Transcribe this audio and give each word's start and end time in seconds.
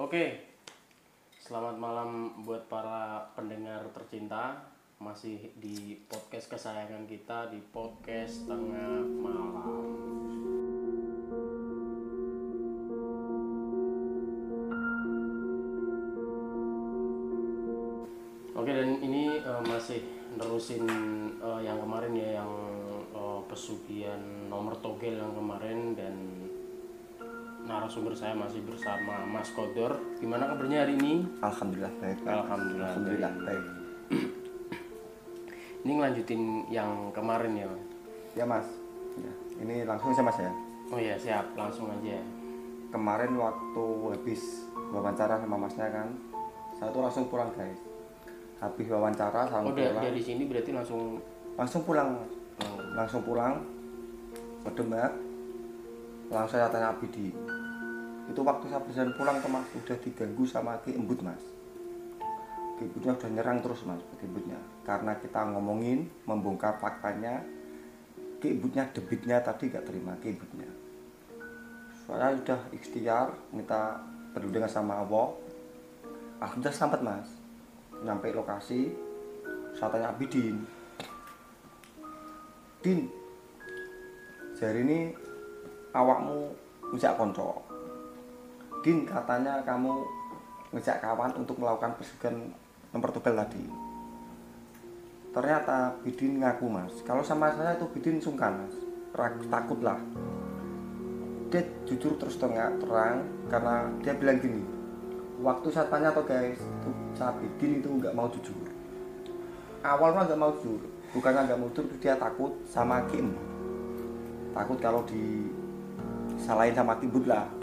Oke, 0.00 0.32
selamat 1.44 1.76
malam 1.76 2.32
buat 2.40 2.64
para 2.72 3.20
pendengar 3.36 3.84
tercinta. 3.92 4.56
Masih 4.96 5.52
di 5.60 6.00
podcast 6.08 6.48
kesayangan 6.48 7.04
kita 7.04 7.52
di 7.52 7.60
podcast 7.68 8.48
tengah 8.48 9.04
malam. 9.20 9.60
Oke 18.56 18.72
dan 18.72 19.04
ini 19.04 19.36
eh, 19.36 19.62
masih 19.68 20.00
nerusin 20.40 20.88
eh, 21.44 21.60
yang 21.60 21.76
kemarin 21.76 22.16
ya 22.16 22.40
yang 22.40 22.52
eh, 23.12 23.40
pesugihan 23.52 24.48
nomor 24.48 24.80
togel 24.80 25.20
yang 25.20 25.36
kemarin 25.36 25.92
dan 25.92 26.39
narasumber 27.70 28.10
saya 28.12 28.34
masih 28.34 28.60
bersama 28.60 29.22
Mas 29.24 29.48
Kodor. 29.50 29.94
Gimana 30.18 30.44
kabarnya 30.44 30.82
hari 30.82 30.98
ini? 30.98 31.22
Alhamdulillah 31.38 31.92
baik. 31.96 32.18
Alhamdulillah. 32.20 32.88
Alhamdulillah 32.88 33.32
baik. 33.40 33.64
Ini 35.80 35.92
ngelanjutin 35.94 36.40
yang 36.68 36.90
kemarin 37.10 37.54
ya. 37.54 37.66
Mas? 37.66 37.82
Ya 38.34 38.44
Mas. 38.44 38.66
Ya, 39.16 39.32
ini 39.60 39.74
langsung 39.84 40.10
saya 40.10 40.26
Mas 40.26 40.38
ya. 40.38 40.52
Oh 40.90 40.98
iya 40.98 41.14
siap, 41.14 41.46
langsung 41.54 41.86
aja. 41.88 42.18
Kemarin 42.90 43.38
waktu 43.38 43.84
habis 44.10 44.66
wawancara 44.90 45.38
sama 45.38 45.54
Masnya 45.56 45.86
kan, 45.88 46.10
saya 46.74 46.90
tuh 46.90 47.00
langsung 47.00 47.30
pulang 47.30 47.54
guys. 47.54 47.78
Habis 48.58 48.90
wawancara 48.90 49.46
Oh 49.46 49.62
langsung 49.62 49.72
da- 49.72 49.86
pulang. 49.88 50.04
dari 50.04 50.20
sini 50.20 50.42
berarti 50.44 50.70
langsung 50.70 51.22
Langsung 51.54 51.82
pulang. 51.84 52.18
oh, 52.58 52.78
Langsung 52.92 53.22
pulang. 53.22 53.62
Ke 54.60 54.70
Demak. 54.74 55.12
Langsung 56.28 56.56
saya 56.56 56.68
tanya 56.68 56.90
Abidi. 56.90 57.30
Itu 58.30 58.46
waktu 58.46 58.70
saya 58.70 58.78
berjalan 58.78 59.12
pulang 59.18 59.42
ke 59.42 59.48
Mas, 59.50 59.66
udah 59.74 59.96
diganggu 59.98 60.46
sama 60.46 60.78
Ki 60.86 60.94
Embut 60.94 61.18
Mas. 61.18 61.42
Ki 62.78 62.86
Embutnya 62.86 63.18
udah 63.18 63.30
nyerang 63.34 63.58
terus 63.58 63.82
Mas, 63.82 63.98
Ki 64.22 64.22
Embutnya. 64.22 64.62
Karena 64.86 65.18
kita 65.18 65.50
ngomongin, 65.50 66.06
membongkar 66.30 66.78
faktanya, 66.78 67.42
Ki 68.38 68.54
Embutnya 68.54 68.86
debitnya 68.94 69.42
tadi 69.42 69.66
gak 69.66 69.82
terima 69.82 70.14
Ki 70.22 70.30
Embutnya. 70.30 70.70
Saya 72.06 72.38
udah 72.38 72.70
ikhtiar, 72.70 73.34
minta 73.50 73.98
perlindungan 74.30 74.70
sama 74.70 75.02
Allah. 75.02 75.34
Alhamdulillah 76.38 76.78
selamat 76.78 77.00
Mas. 77.02 77.28
Nyampe 78.06 78.30
lokasi, 78.30 78.94
saya 79.74 79.90
tanya 79.90 80.14
Abidin. 80.14 80.62
Din, 82.80 83.10
hari 84.56 84.80
ini 84.86 85.12
awakmu 85.92 86.54
ngejak 86.94 87.18
konco. 87.20 87.69
Din 88.80 89.04
katanya 89.04 89.60
kamu 89.60 89.92
ngejak 90.72 91.04
kawan 91.04 91.36
untuk 91.36 91.60
melakukan 91.60 92.00
pesugihan 92.00 92.48
nomor 92.96 93.12
tebal 93.12 93.36
tadi. 93.36 93.60
Ternyata 95.36 96.00
Bidin 96.00 96.40
ngaku 96.40 96.66
mas, 96.66 97.04
kalau 97.04 97.20
sama 97.20 97.52
saya 97.52 97.76
itu 97.76 97.84
Bidin 97.92 98.16
sungkan 98.16 98.64
mas, 98.64 98.74
Rak- 99.12 99.46
takut 99.52 99.84
lah. 99.84 100.00
Dia 101.52 101.60
jujur 101.84 102.16
terus 102.16 102.40
terang, 102.40 102.80
terang 102.80 103.20
karena 103.52 103.92
dia 104.00 104.16
bilang 104.16 104.40
gini, 104.40 104.64
waktu 105.44 105.68
saya 105.68 105.86
tanya 105.92 106.16
tuh 106.16 106.24
guys, 106.24 106.58
tuh 106.80 106.94
saya 107.12 107.36
Bidin 107.36 107.84
itu 107.84 107.88
nggak 108.00 108.16
mau 108.16 108.32
jujur. 108.32 108.56
Awalnya 109.84 110.24
nggak 110.24 110.40
mau 110.40 110.56
jujur, 110.56 110.80
bukannya 111.12 111.52
nggak 111.52 111.60
mau 111.60 111.68
jujur, 111.76 111.84
dia 112.00 112.16
takut 112.16 112.56
sama 112.64 113.04
Kim. 113.12 113.36
Takut 114.56 114.80
kalau 114.80 115.04
disalahin 115.04 116.74
sama 116.74 116.96
Timbut 116.96 117.28
lah 117.28 117.59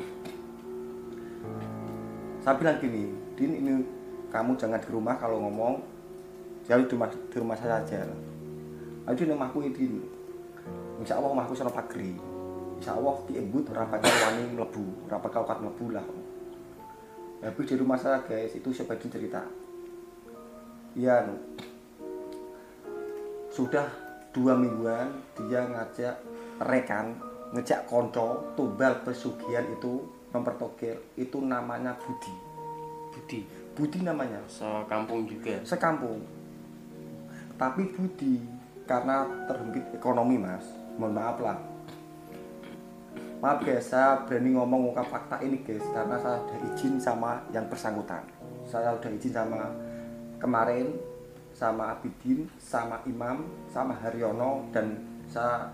saya 2.47 2.55
bilang 2.63 2.79
gini 2.79 3.11
Din 3.35 3.59
ini 3.59 3.83
kamu 4.31 4.55
jangan 4.55 4.79
di 4.79 4.87
rumah 4.87 5.19
kalau 5.19 5.43
ngomong. 5.43 5.83
Jauh 6.63 6.87
di 6.87 6.95
rumah, 6.95 7.11
di 7.11 7.37
rumah 7.39 7.59
saya 7.59 7.83
aja 7.83 8.07
ayo 9.07 9.15
di 9.15 9.23
rumahku 9.23 9.63
ini 9.63 10.03
insya 10.99 11.15
Allah 11.19 11.31
rumahku 11.31 11.55
sana 11.55 11.71
pagri. 11.71 12.15
Insya 12.79 12.95
Allah 12.95 13.19
diembut 13.27 13.67
rapat 13.71 14.03
wani 14.03 14.51
melebu 14.51 15.07
rapat 15.11 15.29
kau 15.31 15.47
kat 15.47 15.59
melebu 15.63 15.85
lah. 15.95 16.03
Habis 17.43 17.67
di 17.71 17.75
rumah 17.79 17.95
saya 17.99 18.23
guys 18.23 18.55
itu 18.55 18.71
sebagian 18.71 19.11
cerita. 19.11 19.43
Nu. 20.97 21.35
sudah 23.53 23.87
dua 24.33 24.57
mingguan 24.57 25.13
dia 25.37 25.67
ngajak 25.67 26.15
rekan 26.63 27.15
ngejak 27.53 27.85
konco 27.85 28.55
tumbal 28.57 28.97
pesugihan 29.05 29.63
itu 29.71 30.16
mempertogel 30.31 30.97
itu 31.15 31.37
namanya 31.39 31.95
Budi. 31.99 32.33
Budi. 33.13 33.39
Budi 33.77 33.99
namanya. 34.03 34.41
Sekampung 34.49 35.29
juga. 35.29 35.61
sekampung. 35.63 36.21
Tapi 37.57 37.89
Budi 37.93 38.41
karena 38.85 39.25
terhimpit 39.45 39.83
ekonomi 39.93 40.37
mas. 40.37 40.65
Mohon 40.97 41.13
maaf 41.13 41.37
lah. 41.41 41.57
Maaf 43.37 43.59
guys. 43.61 43.93
Saya 43.93 44.25
berani 44.25 44.57
ngomong 44.57 44.93
ungkap 44.93 45.07
fakta 45.09 45.41
ini 45.45 45.61
guys 45.61 45.83
karena 45.93 46.17
saya 46.17 46.41
udah 46.41 46.57
izin 46.73 46.97
sama 46.97 47.41
yang 47.53 47.65
bersangkutan. 47.69 48.23
Saya 48.65 48.93
udah 48.97 49.09
izin 49.13 49.33
sama 49.33 49.69
kemarin 50.37 50.93
sama 51.57 51.97
Abidin 51.97 52.45
sama 52.61 53.01
Imam 53.09 53.41
sama 53.73 53.97
Haryono 53.97 54.69
dan 54.69 54.93
saya 55.25 55.65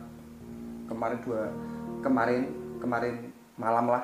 kemarin 0.87 1.19
dua 1.19 1.51
kemarin 1.99 2.47
kemarin 2.79 3.15
malam 3.59 3.91
lah 3.91 4.03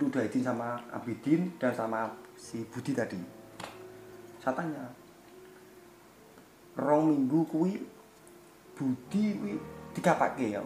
udah 0.00 0.24
izin 0.24 0.40
sama 0.40 0.80
Abidin 0.88 1.52
dan 1.60 1.76
sama 1.76 2.08
si 2.32 2.64
Budi 2.64 2.96
tadi. 2.96 3.20
Saya 4.40 4.56
tanya 4.56 4.88
rong 6.80 7.12
minggu 7.12 7.44
kuwi 7.52 7.76
Budi 8.72 9.24
kuwi 9.36 9.54
tiga 9.92 10.16
pakai 10.16 10.56
ya? 10.56 10.64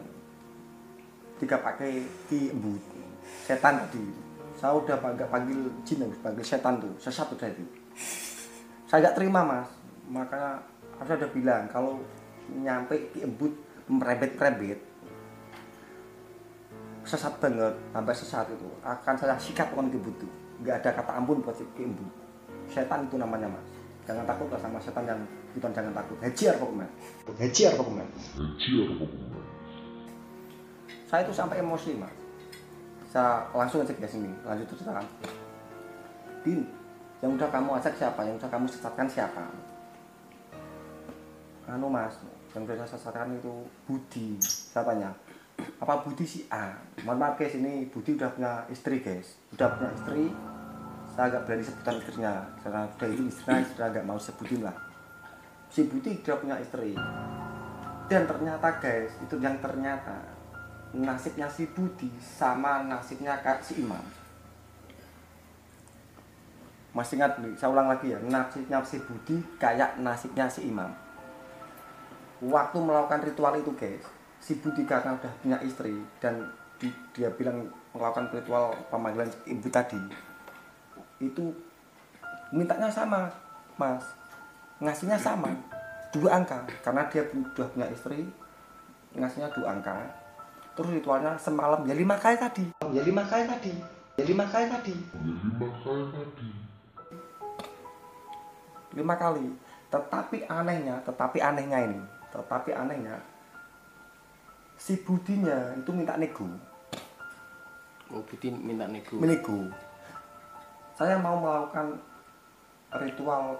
Tiga 1.43 1.59
pakai 1.59 2.07
di 2.31 2.55
embut. 2.55 2.83
Setan 3.43 3.83
tadi. 3.83 4.05
Saya 4.57 4.73
udah 4.79 4.97
panggil 5.03 5.27
panggil 5.29 5.61
jin 5.85 6.07
harus 6.07 6.17
panggil 6.23 6.47
setan 6.47 6.79
tuh 6.81 6.95
sesat 6.97 7.29
udah 7.29 7.51
itu. 7.51 7.67
Saya 8.87 9.11
nggak 9.11 9.17
terima 9.19 9.43
mas. 9.43 9.69
Makanya 10.07 10.63
saya 11.03 11.19
udah 11.19 11.31
bilang 11.35 11.67
kalau 11.69 11.99
nyampe 12.55 13.11
di 13.11 13.27
embut 13.27 13.53
merebet 13.91 14.39
merebet 14.39 14.79
sesat 17.06 17.39
banget 17.39 17.75
sampai 17.94 18.15
sesat 18.19 18.47
itu 18.50 18.69
akan 18.83 19.15
saya 19.15 19.39
sikat 19.39 19.71
orang 19.78 19.94
ke 19.94 19.99
butuh 20.03 20.31
nggak 20.61 20.83
ada 20.83 20.91
kata 20.99 21.12
ampun 21.15 21.39
buat 21.39 21.55
si 21.55 21.62
embu 21.78 22.03
setan 22.67 23.06
itu 23.06 23.15
namanya 23.15 23.47
mas. 23.47 23.67
Jangan 24.06 24.27
takut 24.27 24.47
lah 24.50 24.61
sama 24.62 24.78
setan 24.78 25.06
yang 25.06 25.21
bukan 25.55 25.71
jangan 25.71 25.95
takut 25.95 26.19
hajar 26.22 26.55
pokoknya 26.61 26.87
hajar 27.41 27.72
pokoknya 27.75 28.05
saya 31.06 31.21
itu 31.22 31.33
sampai 31.33 31.62
emosi 31.62 31.95
mas. 31.97 32.15
Saya 33.06 33.47
langsung 33.55 33.87
ngecek 33.87 34.03
ya 34.03 34.09
sini 34.11 34.31
lanjut 34.43 34.66
terus 34.66 34.91
din 36.43 36.66
yang 37.22 37.33
udah 37.34 37.49
kamu 37.49 37.71
ajak 37.81 37.95
siapa? 37.97 38.21
Yang 38.27 38.45
udah 38.45 38.50
kamu 38.50 38.66
sesatkan 38.66 39.06
siapa? 39.06 39.43
Anu 41.71 41.87
mas 41.87 42.19
yang 42.55 42.66
udah 42.66 42.83
saya 42.83 42.99
sesatkan 42.99 43.34
itu 43.39 43.53
Budi. 43.87 44.39
Saya 44.43 44.87
tanya 44.87 45.11
apa 45.77 45.94
Budi 46.05 46.25
si 46.25 46.41
A 46.49 46.72
mohon 47.05 47.21
maaf 47.21 47.37
guys 47.37 47.53
ini 47.56 47.84
Budi 47.93 48.17
udah 48.17 48.33
punya 48.33 48.65
istri 48.72 49.05
guys. 49.05 49.37
Udah 49.53 49.77
punya 49.77 49.91
istri. 49.93 50.33
Saya 51.12 51.33
agak 51.33 51.43
berani 51.49 51.65
sebutan 51.65 51.94
istrinya. 52.00 52.34
Karena 52.65 52.81
udah 52.89 53.09
itu 53.09 53.22
istrinya 53.28 53.65
sudah 53.69 53.87
agak 53.93 54.05
mau 54.09 54.19
sebutin 54.19 54.61
lah. 54.65 54.77
Si 55.69 55.84
Budi 55.84 56.16
udah 56.25 56.37
punya 56.41 56.56
istri. 56.59 56.97
Dan 58.09 58.22
ternyata 58.25 58.69
guys 58.81 59.12
itu 59.21 59.37
yang 59.37 59.61
ternyata 59.61 60.16
nasibnya 60.97 61.47
si 61.53 61.69
Budi 61.69 62.09
sama 62.19 62.83
nasibnya 62.89 63.37
kak 63.45 63.61
si 63.61 63.78
Imam. 63.84 64.03
Masih 66.97 67.21
ingat 67.21 67.36
nih, 67.45 67.53
saya 67.60 67.77
ulang 67.77 67.92
lagi 67.92 68.09
ya. 68.09 68.19
Nasibnya 68.25 68.81
si 68.81 68.97
Budi 69.04 69.36
kayak 69.60 70.01
nasibnya 70.01 70.48
si 70.48 70.65
Imam. 70.65 70.89
Waktu 72.41 72.81
melakukan 72.81 73.21
ritual 73.28 73.60
itu 73.60 73.72
guys 73.77 74.16
si 74.38 74.59
Budi 74.60 74.86
karena 74.86 75.16
udah 75.16 75.33
punya 75.42 75.59
istri 75.62 75.92
dan 76.21 76.47
di- 76.77 76.94
dia 77.16 77.33
bilang 77.33 77.66
melakukan 77.97 78.28
ritual 78.30 78.77
pemanggilan 78.92 79.28
ibu 79.48 79.68
tadi 79.72 79.97
itu 81.16 81.48
mintanya 82.53 82.92
sama 82.92 83.33
mas. 83.80 84.04
Ngasihnya 84.77 85.16
sama 85.16 85.48
dua 86.12 86.36
angka. 86.36 86.60
Karena 86.84 87.09
dia 87.09 87.24
pu- 87.24 87.41
udah 87.41 87.65
punya 87.72 87.88
istri 87.88 88.28
ngasihnya 89.16 89.48
dua 89.56 89.72
angka. 89.72 89.97
Terus 90.77 91.00
ritualnya 91.00 91.33
semalam 91.41 91.80
ya 91.88 91.97
lima 91.97 92.21
kali 92.21 92.36
tadi. 92.36 92.65
Ya 92.92 93.00
lima 93.00 93.24
kali 93.24 93.48
tadi. 93.48 93.72
Ya 94.21 94.24
lima 94.28 94.44
kali 94.44 94.68
tadi. 94.68 94.94
Lima 98.92 99.16
kali 99.16 99.44
tetapi 99.86 100.44
anehnya 100.50 100.98
tetapi 101.06 101.38
anehnya 101.38 101.78
ini 101.78 102.00
tetapi 102.34 102.74
anehnya 102.74 103.16
si 104.86 104.94
budinya 105.03 105.74
itu 105.74 105.91
minta 105.91 106.15
nego. 106.15 106.47
Oh, 108.15 108.22
Budi 108.22 108.54
minta 108.54 108.86
nego. 108.86 109.18
menego. 109.18 109.66
Saya 110.94 111.18
mau 111.18 111.42
melakukan 111.42 111.98
ritual 113.03 113.59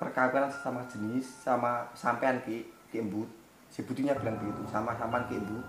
perkawinan 0.00 0.48
sesama 0.48 0.80
jenis 0.88 1.28
sama 1.44 1.84
sampean 1.92 2.40
ki 2.48 2.64
ki 2.88 2.96
embut. 2.96 3.28
Si 3.68 3.84
budinya 3.84 4.16
bilang 4.16 4.40
begitu 4.40 4.64
sama 4.72 4.96
sampean 4.96 5.28
ki 5.28 5.36
embut. 5.36 5.64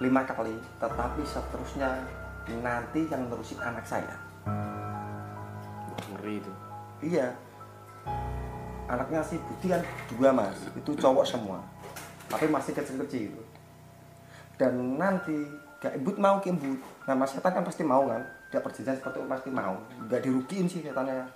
Lima 0.00 0.24
kali 0.24 0.56
tetapi 0.80 1.20
seterusnya 1.28 2.00
nanti 2.64 3.04
yang 3.12 3.28
nerusin 3.28 3.60
anak 3.60 3.84
saya. 3.84 4.16
Ngeri 6.16 6.40
itu. 6.40 6.52
Iya. 7.12 7.28
Anaknya 8.88 9.20
si 9.20 9.36
Budi 9.36 9.68
kan 9.68 9.84
dua 10.16 10.32
mas. 10.32 10.64
Itu 10.72 10.96
cowok 10.96 11.28
semua. 11.28 11.60
Tapi 12.32 12.48
masih 12.48 12.72
kecil-kecil 12.72 13.45
dan 14.56 14.72
nanti 14.96 15.36
gak 15.80 16.00
ibut 16.00 16.16
mau 16.16 16.40
ke 16.40 16.48
ibut 16.48 16.80
nah 17.04 17.14
mas 17.14 17.30
setan 17.36 17.52
kan 17.52 17.64
pasti 17.64 17.84
mau 17.84 18.08
kan? 18.08 18.24
Dia 18.48 18.64
perjanjian 18.64 18.96
seperti 18.96 19.20
itu 19.20 19.28
pasti 19.28 19.50
mau. 19.52 19.76
Gak 20.08 20.20
dirugiin 20.24 20.66
sih 20.66 20.80
setannya 20.80 21.28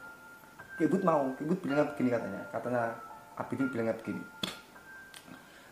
ke 0.81 0.89
ibut 0.89 1.05
mau 1.05 1.29
ke 1.37 1.45
ibut 1.45 1.61
bilangnya 1.61 1.87
begini 1.93 2.09
katanya. 2.11 2.43
Katanya 2.49 2.83
Abidin 3.37 3.69
bilangnya 3.69 3.95
begini. 3.97 4.23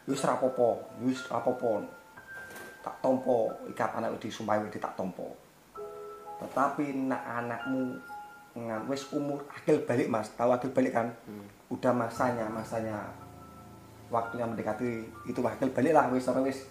Wis 0.09 0.25
rapopo 0.25 0.89
wis 1.05 1.21
rapopo 1.29 1.85
tak 2.81 2.97
tompo 3.05 3.53
ikat 3.69 4.01
anak 4.01 4.17
di 4.21 4.29
sumpah 4.33 4.61
di 4.69 4.81
tak 4.81 4.97
tompo. 4.97 5.37
Tetapi 6.39 6.95
nak 7.09 7.23
anakmu 7.25 7.99
ngan 8.57 8.89
wis 8.89 9.09
umur 9.13 9.45
akil 9.53 9.85
balik 9.85 10.09
mas. 10.09 10.29
Tahu 10.37 10.53
akil 10.53 10.73
balik 10.73 10.93
kan? 10.93 11.09
Hmm. 11.25 11.49
udah 11.69 11.93
masanya 11.93 12.49
masanya. 12.49 12.97
Waktunya 14.09 14.49
mendekati 14.49 15.05
itu 15.29 15.41
akil 15.45 15.69
balik 15.69 15.93
lah 15.93 16.09
wis 16.09 16.25
ora 16.29 16.41
wis 16.41 16.65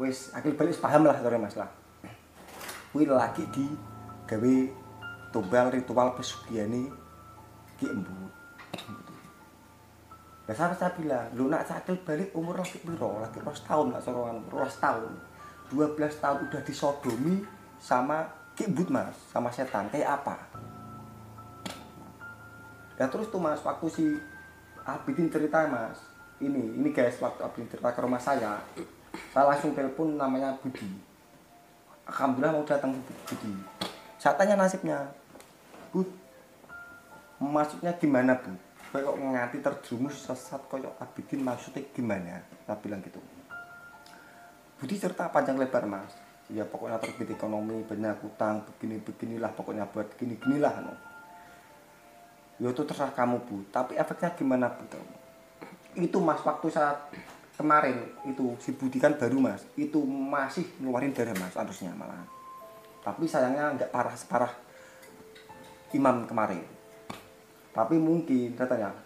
wis 0.00 0.32
akil 0.32 0.56
balik 0.56 0.80
paham 0.80 1.04
lah 1.04 1.20
sore 1.20 1.36
mas 1.36 1.52
lah 1.60 1.68
kuwi 2.96 3.04
lagi 3.04 3.44
di 3.52 3.68
gawe 4.24 4.56
tumbal 5.28 5.68
ritual 5.68 6.16
pesugihan 6.16 6.72
ki 7.76 7.86
embut 7.86 8.32
Nah, 10.50 10.58
saya, 10.58 10.90
bilang, 10.98 11.30
lu 11.38 11.46
nak 11.46 11.62
sakil 11.62 11.94
balik 12.02 12.34
umur 12.34 12.58
lagi 12.58 12.82
piro? 12.82 13.22
Lagi 13.22 13.38
ros 13.38 13.62
tahun, 13.62 13.94
nak 13.94 14.02
sorongan, 14.02 14.42
ros 14.50 14.82
tahun. 14.82 15.14
12 15.70 15.94
tahun 16.18 16.50
udah 16.50 16.62
disodomi 16.66 17.46
sama 17.78 18.26
ki 18.58 18.66
embut 18.66 18.90
mas, 18.90 19.14
sama 19.30 19.46
setan. 19.54 19.86
Kayak 19.94 20.18
apa? 20.18 20.34
Ya 22.98 23.06
terus 23.06 23.30
tuh 23.30 23.38
mas, 23.38 23.62
waktu 23.62 23.86
si 23.94 24.18
Abidin 24.82 25.30
cerita 25.30 25.70
mas, 25.70 26.02
ini, 26.42 26.74
ini 26.74 26.90
guys, 26.90 27.22
waktu 27.22 27.46
Abidin 27.46 27.70
cerita 27.70 27.94
ke 27.94 28.02
rumah 28.02 28.18
saya, 28.18 28.58
saya 29.30 29.46
langsung 29.46 29.70
telepon 29.78 30.18
namanya 30.18 30.58
Budi. 30.58 30.86
Alhamdulillah 32.10 32.50
mau 32.58 32.66
datang 32.66 32.90
Budi. 32.98 33.52
Saya 34.18 34.34
tanya 34.34 34.58
nasibnya, 34.58 35.06
Bud, 35.94 36.10
maksudnya 37.38 37.94
gimana 37.96 38.34
Bu? 38.36 38.52
Kayak 38.90 39.06
kok 39.06 39.16
nganti 39.22 39.58
terjerumus 39.62 40.18
sesat 40.18 40.58
koyok 40.66 40.98
Abidin 40.98 41.46
maksudnya 41.46 41.86
gimana? 41.94 42.42
Saya 42.66 42.74
bilang 42.82 42.98
gitu. 43.06 43.22
Budi 44.82 44.98
cerita 44.98 45.30
panjang 45.30 45.54
lebar 45.54 45.86
mas. 45.86 46.10
Ya 46.50 46.66
pokoknya 46.66 46.98
terbit 46.98 47.30
ekonomi, 47.30 47.86
banyak 47.86 48.26
utang, 48.26 48.66
begini-beginilah 48.66 49.54
pokoknya 49.54 49.86
buat 49.94 50.10
gini-ginilah. 50.18 50.82
No. 50.82 50.94
Ya 52.58 52.74
itu 52.74 52.82
terserah 52.82 53.14
kamu 53.14 53.46
bu. 53.46 53.62
Tapi 53.70 53.94
efeknya 53.94 54.34
gimana 54.34 54.66
bu? 54.74 54.82
Itu 55.94 56.18
mas 56.18 56.42
waktu 56.42 56.66
saat 56.74 56.98
kemarin 57.60 58.08
itu 58.24 58.56
si 58.56 58.72
Budi 58.72 58.96
kan 58.96 59.12
baru 59.20 59.36
mas. 59.36 59.60
Itu 59.76 60.00
masih 60.08 60.64
ngeluarin 60.80 61.12
darah 61.12 61.36
mas 61.36 61.52
harusnya 61.52 61.92
malah. 61.92 62.24
Tapi 63.04 63.28
sayangnya 63.28 63.76
nggak 63.76 63.92
parah 63.92 64.16
separah 64.16 64.48
Imam 65.92 66.24
kemarin. 66.24 66.64
Tapi 67.76 68.00
mungkin 68.00 68.56
katanya. 68.56 68.96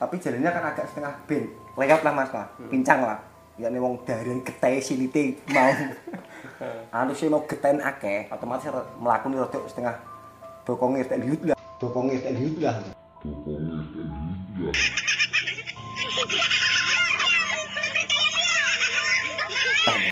Tapi 0.00 0.16
jalannya 0.16 0.48
kan 0.48 0.64
agak 0.72 0.88
setengah 0.88 1.12
ben. 1.28 1.44
Lewat 1.76 2.00
lah 2.00 2.14
mas 2.16 2.32
lah. 2.32 2.48
Pincang 2.72 3.04
lah. 3.04 3.20
Ya 3.60 3.68
nih 3.68 3.76
wong 3.76 4.00
dari 4.08 4.32
geteh 4.40 4.80
silite 4.80 5.36
mau. 5.52 7.12
Sih 7.18 7.28
mau 7.28 7.44
geten 7.44 7.84
akeh 7.84 8.32
otomatis 8.32 8.72
melakukan 8.96 9.36
rodok 9.36 9.68
setengah 9.68 10.00
bokongnya 10.64 11.04
tak 11.04 11.20
liut 11.20 11.44
lah. 11.44 11.60
Bokongnya 11.76 12.24
tak 12.24 12.40
liut 12.40 12.56
lah 12.64 12.80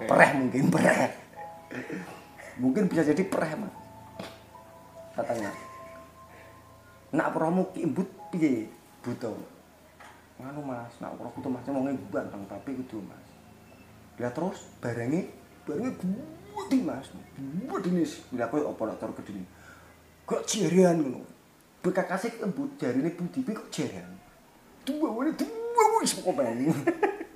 pereh 0.07 0.31
mungkin 0.37 0.65
pereh. 0.71 1.11
Mungkin 2.59 2.91
bisa 2.91 3.03
jadi 3.07 3.23
pereh 3.27 3.53
mas. 3.55 3.75
Katanya. 5.15 5.51
Nak 7.15 7.29
promo 7.33 7.73
ki 7.73 7.87
embut 7.87 8.09
piye? 8.35 8.69
Buto 8.99 9.35
nganu 10.39 10.63
mas 10.63 10.95
nak 11.03 11.19
promo 11.19 11.31
buto 11.35 11.49
mas. 11.51 11.67
Mau 11.71 11.87
ganteng 11.87 12.43
tapi 12.47 12.79
kudu 12.79 13.03
mas. 13.05 13.27
Lihat 14.19 14.35
terus 14.35 14.67
barangnya 14.83 15.27
barangnya 15.67 15.93
gede 15.99 16.79
mas. 16.83 17.09
Gede 17.37 17.89
nih 17.95 18.07
bila 18.31 18.47
nak 18.51 18.99
taruh 18.99 19.15
gede 19.19 19.33
nih 19.39 19.47
kok 20.29 20.45
jarian 20.45 21.01
ngono? 21.01 21.25
Bekas 21.81 22.05
kasih 22.05 22.45
embut 22.45 22.77
jari 22.77 23.01
ini 23.01 23.17
budi 23.17 23.41
kok 23.49 23.73
jarian 23.73 24.13
dua 24.89 25.09
wani 25.13 25.37
dua 25.37 26.01
semua 26.09 26.33
pengen 26.33 26.73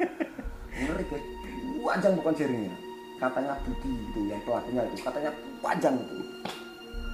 ngeri 0.81 1.05
guys 1.05 1.42
panjang 1.83 2.15
bukan 2.15 2.35
jarinya 2.39 2.77
katanya 3.23 3.55
budi 3.63 3.93
itu 4.11 4.21
yang 4.27 4.43
pelakunya 4.43 4.83
itu. 4.91 4.97
Katanya 4.99 5.31
panjang 5.63 5.95
itu. 5.95 6.19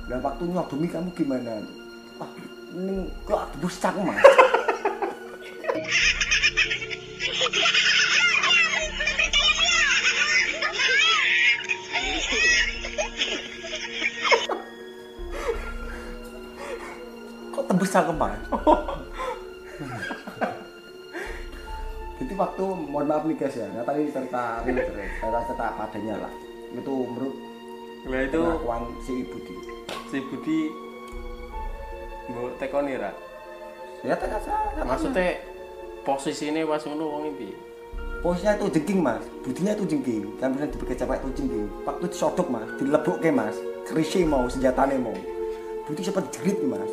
Dan 0.09 0.25
waktu 0.25 0.43
nyodomi 0.49 0.89
kamu 0.89 1.13
gimana? 1.13 1.61
Wah 2.17 2.31
ini 2.73 3.13
kok 3.29 3.45
tebus 3.53 3.77
cak 3.77 3.93
mas. 4.01 4.25
Kok 17.53 17.65
tebus 17.69 17.91
cak 17.93 18.09
waktu 22.39 22.63
mohon 22.87 23.07
maaf 23.07 23.27
nih 23.27 23.35
guys 23.35 23.55
ya. 23.55 23.67
Nah, 23.69 23.83
tadi 23.83 24.07
cerita 24.09 24.63
ini 24.63 24.79
terus 24.79 25.11
cerita 25.19 25.39
cerita 25.45 25.67
padanya 25.75 26.15
lah. 26.23 26.33
Itu 26.71 26.95
menurut 27.05 27.35
Lah 28.07 28.23
itu 28.23 28.39
pengakuan 28.41 28.83
si 29.03 29.13
ibu 29.21 29.37
di 29.43 29.55
si 30.07 30.17
Budi 30.23 30.61
mbok 32.29 32.55
tekoni 32.57 32.95
ra. 32.95 33.11
ya 34.01 34.15
tanya 34.15 34.39
saya 34.39 34.81
Maksudnya 34.81 35.43
posisinya 36.05 36.63
pas 36.65 36.87
ngono 36.87 37.05
wong 37.11 37.25
iki. 37.35 37.51
posisinya 38.19 38.55
itu 38.55 38.67
jengking 38.71 39.01
mas. 39.03 39.25
Budinya 39.43 39.73
itu 39.75 39.85
jengking. 39.85 40.25
Kan 40.39 40.55
bisa 40.55 40.67
dibagi 40.67 40.95
cewek 40.95 41.19
itu 41.19 41.29
jengking. 41.35 41.67
Waktu 41.83 42.05
disodok 42.07 42.49
mas. 42.49 42.69
Dilebok 42.79 43.19
ke 43.19 43.31
mas. 43.31 43.57
Kerisnya 43.85 44.25
mau 44.25 44.47
senjatanya 44.47 44.97
mau. 44.97 45.17
Budi 45.85 46.01
sempat 46.01 46.31
jerit 46.31 46.63
mas. 46.63 46.93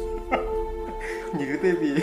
Nyirite 1.37 1.69
piye? 1.77 2.01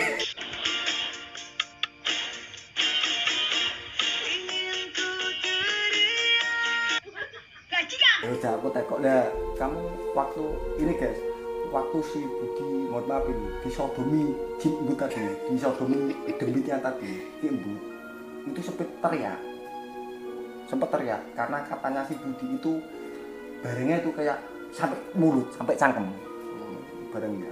Udah 8.43 8.59
aku 8.59 8.75
tekok 8.75 8.99
lah 8.99 9.23
kamu 9.55 9.79
waktu 10.11 10.43
ini 10.75 10.91
guys 10.99 11.15
waktu 11.71 11.97
si 12.03 12.27
Budi 12.27 12.91
mohon 12.91 13.07
maaf 13.07 13.23
ini 13.23 13.47
disodomi 13.63 14.35
jin 14.59 14.83
ibu 14.83 14.91
tadi 14.99 15.23
disodomi 15.47 16.11
dembitnya 16.35 16.75
tadi 16.83 17.23
ibu 17.39 17.71
itu 18.43 18.59
sempat 18.59 18.91
teriak. 18.99 19.39
Sempat 20.67 20.91
teriak 20.91 21.23
karena 21.39 21.63
katanya 21.63 22.03
si 22.03 22.19
Budi 22.19 22.59
itu 22.59 22.83
barangnya 23.63 24.03
itu 24.03 24.11
kayak 24.11 24.35
sampai 24.75 24.99
mulut 25.15 25.47
sampai 25.55 25.79
cangkem. 25.79 26.03
Barangnya 27.15 27.47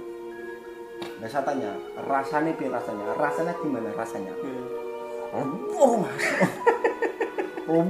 nah 1.24 1.28
saya 1.32 1.40
tanya 1.48 1.72
rasanya 2.04 2.52
piye 2.52 2.68
rasanya? 2.68 3.16
Rasanya 3.16 3.56
gimana 3.64 3.88
rasanya? 3.96 4.36
Oh 5.72 6.04
mas. 6.04 6.20
Oh 7.72 7.88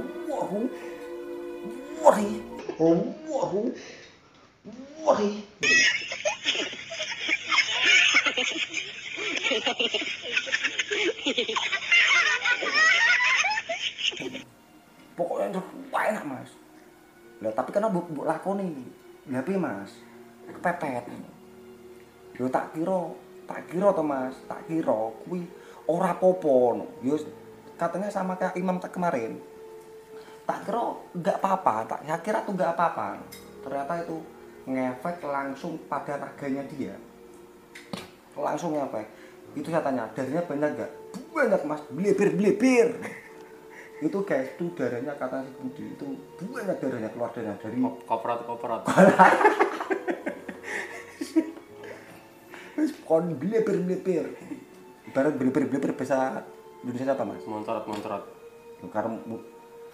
Oh, 2.81 3.05
waru. 3.29 3.63
Wari. 5.03 5.31
Pokoknya 15.13 15.47
itu 15.53 15.61
wah 15.93 16.05
enak 16.09 16.25
mas. 16.25 16.51
Lah 17.45 17.53
tapi 17.53 17.71
karena 17.75 17.93
buk 17.93 18.09
lakoni, 18.25 18.73
ya 19.29 19.45
piye 19.45 19.61
mas? 19.61 19.93
Kepepet. 20.49 21.05
Yo 22.41 22.49
tak 22.49 22.73
kira, 22.73 23.13
tak 23.45 23.69
kira 23.69 23.93
to 23.93 24.01
mas, 24.01 24.33
tak 24.49 24.65
kira 24.65 25.13
kuwi 25.29 25.45
ora 25.85 26.17
popo 26.17 26.73
no. 26.73 26.87
Yo 27.05 27.21
katanya 27.77 28.09
sama 28.09 28.41
kayak 28.41 28.57
imam 28.57 28.81
kemarin 28.81 29.52
tak 30.43 30.59
kira 30.67 30.83
nggak 31.15 31.37
apa-apa 31.39 31.75
tak 31.87 32.01
saya 32.03 32.19
kira 32.21 32.39
tuh 32.43 32.53
nggak 32.55 32.73
apa-apa. 32.75 33.07
Ternyata 33.63 33.93
itu 34.03 34.17
ngefek 34.67 35.17
langsung 35.23 35.79
pada 35.87 36.19
raganya 36.19 36.63
dia. 36.67 36.95
Langsung 38.35 38.75
ngefek. 38.75 39.07
Itu 39.55 39.69
saya 39.71 39.85
tanya 39.85 40.09
darahnya 40.17 40.43
banyak 40.49 40.71
gak 40.81 40.93
banyak 41.33 41.63
mas. 41.69 41.83
Belibir 41.93 42.31
belibir 42.35 42.89
itu 44.07 44.19
guys 44.27 44.51
itu 44.59 44.67
darahnya 44.75 45.15
kata 45.15 45.47
si 45.47 45.55
Budi 45.63 45.95
itu 45.95 46.07
banyak 46.51 46.77
darahnya 46.83 47.11
keluar 47.15 47.31
darahnya 47.31 47.55
dari 47.63 47.79
Kop- 47.79 48.03
Koprot 48.03 48.41
koprot. 48.49 48.83
kon 53.07 53.37
belibir 53.37 53.77
belibir 53.85 54.27
ibarat 55.07 55.37
belibir 55.37 55.69
belibir 55.69 55.93
bahasa 55.93 56.43
Indonesia 56.83 57.13
apa 57.13 57.23
mas? 57.29 57.45
Montorot 57.47 57.85
montorot. 57.87 58.25
karena 58.91 59.15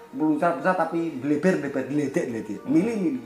besar 0.08 0.56
besar 0.56 0.74
tapi 0.74 1.20
belibir 1.20 1.60
belibir 1.60 1.84
geledek 1.84 2.24
geledek 2.32 2.58
mili 2.64 2.92
mili 2.96 3.20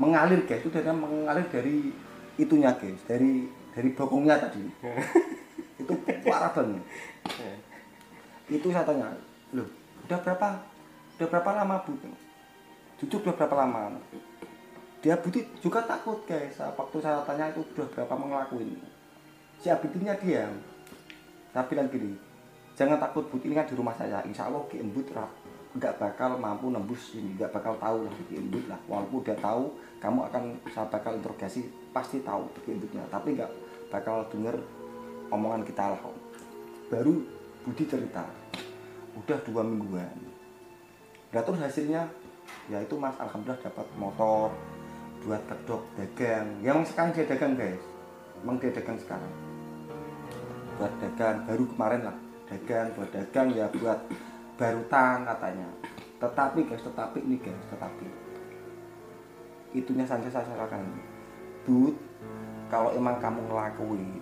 mengalir 0.00 0.44
guys 0.48 0.60
itu 0.60 0.72
darahnya 0.72 0.96
mengalir 0.96 1.46
dari 1.48 1.92
itunya 2.40 2.72
guys 2.76 3.00
dari 3.04 3.48
dari 3.70 3.88
bokongnya 3.94 4.36
tadi. 4.40 4.66
Itu 5.80 5.94
parah 6.26 6.50
banget. 6.52 6.84
Itu 8.50 8.68
saya 8.74 8.84
tanya 8.84 9.14
loh 9.54 9.68
udah 10.04 10.18
berapa? 10.20 10.48
Udah 11.16 11.28
berapa 11.30 11.50
lama 11.62 11.76
bu? 11.86 11.92
Jujur 13.00 13.22
udah 13.22 13.34
berapa 13.38 13.54
lama? 13.54 13.96
Dia 15.00 15.16
Budi 15.16 15.46
juga 15.62 15.86
takut 15.86 16.20
guys. 16.26 16.58
Waktu 16.60 16.96
saya 17.00 17.22
tanya 17.24 17.48
itu 17.54 17.62
udah 17.62 17.86
berapa 17.94 18.12
ngelakuin 18.12 18.76
si 19.62 19.72
Abidinnya 19.72 20.18
diam. 20.18 20.52
Saya 21.54 21.64
bilang 21.70 21.88
gini 21.88 22.18
jangan 22.76 22.98
takut 23.00 23.28
Budi 23.30 23.48
ini 23.48 23.54
kan 23.56 23.68
di 23.70 23.78
rumah 23.78 23.94
saya. 23.96 24.20
Insya 24.26 24.50
Allah 24.50 24.60
Ki 24.68 24.82
Embut 24.82 25.08
ra- 25.14 25.39
nggak 25.70 26.02
bakal 26.02 26.34
mampu 26.34 26.66
nembus 26.66 27.14
ini 27.14 27.38
nggak 27.38 27.54
bakal 27.54 27.78
tahu 27.78 28.02
lah 28.02 28.14
Embut 28.34 28.64
lah. 28.66 28.80
Walaupun 28.90 29.22
dia 29.22 29.38
tahu 29.38 29.70
kamu 30.02 30.18
akan 30.26 30.44
saya 30.74 30.86
bakal 30.90 31.14
interogasi 31.14 31.70
pasti 31.94 32.18
tahu 32.26 32.50
Ki 32.66 32.74
Embutnya 32.74 33.06
tapi 33.06 33.38
nggak 33.38 33.50
bakal 33.90 34.26
denger 34.34 34.58
omongan 35.30 35.62
kita 35.62 35.94
lah. 35.94 36.00
Baru 36.90 37.22
Budi 37.62 37.86
cerita 37.86 38.26
udah 39.14 39.38
dua 39.46 39.62
mingguan. 39.62 40.16
Nah 41.30 41.42
terus 41.44 41.62
hasilnya? 41.62 42.08
Ya 42.66 42.82
itu 42.82 42.98
mas 42.98 43.14
alhamdulillah 43.18 43.62
dapat 43.62 43.86
motor 43.94 44.50
buat 45.22 45.42
kedok 45.46 45.86
dagang. 45.94 46.58
Ya 46.64 46.74
emang 46.74 46.86
sekarang 46.88 47.14
dia 47.14 47.30
dagang 47.30 47.54
guys. 47.54 47.82
Emang 48.42 48.56
dia 48.58 48.74
dagang 48.74 48.98
sekarang. 48.98 49.32
Buat 50.80 50.92
dagang 50.98 51.46
baru 51.46 51.64
kemarin 51.76 52.02
lah. 52.10 52.16
Dagang 52.50 52.90
buat 52.98 53.10
dagang 53.14 53.48
ya 53.54 53.70
buat 53.70 54.00
barutan 54.60 55.24
katanya 55.24 55.68
tetapi 56.20 56.68
guys 56.68 56.84
tetapi 56.84 57.18
ini 57.24 57.40
guys 57.40 57.64
tetapi 57.72 58.06
itunya 59.72 60.04
saja 60.04 60.28
saya 60.28 60.44
sarankan 60.44 60.84
but 61.64 61.96
kalau 62.68 62.92
emang 62.92 63.16
kamu 63.16 63.40
ngelakuin 63.48 64.20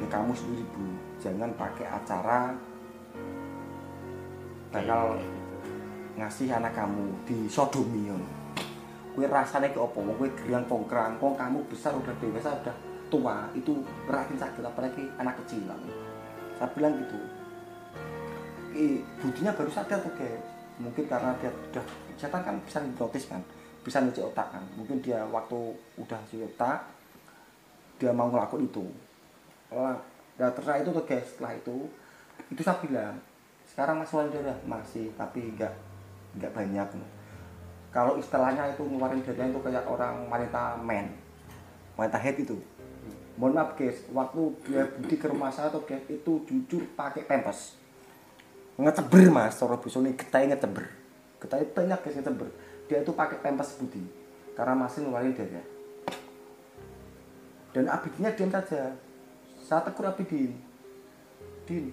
ya 0.00 0.06
kamu 0.08 0.32
sendiri 0.32 0.64
bu 0.72 0.88
jangan 1.20 1.52
pakai 1.60 1.84
acara 1.84 2.56
bakal 4.72 5.20
ngasih 6.16 6.48
anak 6.48 6.72
kamu 6.72 7.12
di 7.28 7.44
sodomi 7.46 8.08
ngono. 8.08 8.28
Kue 9.12 9.24
rasanya 9.24 9.72
ke 9.72 9.80
opo, 9.80 10.04
kue 10.16 10.28
geriang 10.32 10.64
pongkrang, 10.68 11.16
kong 11.16 11.36
kamu 11.36 11.64
besar 11.68 11.96
udah 11.96 12.12
dewasa 12.20 12.52
udah 12.60 12.76
tua 13.08 13.48
itu 13.56 13.80
rakin 14.08 14.36
sakit 14.36 14.60
apalagi 14.60 15.08
anak 15.16 15.40
kecil 15.44 15.64
lah. 15.68 15.76
Saya 16.56 16.68
bilang 16.76 16.96
gitu. 17.00 17.16
Budinya 19.22 19.52
baru 19.56 19.70
sadar 19.72 19.98
tuh 20.04 20.12
guys. 20.16 20.42
Mungkin 20.76 21.08
karena 21.08 21.32
dia 21.40 21.48
udah 21.48 21.84
setan 22.20 22.44
kan 22.44 22.56
bisa 22.60 22.84
hipnotis 22.84 23.32
kan, 23.32 23.40
bisa 23.80 24.04
nyuci 24.04 24.20
otak 24.20 24.52
kan. 24.52 24.64
Mungkin 24.76 25.00
dia 25.00 25.24
waktu 25.32 25.72
udah 25.96 26.18
nyuci 26.28 26.44
otak, 26.44 26.84
dia 27.96 28.12
mau 28.12 28.28
ngelakuin 28.28 28.68
itu. 28.68 28.84
Lah, 29.72 29.96
ya 30.36 30.52
terserah 30.52 30.84
itu 30.84 30.92
tuh. 30.92 31.04
Setelah 31.08 31.52
itu, 31.56 31.76
itu 32.52 32.60
saya 32.60 32.76
bilang, 32.84 33.16
sekarang 33.76 34.00
masih 34.00 34.14
wajar 34.22 34.40
udah 34.40 34.58
masih 34.64 35.12
tapi 35.18 35.52
enggak 35.52 35.74
enggak 36.38 36.52
banyak 36.54 36.88
kalau 37.90 38.16
istilahnya 38.16 38.72
itu 38.72 38.84
ngeluarin 38.88 39.20
darah 39.20 39.48
itu 39.48 39.60
kayak 39.60 39.84
orang 39.84 40.28
wanita 40.32 40.80
men 40.80 41.12
wanita 41.92 42.16
head 42.16 42.40
itu 42.40 42.56
mohon 43.36 43.52
maaf 43.52 43.76
guys 43.76 44.00
waktu 44.16 44.42
dia 44.64 44.84
budi 44.96 45.16
ke 45.20 45.26
rumah 45.28 45.52
saya 45.52 45.68
tuh 45.68 45.84
guys 45.84 46.00
itu 46.08 46.32
jujur 46.48 46.88
pakai 46.96 47.28
pempes 47.28 47.76
ngeceber 48.76 49.32
mas. 49.32 49.56
Cara 49.56 49.76
nih 49.76 50.14
getai 50.16 50.44
ngeceber 50.48 50.86
getai 51.36 51.64
banyak 51.68 51.98
guys 52.00 52.16
ngeceber 52.16 52.48
dia 52.88 53.02
itu 53.02 53.12
pakai 53.12 53.40
pempes 53.40 53.76
budi. 53.80 54.04
Karena 54.56 54.72
masih 54.72 55.04
ngeluarin 55.04 55.36
darah 55.36 55.66
dan 57.76 57.92
abidinnya 57.92 58.32
diam 58.32 58.48
saja. 58.48 58.96
Saya 59.60 59.84
tegur 59.84 60.08
abidin. 60.08 60.56
Din 61.68 61.92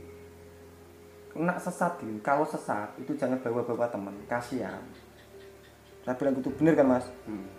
kena 1.33 1.57
sesat 1.57 1.99
din. 1.99 2.21
Kalau 2.21 2.45
sesat 2.45 2.93
itu 3.01 3.17
jangan 3.17 3.41
bawa-bawa 3.41 3.89
teman 3.89 4.15
kasihan. 4.29 4.79
Saya 6.05 6.13
bilang 6.15 6.37
gitu 6.39 6.53
bener 6.55 6.77
kan 6.77 6.87
mas? 6.87 7.05
Hmm. 7.25 7.49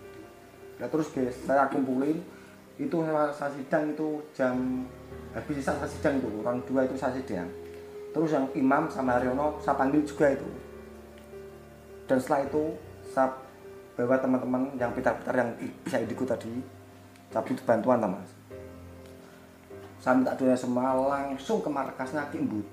Nah 0.79 0.87
terus 0.87 1.11
guys, 1.11 1.35
saya 1.43 1.67
kumpulin. 1.67 2.23
Itu 2.75 3.03
saya, 3.07 3.31
sidang 3.55 3.95
itu 3.95 4.19
jam 4.35 4.83
habis 5.35 5.63
saya 5.63 5.87
sidang 5.87 6.19
itu. 6.19 6.27
Orang 6.39 6.63
dua 6.65 6.87
itu 6.87 6.95
saya 6.95 7.13
sidang. 7.19 7.47
Terus 8.15 8.31
yang 8.31 8.47
imam 8.55 8.87
sama 8.87 9.19
Haryono 9.19 9.59
saya 9.59 9.75
panggil 9.75 10.07
juga 10.07 10.31
itu. 10.31 10.47
Dan 12.07 12.15
setelah 12.15 12.47
itu 12.47 12.63
saya 13.11 13.27
bawa 13.99 14.15
teman-teman 14.15 14.71
yang 14.79 14.95
pintar-pintar 14.95 15.35
yang 15.35 15.51
bisa 15.83 15.99
idiku 15.99 16.23
tadi, 16.23 16.63
saya 17.27 17.43
butuh 17.43 17.65
bantuan 17.67 17.99
lah 17.99 18.15
mas. 18.15 18.31
Saya 19.99 20.15
minta 20.15 20.31
doanya 20.39 20.55
semua 20.55 20.95
langsung 20.95 21.59
ke 21.59 21.67
markasnya 21.67 22.31
Ki 22.31 22.39
Embut. 22.39 22.63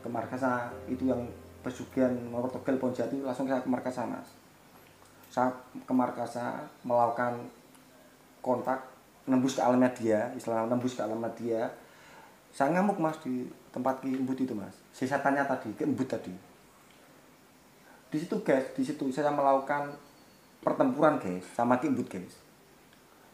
Ke 0.00 0.08
markasnya 0.08 0.72
itu 0.88 1.04
yang 1.04 1.20
pesugihan 1.60 2.08
nomor 2.32 2.48
Togel 2.48 2.80
Ponjati 2.80 3.20
langsung 3.20 3.44
saya 3.44 3.60
ke 3.60 3.68
markasnya 3.68 4.08
mas 4.08 4.40
saya 5.30 5.54
ke 5.86 5.92
Markasa 5.94 6.66
melakukan 6.82 7.38
kontak 8.42 8.82
nembus 9.30 9.54
ke 9.54 9.62
alamnya 9.62 9.90
dia 9.94 10.20
istilah 10.34 10.66
nembus 10.66 10.98
ke 10.98 11.06
alamnya 11.06 11.30
dia 11.38 11.62
saya 12.50 12.74
ngamuk 12.74 12.98
mas 12.98 13.16
di 13.22 13.46
tempat 13.70 14.02
Ki 14.02 14.10
Embut 14.10 14.38
itu 14.38 14.54
mas. 14.54 14.74
Saya 14.90 15.22
tanya 15.22 15.46
tadi 15.46 15.70
ke 15.74 15.86
Embut 15.86 16.10
tadi. 16.10 16.34
Di 18.10 18.16
situ 18.18 18.42
guys 18.42 18.74
di 18.74 18.82
situ 18.82 19.06
saya 19.14 19.30
melakukan 19.30 19.94
pertempuran 20.60 21.22
guys 21.22 21.46
sama 21.54 21.78
Ki 21.78 21.86
Embut 21.86 22.10
guys. 22.10 22.34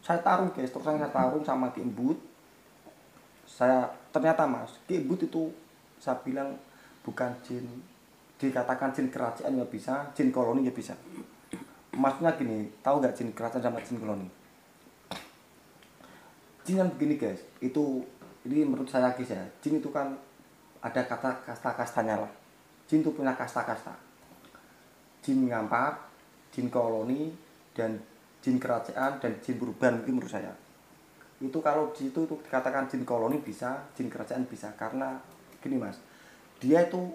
Saya 0.05 0.21
tarung 0.21 0.53
guys 0.53 0.69
terus 0.69 0.85
saya 0.85 1.09
tarung 1.09 1.41
sama 1.41 1.73
Ki 1.73 1.81
Embut 1.81 2.21
saya 3.47 3.89
ternyata 4.13 4.45
mas 4.45 4.77
Ki 4.85 5.01
Embut 5.01 5.25
itu 5.25 5.49
saya 5.97 6.21
bilang 6.21 6.53
bukan 7.01 7.33
jin 7.41 7.65
dikatakan 8.37 8.93
jin 8.93 9.09
kerajaan 9.09 9.57
ya 9.57 9.65
bisa 9.65 10.05
jin 10.13 10.29
koloni 10.29 10.69
ya 10.69 10.73
bisa. 10.73 10.93
Maksudnya 11.97 12.37
gini 12.37 12.69
tahu 12.85 13.01
nggak 13.01 13.17
jin 13.17 13.33
kerajaan 13.33 13.65
sama 13.65 13.81
jin 13.81 13.97
koloni? 13.97 14.29
Jin 16.69 16.85
yang 16.85 16.91
begini 16.93 17.17
guys 17.17 17.41
itu 17.57 18.05
ini 18.47 18.63
menurut 18.63 18.87
saya 18.87 19.11
guys 19.11 19.27
ya 19.27 19.43
jin 19.59 19.83
itu 19.83 19.91
kan 19.91 20.15
ada 20.79 21.01
kata 21.03 21.43
kasta-kastanya 21.43 22.15
lah. 22.23 22.31
Jin 22.87 23.03
itu 23.03 23.11
punya 23.11 23.35
kasta-kasta. 23.35 23.91
Jin 25.19 25.51
ngampar 25.51 26.07
jin 26.55 26.71
koloni 26.71 27.35
dan 27.75 27.99
jin 28.39 28.55
kerajaan 28.55 29.19
dan 29.19 29.31
jin 29.43 29.59
perubahan 29.59 29.99
mungkin 29.99 30.21
menurut 30.21 30.31
saya. 30.31 30.53
Itu 31.43 31.59
kalau 31.59 31.91
di 31.91 32.07
situ 32.07 32.23
itu 32.23 32.35
dikatakan 32.47 32.87
jin 32.87 33.03
koloni 33.03 33.43
bisa 33.43 33.83
jin 33.97 34.07
kerajaan 34.07 34.47
bisa. 34.47 34.71
Karena 34.79 35.19
gini 35.59 35.75
mas 35.75 35.99
dia 36.57 36.87
itu 36.87 37.11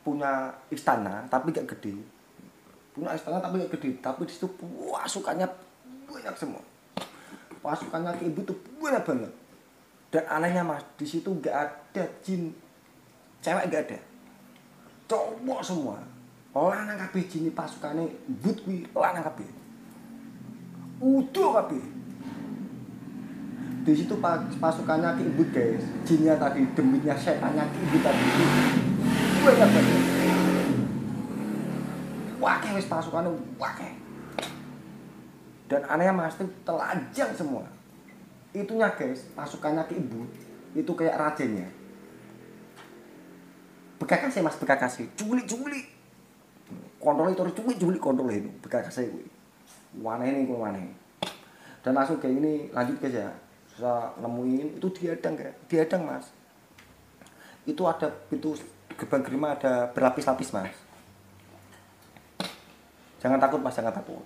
punya 0.00 0.54
istana 0.72 1.26
tapi 1.28 1.52
gak 1.52 1.68
gede. 1.76 2.00
Punya 2.96 3.12
istana 3.12 3.42
tapi 3.44 3.60
gak 3.60 3.76
gede. 3.76 4.00
Tapi 4.00 4.24
di 4.24 4.32
situ 4.32 4.48
pasukannya 4.88 5.46
banyak 6.08 6.34
semua. 6.38 6.62
Pasukannya 7.60 8.14
ibu 8.24 8.40
tuh 8.46 8.56
banyak 8.80 9.04
banget 9.04 9.32
dan 10.10 10.24
anehnya 10.30 10.62
mas 10.62 10.82
di 10.96 11.06
situ 11.06 11.28
gak 11.42 11.54
ada 11.54 12.04
jin. 12.22 12.54
Cewek 13.42 13.68
gak 13.70 13.82
ada. 13.90 13.98
Cowok 15.06 15.60
semua. 15.62 15.98
Lanang 16.56 16.96
kabeh 16.96 17.24
jin 17.28 17.52
pasukannya 17.52 18.08
but 18.42 18.56
kuwi 18.64 18.86
lanang 18.96 19.26
kabeh. 19.26 19.48
Utuh 21.02 21.52
kabeh. 21.60 21.84
Di 23.86 23.92
situ 23.94 24.18
pas- 24.18 24.56
pasukannya 24.58 25.14
ki 25.20 25.24
ibu 25.30 25.42
guys. 25.52 25.84
Jinnya 26.02 26.34
tadi 26.40 26.64
demitnya 26.74 27.14
setannya 27.14 27.62
ki 27.70 27.78
ibu 27.86 27.96
tadi. 28.02 28.24
Banyak 29.46 29.68
banget 29.70 30.16
wakeh 32.46 32.70
wis 32.78 32.86
pasukannya 32.86 33.32
wakeh 33.58 33.92
dan 35.66 35.82
anehnya 35.90 36.14
mas 36.14 36.38
itu 36.38 36.46
telanjang 36.62 37.30
semua 37.34 37.66
itunya 38.56 38.88
guys 38.96 39.28
pasukannya 39.36 39.84
ke 39.84 40.00
ibu 40.00 40.24
itu 40.72 40.92
kayak 40.96 41.20
rajanya 41.20 41.68
bekakasih 44.00 44.40
mas 44.40 44.56
bekakasih 44.56 45.08
culik 45.16 45.44
culik 45.44 45.86
kontrol 46.96 47.28
itu 47.32 47.42
culik 47.52 47.76
culik 47.76 48.00
kontrol 48.00 48.32
itu 48.32 48.48
bekakasih 48.64 49.12
gue 49.12 49.36
Mana 49.96 50.28
ini 50.28 50.44
kok 50.44 50.60
mana 50.60 50.80
Dan 51.80 51.94
langsung 51.96 52.20
kayak 52.20 52.36
ini 52.36 52.52
lanjut 52.74 52.98
guys 53.00 53.14
ya. 53.14 53.30
Saya 53.76 54.10
nemuin 54.20 54.80
itu 54.80 54.88
diadang 54.90 55.38
kayak 55.38 55.54
diadang 55.70 56.02
mas. 56.04 56.26
Itu 57.62 57.86
ada 57.86 58.10
pintu 58.28 58.58
gerbang 58.96 59.22
gerima 59.22 59.54
ada 59.54 59.88
berlapis-lapis 59.94 60.50
mas. 60.50 60.76
Jangan 63.22 63.38
takut 63.38 63.62
mas, 63.62 63.76
jangan 63.76 63.94
takut. 63.94 64.24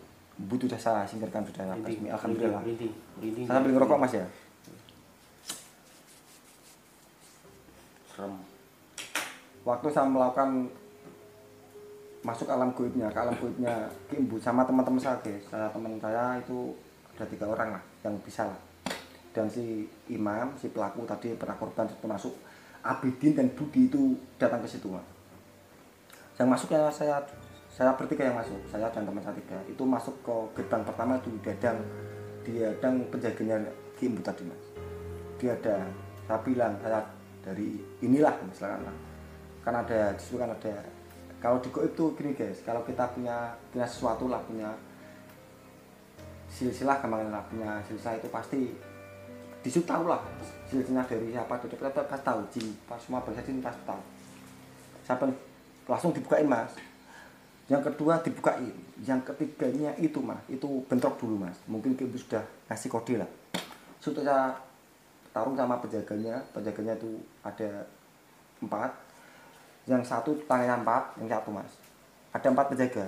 Butuh 0.49 0.73
saya 0.81 1.05
singkirkan 1.05 1.45
sudah 1.45 1.77
resmi. 1.85 2.09
Alhamdulillah. 2.09 2.63
merinding, 2.65 2.93
merinding. 3.21 3.45
Saya 3.45 3.57
sambil 3.61 3.73
ngerokok 3.77 3.99
mas 4.01 4.15
ya. 4.17 4.27
Serem. 8.11 8.35
waktu 9.61 9.87
saya 9.93 10.09
melakukan 10.09 10.67
masuk 12.21 12.49
alam 12.53 12.73
goibnya, 12.77 13.09
ke 13.09 13.19
alam 13.21 13.37
goibnya 13.37 13.89
Kimbu 14.09 14.37
sama 14.41 14.65
teman-teman 14.65 15.01
saya 15.01 15.17
guys, 15.25 15.45
saya 15.49 15.69
teman 15.73 15.97
saya 16.01 16.37
itu 16.41 16.73
ada 17.17 17.25
tiga 17.29 17.49
orang 17.49 17.77
lah 17.77 17.83
yang 18.05 18.17
bisa 18.25 18.49
lah. 18.49 18.61
Dan 19.31 19.47
si 19.47 19.89
imam, 20.11 20.53
si 20.59 20.69
pelaku 20.73 21.07
tadi 21.07 21.33
pernah 21.37 21.57
korban 21.57 21.87
termasuk 21.87 22.35
Abidin 22.81 23.37
dan 23.37 23.53
Budi 23.53 23.93
itu 23.93 24.17
datang 24.41 24.65
ke 24.65 24.69
situ 24.69 24.89
mas. 24.89 25.05
Yang 26.41 26.49
masuk 26.49 26.69
ya 26.73 26.89
saya 26.89 27.21
saya 27.81 27.97
bertiga 27.97 28.29
yang 28.29 28.37
masuk, 28.37 28.61
saya 28.69 28.93
dan 28.93 29.09
teman 29.09 29.25
saya 29.25 29.33
tiga. 29.41 29.57
Itu 29.65 29.89
masuk 29.89 30.13
ke 30.21 30.37
gerbang 30.53 30.85
pertama 30.85 31.17
itu 31.17 31.33
dadang 31.41 31.81
diadang 32.45 33.01
penjaganya 33.09 33.57
Kimbu 33.97 34.21
tadi 34.21 34.45
mas. 34.45 34.61
Dia 35.41 35.57
ada, 35.57 35.89
saya 36.29 36.45
bilang 36.45 36.77
saya 36.85 37.01
dari 37.41 37.81
inilah 38.05 38.37
misalkan 38.45 38.85
lah 38.85 38.97
kan 39.65 39.81
ada 39.81 40.13
di 40.13 40.21
situ 40.21 40.37
kan 40.37 40.53
ada. 40.53 40.77
Kalau 41.41 41.57
di 41.65 41.73
goib 41.73 41.97
itu 41.97 42.05
gini 42.21 42.37
guys. 42.37 42.61
Kalau 42.69 42.85
kita 42.85 43.17
punya 43.17 43.57
punya 43.73 43.89
sesuatu 43.89 44.29
lah 44.29 44.45
punya 44.45 44.77
silsilah 46.53 47.01
gampang 47.01 47.33
lah 47.33 47.41
punya 47.49 47.81
silsilah 47.89 48.21
itu 48.21 48.29
pasti 48.29 48.61
di 49.65 49.69
situ 49.73 49.89
tahu 49.89 50.05
lah 50.05 50.21
silsilahnya 50.69 51.09
dari 51.09 51.33
siapa 51.33 51.57
dari 51.65 51.81
siapa 51.81 52.05
pasti 52.05 52.25
tahu. 52.29 52.41
Jin 52.53 52.67
pas 52.85 53.01
semua 53.01 53.25
bangsa 53.25 53.41
jin 53.41 53.65
pasti 53.65 53.81
tahu. 53.89 54.01
Siapa 55.09 55.25
langsung 55.89 56.13
dibukain 56.13 56.45
mas 56.45 56.77
yang 57.71 57.87
kedua 57.87 58.19
dibukain 58.19 58.75
yang 59.07 59.23
ketiganya 59.23 59.95
itu 60.03 60.19
mas. 60.19 60.43
Itu 60.51 60.83
bentrok 60.91 61.23
dulu 61.23 61.39
mas. 61.39 61.55
Mungkin 61.71 61.95
ibu 61.95 62.19
sudah 62.19 62.43
kasih 62.67 62.91
kode 62.91 63.23
lah. 63.23 63.31
Sudah 64.03 64.27
saya 64.27 64.43
tarung 65.31 65.55
sama 65.55 65.79
penjaganya 65.79 66.43
penjaganya 66.51 66.99
itu 66.99 67.23
ada 67.47 67.87
empat. 68.59 68.91
Yang 69.87 70.03
satu 70.11 70.35
tangannya 70.51 70.83
empat 70.83 71.15
yang 71.23 71.31
satu 71.31 71.55
mas. 71.55 71.71
Ada 72.35 72.51
empat 72.51 72.67
penjaga. 72.75 73.07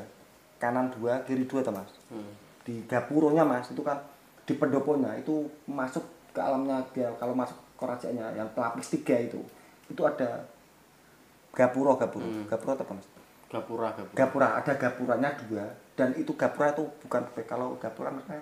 Kanan 0.62 0.94
dua 0.94 1.26
kiri 1.26 1.42
dua 1.44 1.60
tuh 1.66 1.74
mas. 1.74 1.90
Hmm. 2.06 2.32
di 2.62 2.78
gapuronya 2.86 3.42
mas 3.42 3.66
itu 3.74 3.82
kan 3.82 3.98
di 4.46 4.54
pendoponya 4.54 5.18
itu 5.18 5.50
masuk 5.66 6.06
ke 6.30 6.38
alamnya 6.38 6.78
dia. 6.94 7.10
Kalau 7.18 7.34
masuk 7.34 7.58
kerajaannya 7.74 8.38
yang 8.38 8.46
pelapis 8.54 8.94
tiga 8.94 9.18
itu 9.18 9.42
itu 9.90 10.02
ada 10.06 10.46
gapuro 11.50 11.98
gapuro 11.98 12.22
Hmm. 12.22 12.46
gapuro 12.46 12.78
apa 12.78 12.94
mas 12.94 13.06
Gapura, 13.52 13.92
gapura. 13.92 14.16
gapura 14.16 14.48
ada 14.56 14.72
gapuranya 14.80 15.30
dua. 15.44 15.68
Dan 15.92 16.16
itu 16.16 16.32
gapura 16.32 16.72
itu 16.72 16.88
bukan 17.04 17.20
kalau 17.44 17.76
gapura 17.76 18.08
maksudnya 18.08 18.40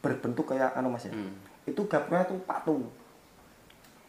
berbentuk 0.00 0.48
kayak 0.48 0.72
anu 0.72 0.88
mas 0.96 1.04
ya? 1.04 1.12
Hmm. 1.12 1.36
itu 1.68 1.84
gapura 1.84 2.24
itu 2.24 2.40
patung. 2.48 2.88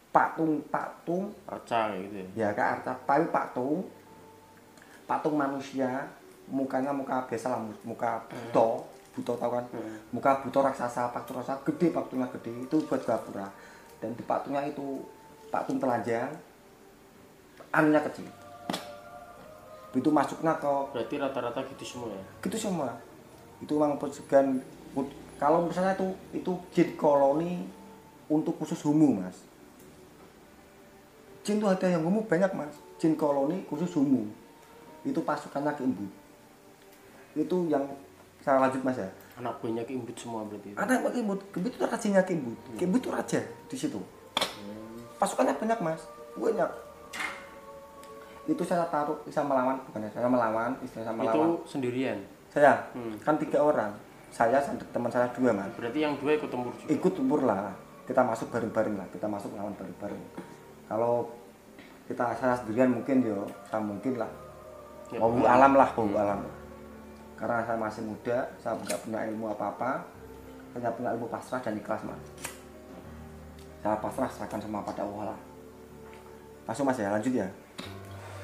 Patung 0.08 0.64
patung. 0.72 1.36
Arca 1.44 1.92
kayak 1.92 2.00
gitu 2.08 2.16
ya. 2.16 2.26
ya 2.32 2.48
kak 2.56 2.68
arta 2.80 2.92
tapi 3.04 3.28
patung 3.28 3.84
patung 5.04 5.36
manusia. 5.36 6.08
Mukanya 6.48 6.96
muka 6.96 7.28
biasa 7.28 7.52
lah 7.52 7.60
muka 7.84 8.24
buto 8.24 8.88
buto 9.12 9.36
tau 9.36 9.52
kan? 9.52 9.68
Hmm. 9.68 10.00
muka 10.16 10.40
buto 10.40 10.64
raksasa 10.64 11.12
patung 11.12 11.44
raksasa. 11.44 11.60
Gede 11.60 11.92
patungnya 11.92 12.24
gede. 12.32 12.64
Itu 12.64 12.80
buat 12.88 13.04
gapura. 13.04 13.52
Dan 14.00 14.16
di 14.16 14.24
patungnya 14.24 14.64
itu 14.64 15.04
patung 15.52 15.76
telanjang. 15.76 16.32
Anunya 17.68 18.00
kecil 18.00 18.37
itu 19.98 20.08
masuknya 20.14 20.54
ke 20.56 20.72
Berarti 20.94 21.14
rata-rata 21.18 21.60
gitu 21.74 21.84
semua 21.84 22.14
ya. 22.14 22.24
gitu 22.46 22.56
semua. 22.56 22.88
Itu 23.58 23.74
memang 23.74 23.98
pencegahan 23.98 24.62
kalau 25.38 25.66
misalnya 25.66 25.94
itu 25.94 26.08
itu 26.34 26.52
jin 26.74 26.88
koloni 26.94 27.66
untuk 28.30 28.54
khusus 28.62 28.78
humu 28.86 29.18
mas. 29.18 29.34
Jin 31.42 31.58
itu 31.58 31.66
ada 31.66 31.86
yang 31.90 32.06
humu 32.06 32.22
banyak 32.26 32.50
mas. 32.54 32.74
Jin 32.98 33.18
koloni 33.18 33.66
khusus 33.66 33.90
humu 33.98 34.26
itu 35.06 35.20
pasukannya 35.22 35.72
keimbu 35.78 36.04
itu 37.38 37.56
yang 37.70 37.86
saya 38.42 38.58
lanjut 38.58 38.82
mas 38.82 38.98
ya. 38.98 39.08
Anak 39.38 39.62
buahnya 39.62 39.86
keimbut 39.86 40.18
semua 40.18 40.42
berarti. 40.42 40.74
itu. 40.74 40.78
ada 40.78 40.98
apa 40.98 41.08
keimbu 41.14 41.34
keimbu 41.54 41.68
itu 41.70 41.78
rajanya 41.86 42.22
keimbu 42.26 42.50
keimbu 42.74 42.96
itu 42.98 43.10
raja 43.14 43.40
di 43.70 43.76
situ. 43.78 44.00
Pasukannya 45.22 45.54
banyak 45.54 45.78
mas. 45.78 46.02
Banyak 46.34 46.70
itu 48.48 48.62
saya 48.64 48.88
taruh 48.88 49.20
saya 49.28 49.44
melawan 49.44 49.76
bukan 49.84 50.08
saya 50.08 50.24
melawan 50.24 50.72
istilah 50.80 51.04
saya 51.04 51.16
melawan. 51.20 51.36
Itu 51.36 51.68
sendirian. 51.68 52.18
saya 52.48 52.80
Hmm. 52.96 53.12
kan 53.20 53.36
tiga 53.36 53.60
orang. 53.60 53.92
Saya 54.32 54.56
sama 54.64 54.80
teman 54.88 55.12
saya 55.12 55.28
dua 55.36 55.52
mas. 55.52 55.68
Berarti 55.76 56.00
yang 56.00 56.16
dua 56.16 56.40
ikut 56.40 56.48
tempur 56.48 56.72
juga. 56.72 56.88
ikut 56.88 57.12
tempur 57.12 57.40
lah. 57.44 57.76
Kita 58.08 58.24
masuk 58.24 58.48
bareng-bareng 58.48 58.96
lah 58.96 59.06
kita 59.12 59.28
masuk 59.28 59.52
lawan 59.52 59.76
bareng-bareng. 59.76 60.22
Kalau 60.88 61.28
kita 62.08 62.32
saya 62.40 62.56
sendirian 62.56 62.88
mungkin 62.88 63.20
yo 63.20 63.44
saya 63.68 63.84
mungkin 63.84 64.16
lah. 64.16 64.32
Ya, 65.12 65.20
paham. 65.20 65.44
alam 65.44 65.72
lah 65.76 65.88
mau 65.92 66.08
alam. 66.16 66.40
Karena 67.36 67.60
saya 67.68 67.76
masih 67.76 68.02
muda 68.08 68.48
saya 68.56 68.80
nggak 68.80 69.00
punya 69.04 69.20
ilmu 69.28 69.52
apa 69.52 69.64
apa 69.76 69.90
saya 70.72 70.92
punya 70.96 71.12
ilmu 71.12 71.28
pasrah 71.28 71.60
dan 71.60 71.76
ikhlas 71.76 72.00
mas. 72.08 72.24
Saya 73.84 74.00
pasrah 74.00 74.28
serahkan 74.32 74.60
semua 74.64 74.80
pada 74.80 75.04
Allah 75.04 75.36
lah. 75.36 75.38
Masuk 76.64 76.88
mas 76.88 76.96
ya? 76.96 77.12
Lanjut 77.12 77.36
ya 77.36 77.48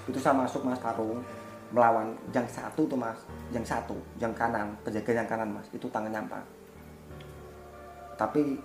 itu 0.05 0.19
saya 0.21 0.37
masuk 0.37 0.65
mas 0.65 0.81
tarung 0.81 1.25
melawan 1.73 2.13
yang 2.31 2.47
satu 2.47 2.85
tuh 2.87 2.99
mas 2.99 3.19
yang 3.51 3.65
satu 3.65 3.97
yang 4.21 4.31
kanan 4.37 4.77
penjaga 4.85 5.25
yang 5.25 5.29
kanan 5.29 5.49
mas 5.51 5.67
itu 5.73 5.89
tangannya 5.89 6.21
empat 6.23 6.45
tapi 8.15 8.61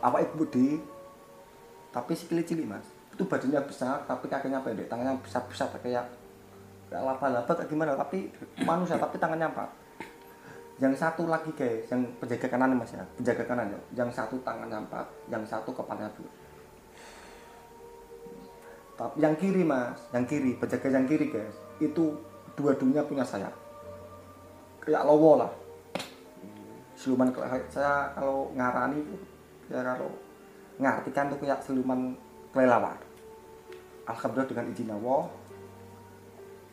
apa 0.00 0.18
ibu 0.22 0.42
di 0.48 0.80
tapi 1.92 2.16
sikilnya 2.16 2.46
cilik 2.46 2.66
mas 2.66 2.86
itu 3.12 3.22
badannya 3.28 3.60
besar 3.68 4.00
tapi 4.08 4.30
kakinya 4.30 4.64
pendek 4.64 4.88
tangannya 4.88 5.20
besar 5.20 5.44
besar 5.44 5.68
kayak 5.76 6.08
kayak 6.88 7.02
laba-laba 7.04 7.52
kayak 7.52 7.68
gimana 7.68 7.92
tapi 7.92 8.32
manusia 8.64 8.96
tapi 8.96 9.20
tangannya 9.20 9.52
empat 9.52 9.68
yang 10.80 10.96
satu 10.96 11.28
lagi 11.28 11.52
guys 11.52 11.84
yang 11.92 12.00
penjaga 12.16 12.48
kanan 12.48 12.74
mas 12.74 12.90
ya 12.96 13.04
penjaga 13.14 13.44
kanan 13.44 13.70
ya. 13.70 13.80
Yang 14.02 14.18
satu 14.18 14.40
tangannya 14.42 14.82
empat 14.82 15.06
yang 15.28 15.44
satu 15.44 15.70
kepalanya 15.70 16.10
dua 16.16 16.41
tapi 19.02 19.18
yang 19.18 19.34
kiri 19.34 19.66
mas 19.66 19.98
yang 20.14 20.22
kiri 20.22 20.54
penjaga 20.54 20.94
yang 20.94 21.06
kiri 21.10 21.26
guys 21.26 21.58
itu 21.82 22.14
dua-duanya 22.54 23.02
punya 23.02 23.26
sayap 23.26 23.50
kayak 24.82 25.02
lowo 25.06 25.42
lah. 25.42 25.52
Siluman 26.94 27.30
saya 27.66 28.14
kalau 28.14 28.50
ngarani 28.54 29.02
itu 29.02 29.14
saya 29.66 29.98
kalau 29.98 30.10
ngartikan 30.78 31.30
tuh 31.30 31.38
kayak 31.42 31.58
siluman 31.62 32.14
kelelawar. 32.54 32.98
Alhamdulillah 34.06 34.50
dengan 34.50 34.66
izin 34.70 34.90
Allah 34.94 35.26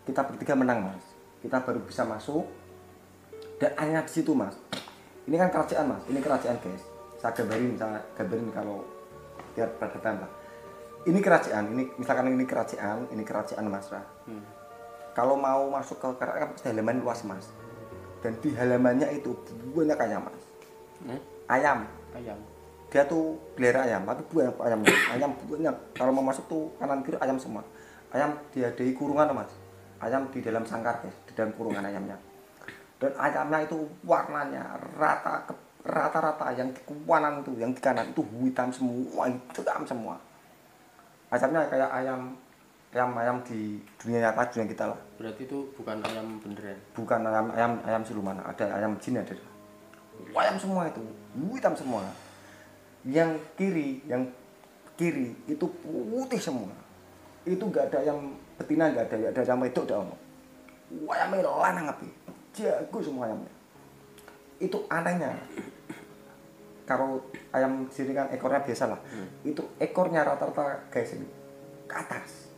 kita 0.05 0.21
bertiga 0.25 0.53
menang 0.57 0.85
mas. 0.89 1.05
Kita 1.41 1.61
baru 1.61 1.81
bisa 1.85 2.05
masuk. 2.05 2.45
Dan 3.61 3.73
hanya 3.77 4.05
di 4.05 4.11
situ 4.11 4.33
mas. 4.33 4.57
Ini 5.25 5.37
kan 5.37 5.49
kerajaan 5.53 5.85
mas. 5.89 6.03
Ini 6.09 6.21
kerajaan 6.21 6.57
guys. 6.61 6.83
Saya 7.17 7.33
gambarin 7.33 7.73
saya 7.77 8.01
gambarin 8.17 8.49
kalau 8.53 8.85
biar 9.53 9.69
berdatan 9.81 10.23
lah 10.23 10.38
ini 11.07 11.19
kerajaan 11.23 11.71
ini 11.71 11.83
misalkan 11.95 12.27
ini 12.27 12.43
kerajaan 12.43 13.07
ini 13.11 13.23
kerajaan 13.23 13.65
mas 13.71 13.87
Rah. 13.87 14.03
Hmm. 14.27 14.43
kalau 15.15 15.35
mau 15.35 15.67
masuk 15.71 15.99
ke 15.99 16.07
kerajaan 16.19 16.39
kan 16.43 16.49
pasti 16.55 16.67
halaman 16.71 16.99
luas 17.03 17.21
mas. 17.23 17.47
Dan 18.19 18.35
di 18.43 18.51
halamannya 18.51 19.07
itu 19.15 19.31
banyak 19.71 19.95
ayam 19.95 20.27
mas. 20.27 20.43
Hmm? 21.07 21.19
ayam. 21.47 21.79
Ayam. 22.11 22.39
dia 22.89 23.05
tuh 23.05 23.37
pelihara 23.53 23.85
ayam 23.85 24.01
tapi 24.01 24.25
banyak 24.33 24.55
ayam 24.59 24.79
ayam 25.13 25.31
banyak. 25.45 25.75
Kalau 25.93 26.11
mau 26.11 26.25
masuk 26.25 26.43
tuh 26.49 26.63
kanan 26.81 27.05
kiri 27.05 27.15
ayam 27.21 27.37
semua. 27.37 27.61
Ayam 28.11 28.33
diadai 28.51 28.91
kurungan 28.97 29.29
mas. 29.31 29.51
Ayam 30.01 30.27
di 30.33 30.39
dalam 30.41 30.65
sangkar 30.65 31.03
guys 31.05 31.15
di 31.29 31.33
dalam 31.37 31.53
kurungan 31.53 31.85
ayamnya. 31.85 32.17
Dan 32.99 33.15
ayamnya 33.15 33.63
itu 33.63 33.87
warnanya 34.03 34.75
rata 34.99 35.47
ke- 35.47 35.67
rata-rata 35.85 36.51
yang 36.59 36.75
di 36.75 36.81
kanan 37.07 37.39
itu 37.39 37.51
yang 37.55 37.71
di 37.71 37.79
kanan 37.79 38.11
itu 38.11 38.19
hitam 38.43 38.67
semua 38.67 39.31
hitam 39.31 39.83
semua 39.87 40.19
ayamnya 41.29 41.61
kayak 41.69 41.89
ayam 41.89 42.21
ayam 42.93 43.11
ayam 43.17 43.37
di 43.45 43.77
dunia 44.01 44.29
nyata 44.29 44.49
dunia 44.49 44.65
kita 44.69 44.83
lah. 44.89 44.99
Berarti 45.17 45.41
itu 45.45 45.69
bukan 45.77 45.97
ayam 46.01 46.41
beneran. 46.41 46.77
bukan 46.93 47.19
ayam 47.25 47.47
ayam 47.53 47.71
ayam 47.85 48.01
siluman. 48.05 48.37
Ada 48.41 48.65
ayam 48.75 48.97
jin 48.97 49.21
ada. 49.21 49.35
Ayam 50.35 50.55
semua 50.57 50.89
itu. 50.89 51.01
Hitam 51.53 51.73
semua. 51.77 52.03
Yang 53.05 53.39
kiri 53.55 54.03
yang 54.09 54.27
kiri 54.99 55.37
itu 55.47 55.65
putih 55.85 56.41
semua. 56.41 56.73
Itu 57.45 57.69
nggak 57.69 57.93
ada 57.93 57.99
yang 58.03 58.19
betina 58.59 58.91
nggak 58.91 59.05
ada 59.07 59.15
nggak 59.15 59.31
ada 59.31 59.43
yang 59.47 59.59
wedok 59.63 59.87
ada 59.87 59.95
ono 60.03 60.15
ayamnya 61.15 61.47
lanang 61.47 61.85
api 61.87 62.07
jago 62.51 62.99
semua 62.99 63.31
ayamnya. 63.31 63.53
Itu 64.59 64.83
anehnya 64.91 65.31
kalau 66.89 67.21
ayam 67.51 67.85
sini 67.87 68.11
kan 68.11 68.25
ekornya 68.29 68.59
biasa 68.59 68.83
lah 68.87 68.97
Hmm. 69.05 69.29
itu 69.45 69.61
ekornya 69.77 70.25
rata-rata 70.25 70.89
guys 70.89 71.13
ini 71.13 71.29
ke 71.85 71.93
atas 71.95 72.49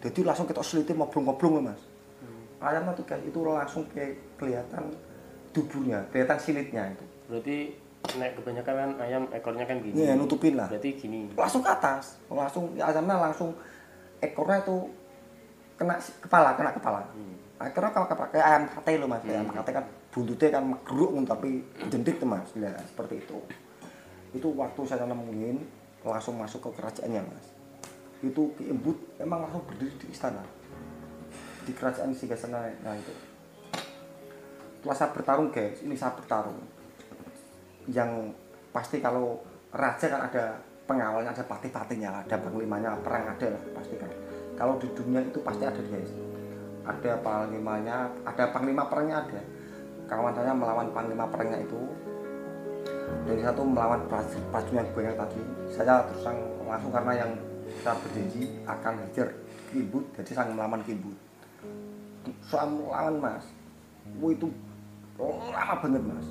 jadi 0.00 0.20
langsung 0.22 0.44
kita 0.44 0.60
seliti 0.60 0.92
ngobrol-ngobrol 0.92 1.64
mas 1.64 1.80
Hmm. 2.20 2.44
ayamnya 2.60 2.92
tuh 2.92 3.04
guys 3.04 3.24
itu 3.24 3.38
langsung 3.40 3.88
kayak 3.88 4.20
kelihatan 4.36 4.92
tubuhnya 5.50 6.04
kelihatan 6.06 6.36
silitnya 6.36 6.82
itu 6.88 7.04
berarti 7.26 7.56
nek 8.12 8.34
kebanyakan 8.34 8.74
kan 8.74 8.90
ayam 9.00 9.22
ekornya 9.30 9.64
kan 9.64 9.78
gini 9.78 9.94
Iya, 9.96 10.12
nutupin 10.12 10.54
lah. 10.54 10.66
berarti 10.66 10.90
gini 10.92 11.30
langsung 11.32 11.60
ke 11.60 11.70
atas 11.70 12.20
langsung 12.28 12.74
ayamnya 12.74 13.16
langsung 13.22 13.54
ekornya 14.18 14.60
itu 14.60 14.76
kena 15.74 15.96
kepala 16.20 16.52
kena 16.52 16.70
kepala 16.70 17.00
Hmm. 17.08 17.36
Akhirnya 17.62 17.90
kalau 17.94 18.06
kayak 18.10 18.42
ayam 18.42 18.64
kate 18.66 18.98
lo 18.98 19.06
mas. 19.06 19.22
Ayam 19.22 19.46
Hmm. 19.46 19.56
kate 19.62 19.70
kan 19.70 19.84
buntutnya 20.10 20.48
kan 20.58 20.64
geruk 20.82 21.10
tapi 21.24 21.50
jendik 21.88 22.18
tuh 22.18 22.28
mas. 22.28 22.50
Ya 22.58 22.74
seperti 22.82 23.22
itu. 23.22 23.38
Itu 24.34 24.48
waktu 24.58 24.80
saya 24.82 25.06
nemuin 25.06 25.56
langsung 26.02 26.34
masuk 26.36 26.66
ke 26.66 26.70
kerajaannya 26.82 27.22
mas. 27.22 27.46
Itu 28.22 28.50
Ki 28.58 28.70
Embut 28.70 28.98
emang 29.22 29.46
langsung 29.46 29.62
berdiri 29.66 29.94
di 30.02 30.10
istana. 30.10 30.42
Di 31.62 31.70
kerajaan 31.70 32.10
Singasana 32.10 32.66
nah 32.82 32.98
itu. 32.98 33.14
Setelah 34.82 34.96
saya 34.98 35.10
bertarung 35.14 35.48
guys 35.54 35.78
ini 35.86 35.94
saya 35.94 36.18
bertarung. 36.18 36.58
Yang 37.86 38.34
pasti 38.74 38.98
kalau 38.98 39.38
raja 39.70 40.10
kan 40.10 40.26
ada 40.26 40.58
pengawalnya 40.82 41.30
ada 41.30 41.44
patih-patihnya 41.46 42.10
lah 42.10 42.20
ada 42.26 42.36
panglimanya 42.42 42.98
perang 42.98 43.30
ada 43.30 43.46
lah 43.54 43.62
pasti 43.78 43.94
kan. 43.94 44.10
Kalau 44.58 44.74
di 44.82 44.90
dunia 44.90 45.22
itu 45.22 45.38
pasti 45.40 45.62
ada 45.62 45.78
guys 45.78 46.31
ada 46.82 47.12
panglimanya 47.22 48.10
ada 48.26 48.44
panglima 48.50 48.86
perangnya 48.90 49.22
ada. 49.22 49.40
Kawan 50.10 50.34
saya 50.34 50.52
melawan 50.52 50.88
panglima 50.90 51.24
perangnya 51.30 51.58
itu. 51.62 51.80
Yang 53.28 53.48
satu 53.48 53.62
melawan 53.62 54.02
yang 54.74 54.88
banyak 54.90 55.14
tadi. 55.14 55.42
Saya 55.70 56.02
terus 56.10 56.22
langsung 56.66 56.92
karena 56.92 57.12
yang 57.16 57.30
saya 57.80 57.96
berjanji 57.98 58.42
akan 58.68 58.92
hajar 59.00 59.28
kibut 59.72 60.04
jadi 60.12 60.30
saya 60.36 60.52
melawan 60.52 60.84
kibut 60.84 61.16
soal 62.46 62.68
melawan 62.68 63.16
mas. 63.18 63.44
Wah, 64.20 64.30
itu 64.34 64.48
lama 65.22 65.74
banget 65.80 66.02
mas. 66.04 66.26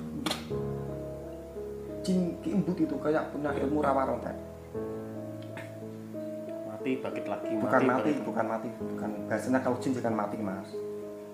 Jin 2.02 2.34
kimbut 2.42 2.78
itu 2.78 2.94
kayak 2.98 3.30
punya 3.30 3.50
ilmu 3.54 3.78
rawa 3.82 4.06
rontek 4.06 4.51
mati 6.82 6.98
bangkit 6.98 7.26
lagi 7.30 7.54
bukan 7.62 7.80
mati 7.86 8.10
berarti. 8.10 8.26
bukan 8.26 8.46
mati. 8.50 8.68
Bukan 8.74 9.10
bahasanya 9.30 9.60
kalau 9.62 9.78
jin 9.78 9.94
jangan 9.94 10.14
mati 10.18 10.36
mas. 10.42 10.68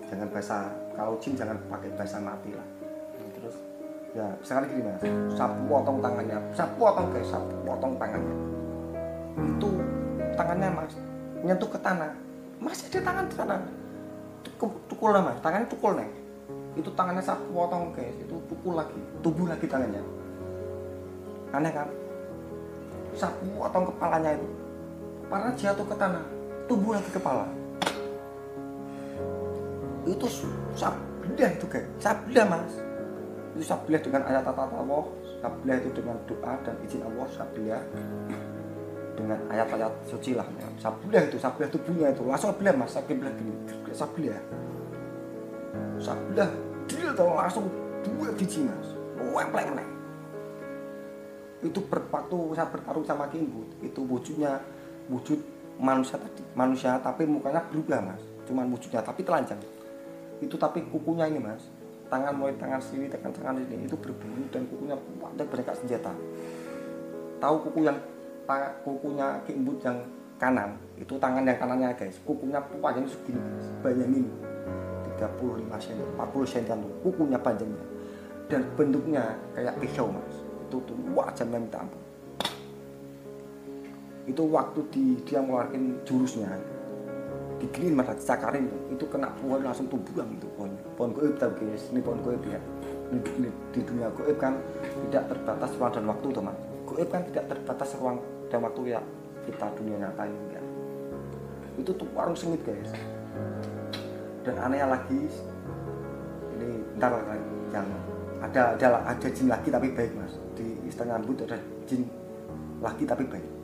Jangan 0.05 0.29
bahasa 0.29 0.57
kalau 0.93 1.15
jin 1.17 1.33
jangan 1.41 1.57
pakai 1.73 1.89
bahasa 1.97 2.17
mati 2.21 2.51
lah. 2.53 2.69
Hmm, 3.17 3.31
terus? 3.33 3.57
Ya 4.13 4.29
misalkan 4.37 4.69
gini 4.69 4.83
mas. 4.85 5.01
Sapu 5.33 5.61
potong 5.65 6.05
tangannya. 6.05 6.37
Sapu 6.53 6.77
potong 6.77 7.09
guys 7.17 7.33
sapu 7.33 7.57
potong 7.65 7.97
tangannya. 7.97 8.35
Itu 9.57 9.69
tangannya 10.37 10.69
mas 10.69 10.93
nyentuh 11.41 11.71
ke 11.73 11.79
tanah. 11.81 12.13
Masih 12.61 12.85
ada 12.93 13.01
tangan 13.09 13.25
di 13.25 13.35
sana. 13.41 13.57
Tukul, 14.45 14.69
tukul 14.93 15.17
lah 15.17 15.33
mas. 15.33 15.41
Tangannya 15.41 15.69
tukul 15.73 15.97
nih 15.97 16.11
itu 16.77 16.93
tangannya 16.93 17.25
sapu 17.25 17.49
potong 17.57 17.97
guys. 17.97 18.13
Itu 18.21 18.37
pukul 18.53 18.77
lagi. 18.77 19.01
Tubuh 19.25 19.49
lagi 19.49 19.65
tangannya. 19.65 20.05
Aneh 21.57 21.73
kan? 21.73 21.89
Sapu 23.17 23.49
potong 23.57 23.89
kepalanya 23.89 24.37
itu 24.37 24.68
karena 25.29 25.51
jatuh 25.53 25.85
ke 25.85 25.97
tanah 25.97 26.25
tubuh 26.65 26.97
lagi 26.97 27.11
kepala. 27.13 27.45
Itu 30.09 30.27
sabda 30.73 31.47
itu 31.53 31.67
guys 31.69 31.85
sabda 32.01 32.43
mas. 32.49 32.73
Itu 33.57 33.65
sabda 33.65 33.97
dengan 34.01 34.23
ayat 34.25 34.43
tata 34.45 34.65
Allah 34.73 35.05
sabda 35.45 35.73
itu 35.85 35.91
dengan 35.93 36.17
doa 36.25 36.53
dan 36.65 36.77
izin 36.85 37.05
Allah 37.05 37.27
sabda 37.29 37.79
dengan 39.19 39.39
ayat-ayat 39.51 39.93
suci 40.07 40.39
lah 40.39 40.47
ya. 40.47 40.69
sabda 40.79 41.19
itu 41.29 41.37
sabda 41.37 41.69
tubuhnya 41.69 42.13
itu. 42.13 42.25
Langsung 42.25 42.57
sabda 42.57 42.71
mas 42.73 42.91
sabda 42.97 43.29
gini 43.37 43.53
sabda 43.93 44.37
sabda 46.01 46.45
dia 46.89 47.09
tuh 47.13 47.37
langsung 47.37 47.67
dua 48.01 48.33
biji 48.33 48.65
mas. 48.65 48.97
Wemplek 49.19 49.67
meneh 49.75 49.99
itu 51.59 51.83
ber, 51.91 52.07
waktu 52.07 52.39
saya 52.55 52.71
bertarung 52.71 53.03
sama 53.03 53.27
Kimbut. 53.27 53.67
Itu 53.83 54.07
wujudnya 54.07 54.63
wujud 55.09 55.41
manusia 55.81 56.21
tadi. 56.21 56.43
Manusia 56.53 57.01
tapi 57.01 57.25
mukanya 57.25 57.65
berubah 57.69 58.01
mas. 58.13 58.23
Cuman 58.45 58.69
wujudnya 58.73 59.01
tapi 59.01 59.25
telanjang. 59.25 59.59
Itu 60.39 60.55
tapi 60.61 60.85
kukunya 60.89 61.27
ini 61.29 61.41
mas. 61.41 61.65
Tangan 62.09 62.33
mulai 62.33 62.57
tangan 62.57 62.81
sini 62.81 63.05
tekan 63.09 63.33
tangan 63.37 63.61
sini 63.69 63.85
itu 63.85 63.97
berbulu 63.97 64.49
dan 64.49 64.65
kukunya 64.69 64.97
ada 64.97 65.45
berdekat 65.45 65.77
senjata. 65.81 66.13
Tahu 67.39 67.57
kuku 67.69 67.85
yang 67.85 67.99
kukunya 68.85 69.45
Kimbut 69.45 69.79
yang 69.85 70.01
kanan? 70.41 70.81
Itu 70.97 71.21
tangan 71.21 71.45
yang 71.45 71.59
kanannya 71.61 71.93
guys. 71.97 72.17
Kukunya 72.25 72.61
panjangnya 72.81 73.13
segini 73.13 73.41
bayangin. 73.85 74.27
35 75.19 75.67
cm 75.67 76.09
40 76.15 76.55
cm 76.55 76.81
kukunya 77.05 77.39
panjangnya. 77.43 77.85
Dan 78.49 78.65
bentuknya 78.73 79.37
kayak 79.53 79.77
pisau 79.77 80.09
mas. 80.09 80.37
Itu 80.69 80.81
tuh 80.89 80.97
wajahnya 81.13 81.61
minta 81.61 81.81
ampun 81.85 82.08
itu 84.29 84.43
waktu 84.45 84.81
di 84.93 85.05
dia 85.25 85.41
ngeluarin 85.41 86.05
jurusnya. 86.05 86.53
Diginiin 87.59 87.97
mas 87.99 88.13
dicakarin 88.15 88.71
itu. 88.93 89.05
Kena 89.09 89.33
pohon 89.41 89.65
langsung 89.65 89.89
tumbuhan 89.91 90.29
itu 90.31 90.47
pohon. 90.55 90.71
Pohon 90.95 91.11
goib 91.17 91.35
tapi 91.41 91.67
guys. 91.67 91.89
Ini 91.91 92.01
pohon 92.05 92.21
goib 92.23 92.45
ya. 92.47 92.61
Ini, 93.09 93.49
di 93.73 93.81
dunia 93.83 94.13
goib 94.13 94.37
kan 94.37 94.61
tidak 95.09 95.33
terbatas 95.33 95.73
ruang 95.81 95.93
dan 95.97 96.05
waktu 96.13 96.29
teman 96.29 96.57
goib 96.89 97.09
kan 97.13 97.23
tidak 97.29 97.45
terbatas 97.53 97.89
ruang 98.01 98.17
dan 98.49 98.65
waktu 98.65 98.97
ya 98.97 99.01
kita 99.49 99.67
dunia 99.77 99.97
nyata 99.97 100.25
ini 100.29 100.49
ya 100.53 100.63
itu 101.79 101.91
tuh 101.95 102.09
warung 102.17 102.35
sengit 102.35 102.61
guys. 102.67 102.91
Dan 104.43 104.57
anehnya 104.59 104.99
lagi 104.99 105.21
ini 106.59 106.71
ntar 106.99 107.15
yang 107.71 107.87
ada 108.43 108.75
ada 108.75 108.87
ada 109.07 109.29
jin 109.31 109.47
lagi 109.47 109.69
tapi 109.71 109.95
baik 109.95 110.13
mas. 110.19 110.35
Di 110.59 110.67
istana 110.91 111.21
Ambut 111.21 111.39
ada 111.47 111.57
jin 111.87 112.03
lagi 112.83 113.07
tapi 113.07 113.25
baik 113.25 113.58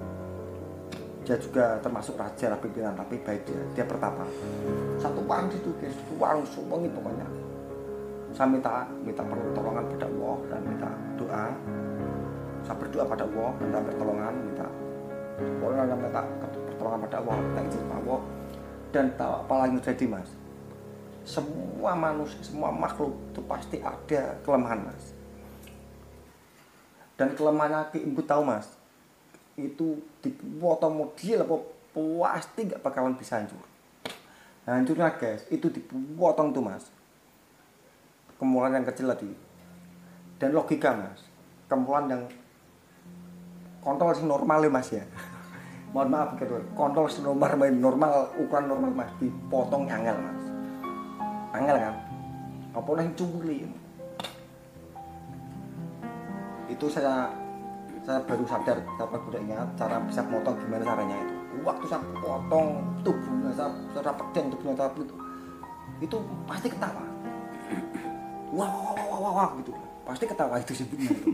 dia 1.24 1.40
juga 1.40 1.80
termasuk 1.80 2.20
raja 2.20 2.52
lah 2.52 2.58
pimpinan 2.60 2.92
tapi 2.92 3.16
baik 3.24 3.48
dia 3.48 3.60
dia 3.72 3.84
pertapa 3.88 4.28
satu 5.00 5.24
warung 5.24 5.48
situ 5.48 5.72
guys 5.80 5.96
warung 6.20 6.44
sumpah 6.44 6.76
pokoknya. 6.80 7.26
Saya 8.34 8.50
minta 8.50 8.84
minta 9.00 9.22
pertolongan 9.24 9.84
pada 9.94 10.06
Allah 10.10 10.36
dan 10.50 10.60
minta 10.66 10.90
doa. 11.16 11.46
Saya 12.66 12.76
berdoa 12.76 13.04
pada 13.08 13.24
Allah 13.24 13.50
minta 13.56 13.78
pertolongan 13.80 14.34
minta 14.36 14.66
pokoknya 15.60 15.96
minta 15.96 16.20
pertolongan 16.68 17.00
pada 17.08 17.16
Allah 17.24 17.36
minta 17.40 17.60
izin 17.64 17.84
pada 17.88 18.00
Allah. 18.04 18.20
Dan 18.94 19.04
tahu 19.18 19.32
apa 19.42 19.54
lagi 19.64 19.76
terjadi 19.82 20.04
mas? 20.06 20.30
Semua 21.24 21.92
manusia 21.96 22.40
semua 22.44 22.68
makhluk 22.68 23.16
itu 23.32 23.40
pasti 23.48 23.76
ada 23.80 24.36
kelemahan 24.44 24.92
mas. 24.92 25.04
Dan 27.16 27.32
kelemahannya 27.32 27.94
Ibu 27.96 28.22
tahu 28.26 28.42
mas 28.44 28.83
itu 29.54 30.02
dipotong 30.18 30.94
model 30.98 31.38
apa 31.46 31.56
pasti 31.94 32.60
nggak 32.66 32.82
bakalan 32.82 33.14
bisa 33.14 33.38
hancur. 33.38 33.62
Hancurnya 34.66 35.14
guys 35.14 35.46
itu 35.52 35.70
dipotong 35.70 36.50
tuh 36.50 36.64
mas. 36.64 36.90
Kemulan 38.34 38.74
yang 38.74 38.86
kecil 38.88 39.06
tadi. 39.12 39.30
Dan 40.42 40.50
logika 40.50 40.90
mas. 40.96 41.22
Kemulan 41.70 42.10
yang 42.10 42.22
kontrol 43.78 44.16
sing 44.16 44.26
normal 44.26 44.64
ya 44.66 44.70
mas 44.72 44.88
ya. 44.90 45.04
Mohon 45.94 46.08
maaf 46.10 46.30
gitu 46.42 46.58
kontrol 46.74 47.06
sing 47.06 47.22
normal 47.22 47.54
normal 47.70 48.12
ukuran 48.40 48.66
normal 48.66 48.90
mas 48.90 49.10
dipotong 49.22 49.86
angel 49.86 50.16
mas. 50.18 50.42
Angel 51.54 51.76
kan? 51.78 51.94
Apa 52.74 52.90
yang 52.98 53.14
curi 53.14 53.70
itu 56.64 56.86
saya 56.90 57.43
saya 58.04 58.20
baru 58.28 58.44
sadar 58.44 58.78
baru 59.00 59.40
ingat 59.40 59.68
cara 59.80 59.96
bisa 60.04 60.20
potong 60.28 60.56
gimana 60.60 60.84
caranya 60.84 61.16
itu. 61.24 61.34
Waktu 61.64 61.84
saya 61.88 62.00
potong 62.20 62.84
tubuhnya 63.00 63.50
saya 63.56 63.72
saya 63.96 64.12
pegang 64.12 64.46
tubuhnya 64.52 64.74
saya 64.76 64.90
itu 64.94 65.16
itu 66.04 66.16
pasti 66.44 66.68
ketawa. 66.68 67.04
Wah 68.54 68.68
wah 68.70 68.92
wah 68.92 69.06
wah 69.08 69.18
wah, 69.18 69.32
wah 69.32 69.48
gitu. 69.58 69.72
Pasti 70.04 70.24
ketawa 70.28 70.60
itu 70.60 70.72
sebutnya 70.76 71.08
itu 71.10 71.32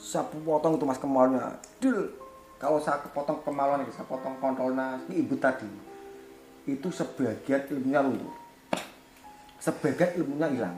saya 0.00 0.26
potong 0.26 0.74
itu 0.80 0.84
mas 0.88 0.98
kemalnya 0.98 1.60
dul 1.78 2.08
kalau 2.56 2.80
saya 2.80 3.00
kepotong 3.04 3.40
kemaluan 3.44 3.84
saya 3.92 4.04
potong 4.10 4.34
kontrolnya 4.42 4.98
ini 5.06 5.22
ibu 5.22 5.38
tadi. 5.38 5.70
Itu 6.66 6.90
sebagian 6.90 7.70
ilmunya 7.70 8.02
luntur 8.04 8.40
sebagian 9.60 10.16
ilmunya 10.16 10.48
hilang 10.48 10.76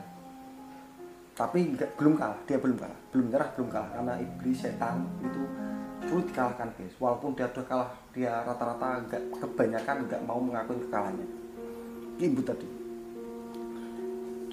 tapi 1.33 1.73
enggak, 1.73 1.89
belum 1.97 2.13
kalah 2.13 2.37
dia 2.45 2.61
belum 2.61 2.77
kalah 2.77 2.99
belum 3.09 3.25
nyerah 3.33 3.49
belum 3.57 3.69
kalah. 3.73 3.89
Karena 3.97 4.13
iblis 4.21 4.57
setan 4.61 5.01
itu 5.25 5.41
sulit 6.05 6.25
dikalahkan 6.29 6.69
guys. 6.77 6.93
Walaupun 7.01 7.33
dia 7.33 7.49
sudah 7.49 7.65
kalah 7.65 7.89
dia 8.13 8.33
rata-rata 8.45 9.01
enggak 9.01 9.21
kebanyakan 9.41 9.95
enggak 10.05 10.21
mau 10.29 10.37
mengakui 10.37 10.77
kekalahannya. 10.85 11.27
Ibu 12.21 12.41
tadi. 12.45 12.67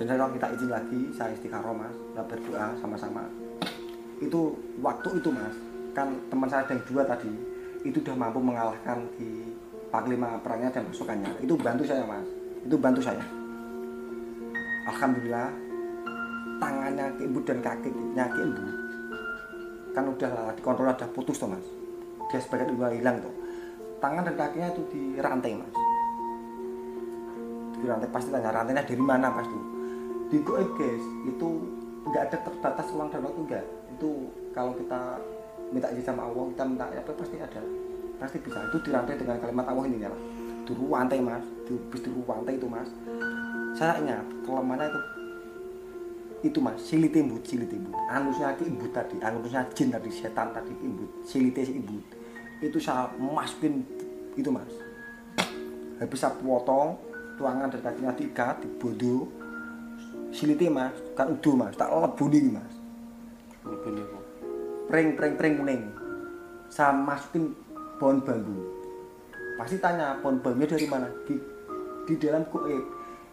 Dan 0.01 0.05
saya 0.09 0.33
kita 0.33 0.47
izin 0.57 0.71
lagi 0.73 1.01
saya 1.13 1.31
istiqaroh 1.37 1.77
mas. 1.77 1.93
Saya 2.17 2.25
berdoa 2.25 2.67
sama-sama. 2.81 3.29
Itu 4.17 4.57
waktu 4.81 5.21
itu 5.21 5.29
mas. 5.29 5.57
Kan 5.93 6.17
teman 6.33 6.49
saya 6.49 6.65
yang 6.65 6.81
dua 6.89 7.05
tadi 7.05 7.29
itu 7.85 8.01
udah 8.01 8.17
mampu 8.17 8.41
mengalahkan 8.41 9.05
di 9.21 9.53
panglima 9.93 10.41
perangnya 10.41 10.73
dan 10.73 10.89
pasukannya 10.89 11.45
itu 11.45 11.53
bantu 11.61 11.85
saya 11.85 12.09
mas. 12.09 12.25
Itu 12.65 12.81
bantu 12.81 13.05
saya. 13.05 13.21
Alhamdulillah 14.89 15.70
tangannya 16.61 17.05
Ki 17.17 17.25
Ibu 17.25 17.39
dan 17.49 17.59
kakinya 17.65 18.25
Ki 18.31 18.41
Ibu 18.45 18.65
kan 19.91 20.05
udah 20.07 20.55
dikontrol 20.55 20.95
udah 20.95 21.09
putus 21.11 21.43
tuh 21.43 21.51
mas. 21.51 21.67
Dia 22.31 22.39
sebagian 22.39 22.79
udah 22.79 22.95
hilang 22.95 23.19
tuh 23.19 23.35
tangan 24.01 24.23
dan 24.25 24.35
kakinya 24.37 24.69
itu 24.73 24.83
dirantai 24.93 25.53
mas. 25.59 25.73
Dirantai 27.81 28.09
pasti 28.13 28.29
tanya 28.29 28.53
rantainya 28.53 28.85
dari 28.85 29.01
mana 29.01 29.29
pas 29.33 29.47
tuh? 29.49 29.65
Di 30.31 30.39
goib 30.45 30.71
guys 30.79 31.05
itu 31.27 31.49
nggak 32.07 32.23
ada 32.33 32.37
terbatas 32.45 32.87
ruang 32.97 33.09
dan 33.13 33.21
waktu 33.25 33.41
enggak 33.45 33.65
itu 33.93 34.11
kalau 34.57 34.73
kita 34.73 35.21
minta 35.71 35.89
izin 35.93 36.05
sama 36.07 36.27
Allah 36.27 36.45
kita 36.55 36.63
minta 36.65 36.85
apa 36.89 37.11
pasti 37.17 37.37
ada. 37.41 37.63
Pasti 38.21 38.37
bisa. 38.41 38.59
Itu 38.69 38.79
dirantai 38.85 39.17
dengan 39.17 39.41
kalimat 39.41 39.67
Allah 39.69 39.85
ini 39.89 40.01
ya 40.01 40.09
lah 40.13 40.21
di 40.65 40.73
rantai 40.77 41.19
mas. 41.19 41.45
Di, 41.67 41.75
di 41.75 42.11
itu 42.55 42.67
mas. 42.69 42.89
Saya 43.75 43.97
ingat 44.03 44.27
kelemahannya 44.45 44.87
itu 44.93 45.01
itu 46.41 46.59
mas. 46.61 46.81
Silite 46.81 47.21
imbut 47.21 47.45
silite 47.45 47.77
imbut 47.77 47.97
anusnya 48.09 48.57
ki 48.57 48.69
imbut 48.69 48.91
tadi. 48.93 49.17
Anusnya 49.21 49.65
jin 49.77 49.93
tadi 49.93 50.11
setan 50.11 50.53
tadi 50.53 50.73
imbut. 50.81 51.11
Silite 51.25 51.63
si 51.65 51.77
imbut. 51.77 52.05
Itu 52.61 52.81
saya 52.81 53.09
masukin 53.17 53.85
itu 54.37 54.49
mas. 54.49 54.73
Habis 56.01 56.19
saya 56.21 56.33
potong 56.41 56.97
tuangan 57.37 57.69
dan 57.69 57.81
kakinya 57.85 58.13
tiga 58.17 58.57
dibodoh 58.61 59.29
silite 60.33 60.67
mas. 60.73 60.97
Kan 61.15 61.37
udah 61.37 61.55
mas. 61.55 61.75
Tak 61.77 61.89
lebuni 61.93 62.41
mas. 62.49 62.75
Lebih 63.61 63.93
nih, 63.93 64.05
Bu. 64.09 64.19
pring 64.89 65.09
pring 65.15 65.35
pring 65.37 65.55
kuning. 65.61 65.83
Saya 66.73 66.97
masukin 66.97 67.53
pohon 68.01 68.25
bambu. 68.25 68.57
Pasti 69.61 69.77
tanya 69.77 70.17
pohon 70.25 70.41
bambunya 70.41 70.73
dari 70.73 70.89
mana? 70.89 71.13
Di 71.29 71.37
di 72.09 72.15
dalam 72.17 72.49
goib 72.49 72.85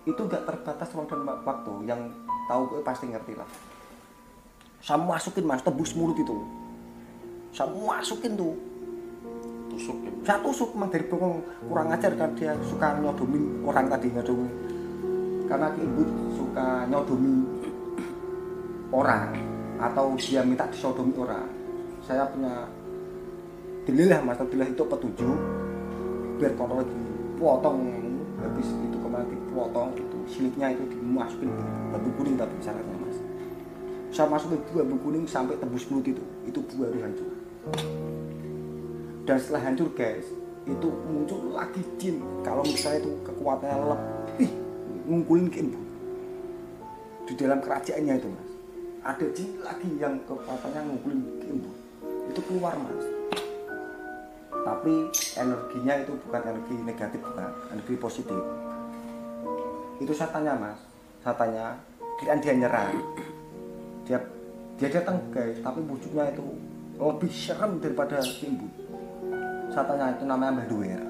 itu 0.04 0.22
gak 0.28 0.44
terbatas 0.44 0.92
ruang 0.92 1.08
dan 1.08 1.24
waktu. 1.48 1.74
Yang 1.88 2.02
tahu 2.48 2.62
goib 2.72 2.84
pasti 2.88 3.12
ngerti 3.12 3.36
lah. 3.36 3.48
Saya 4.80 5.04
masukin 5.04 5.44
mas 5.44 5.60
tebus 5.60 5.92
mulut 6.00 6.16
itu. 6.16 6.38
Saya 7.52 7.68
masukin 7.76 8.40
tuh. 8.40 8.56
Tusuk 9.68 10.00
ya, 10.08 10.12
saya 10.24 10.40
tusuk 10.42 10.74
emang 10.74 10.90
dari 10.90 11.06
bokong 11.06 11.44
kurang 11.70 11.92
ajar 11.92 12.16
kan 12.16 12.32
dia 12.34 12.56
suka 12.66 12.98
nyodomin 12.98 13.62
orang 13.68 13.86
tadi 13.92 14.08
nyodomin. 14.10 14.52
Karena 15.46 15.68
ibu 15.76 16.02
suka 16.40 16.88
nyodomi 16.88 17.36
orang. 18.96 19.36
Atau 19.78 20.16
dia 20.18 20.42
minta 20.42 20.66
disodomi 20.72 21.14
orang. 21.20 21.46
Saya 22.02 22.26
punya 22.32 22.66
dililah 23.84 24.24
mas 24.24 24.40
dililah 24.40 24.72
itu 24.72 24.84
petunjuk. 24.88 25.40
Biar 26.40 26.56
kontrol 26.56 26.82
lagi. 26.82 26.98
Potong 27.38 27.78
habis 28.42 28.66
itu 28.66 28.97
kemarin 29.18 29.34
dipotong 29.34 29.90
itu 29.98 30.18
silitnya 30.30 30.68
itu 30.78 30.84
dimasukin 30.94 31.50
bambu 31.90 32.10
kuning 32.22 32.38
tapi 32.38 32.54
syaratnya 32.62 32.96
mas. 33.02 33.18
Saya 34.14 34.30
masukin 34.30 34.62
bambu 34.78 34.98
kuning 35.02 35.26
sampai 35.26 35.58
tembus 35.58 35.90
mulut 35.90 36.06
itu 36.06 36.22
itu 36.46 36.60
baru 36.78 37.02
hancur. 37.02 37.30
Dan 39.26 39.36
setelah 39.42 39.62
hancur 39.66 39.90
guys 39.98 40.30
itu 40.70 40.88
muncul 41.10 41.58
lagi 41.58 41.82
jin. 41.98 42.22
Kalau 42.46 42.62
misalnya 42.62 43.10
itu 43.10 43.12
kekuatannya 43.26 43.78
lebih 43.90 44.50
ngungkulin 45.10 45.48
ke 45.50 45.58
ibu 45.66 45.82
di 47.26 47.34
dalam 47.34 47.58
kerajaannya 47.58 48.14
itu 48.22 48.28
mas. 48.30 48.50
Ada 49.02 49.26
jin 49.34 49.50
lagi 49.66 49.90
yang 49.98 50.14
kekuatannya 50.30 50.82
ngungkulin 50.94 51.20
ke 51.42 51.46
ibu 51.58 51.72
itu 52.30 52.42
keluar 52.46 52.78
mas. 52.78 53.06
Tapi 54.62 55.10
energinya 55.40 55.94
itu 56.06 56.14
bukan 56.22 56.42
energi 56.44 56.76
negatif 56.86 57.20
bukan. 57.24 57.50
Energi 57.72 57.96
positif 57.98 58.67
itu 59.98 60.14
saya 60.14 60.30
tanya 60.32 60.54
mas. 60.58 60.80
Saya 61.22 61.36
tanya 61.36 61.66
kalian 62.18 62.40
dia 62.42 62.54
nyerang 62.58 62.92
dia 64.08 64.18
dia 64.78 64.90
datang 64.90 65.22
guys 65.30 65.58
tapi 65.62 65.86
wujudnya 65.86 66.34
itu 66.34 66.46
lebih 66.98 67.30
serem 67.30 67.78
daripada 67.78 68.18
ibu 68.42 68.66
saya 69.70 69.86
tanya 69.86 70.18
itu 70.18 70.24
namanya 70.26 70.52
Mbah 70.58 70.68
Duwer 70.72 71.02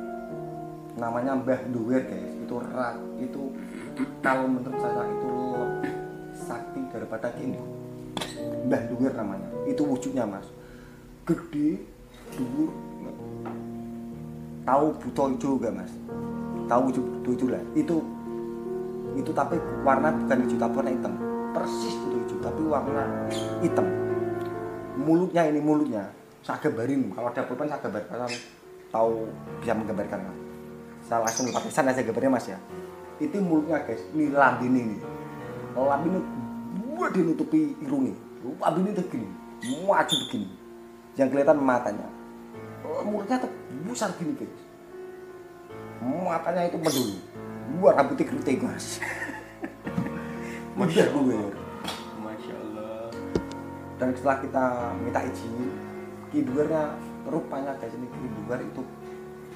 namanya 0.97 1.31
Mbah 1.37 1.61
Duwer 1.71 2.01
guys. 2.03 2.33
Itu 2.43 2.59
rak 2.59 2.97
itu 3.21 3.53
kalau 4.19 4.49
menurut 4.49 4.77
saya 4.81 5.03
itu 5.07 5.29
lebih 5.53 5.93
sakti 6.35 6.81
daripada 6.91 7.27
Kimbu 7.37 7.63
Mbah 8.67 8.83
Duwer 8.91 9.13
namanya. 9.13 9.47
Itu 9.69 9.85
wujudnya 9.85 10.25
mas. 10.25 10.47
Gede 11.23 11.79
dhuwur. 12.35 12.71
Tahu 14.67 14.85
buto 14.99 15.23
hijau 15.31 15.55
gak 15.63 15.73
mas? 15.75 15.91
Tahu 16.67 16.91
buto 16.91 17.29
hijau 17.31 17.47
lah. 17.51 17.63
Itu 17.71 18.03
itu 19.15 19.31
tapi 19.31 19.55
warna 19.85 20.11
bukan 20.11 20.37
hijau 20.43 20.57
tapi 20.59 20.73
warna 20.81 20.91
hitam. 20.91 21.13
Persis 21.55 21.95
buto 22.03 22.17
hijau 22.25 22.37
tapi 22.43 22.61
warna 22.67 23.03
hitam. 23.63 23.87
Mulutnya 24.97 25.41
ini 25.47 25.59
mulutnya. 25.61 26.03
Saya 26.43 26.59
gambarin 26.63 27.13
kalau 27.13 27.29
ada 27.31 27.41
pulpen 27.45 27.69
saya 27.69 27.79
gambarkan. 27.85 28.31
Tahu 28.87 29.11
bisa 29.61 29.73
menggambarkan 29.75 30.19
mas. 30.25 30.37
Saya 31.07 31.19
langsung 31.23 31.47
pakai 31.51 31.71
sana 31.71 31.91
saya 31.95 32.07
gambarnya 32.07 32.31
mas 32.33 32.47
ya. 32.49 32.59
Itu 33.21 33.39
mulutnya 33.39 33.83
guys. 33.85 34.03
Ini 34.11 34.33
lambin 34.33 34.73
ini. 34.73 34.97
Lambin 35.77 36.17
ini 36.17 36.21
buat 36.97 37.13
dinutupi 37.13 37.77
irungnya 37.85 38.17
lambin 38.57 38.93
itu 38.93 39.03
begini 39.05 39.27
maju 39.85 40.15
begini. 40.27 40.47
Yang 41.17 41.27
kelihatan 41.33 41.57
matanya. 41.57 42.07
Mulutnya 43.03 43.41
tuh 43.41 43.51
besar 43.89 44.13
gini 44.15 44.37
guys. 44.37 44.61
Matanya 46.01 46.69
itu 46.69 46.77
medul 46.77 47.17
gua 47.75 47.89
rambutnya 47.99 48.25
keriting 48.25 48.63
mas 48.63 49.03
Masya 50.77 51.09
gue 51.09 51.41
Masya 52.21 52.53
Allah. 52.53 53.09
dan 53.97 54.13
setelah 54.13 54.37
kita 54.45 54.65
minta 55.01 55.19
izin 55.25 55.73
kiduernya 56.29 56.93
rupanya 57.27 57.73
guys 57.81 57.91
ini 57.97 58.07
kiduer 58.07 58.61
itu 58.61 58.81